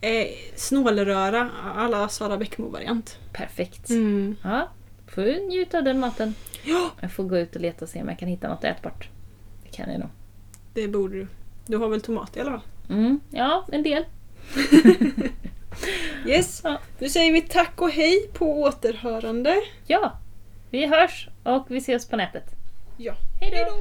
[0.01, 0.27] eh,
[0.57, 3.19] snålröra alla Sara Bäckmo-variant.
[3.33, 3.91] Perfekt.
[3.91, 4.37] Mm.
[4.43, 4.69] Ja,
[5.09, 6.35] får njuta av den maten.
[6.65, 9.09] Ja, Jag får gå ut och leta och se om jag kan hitta något ätbart.
[9.63, 10.09] Det kan jag nog.
[10.75, 11.27] Det borde du.
[11.67, 12.61] Du har väl tomat i alla fall?
[12.91, 14.05] Mm, ja, en del.
[16.27, 16.79] Yes, Ja.
[16.99, 19.57] nu säger vi tack och hej på återhörande.
[19.87, 20.19] Ja,
[20.71, 22.45] vi hörs och vi ses på nätet.
[22.97, 23.77] Ja, Hej då!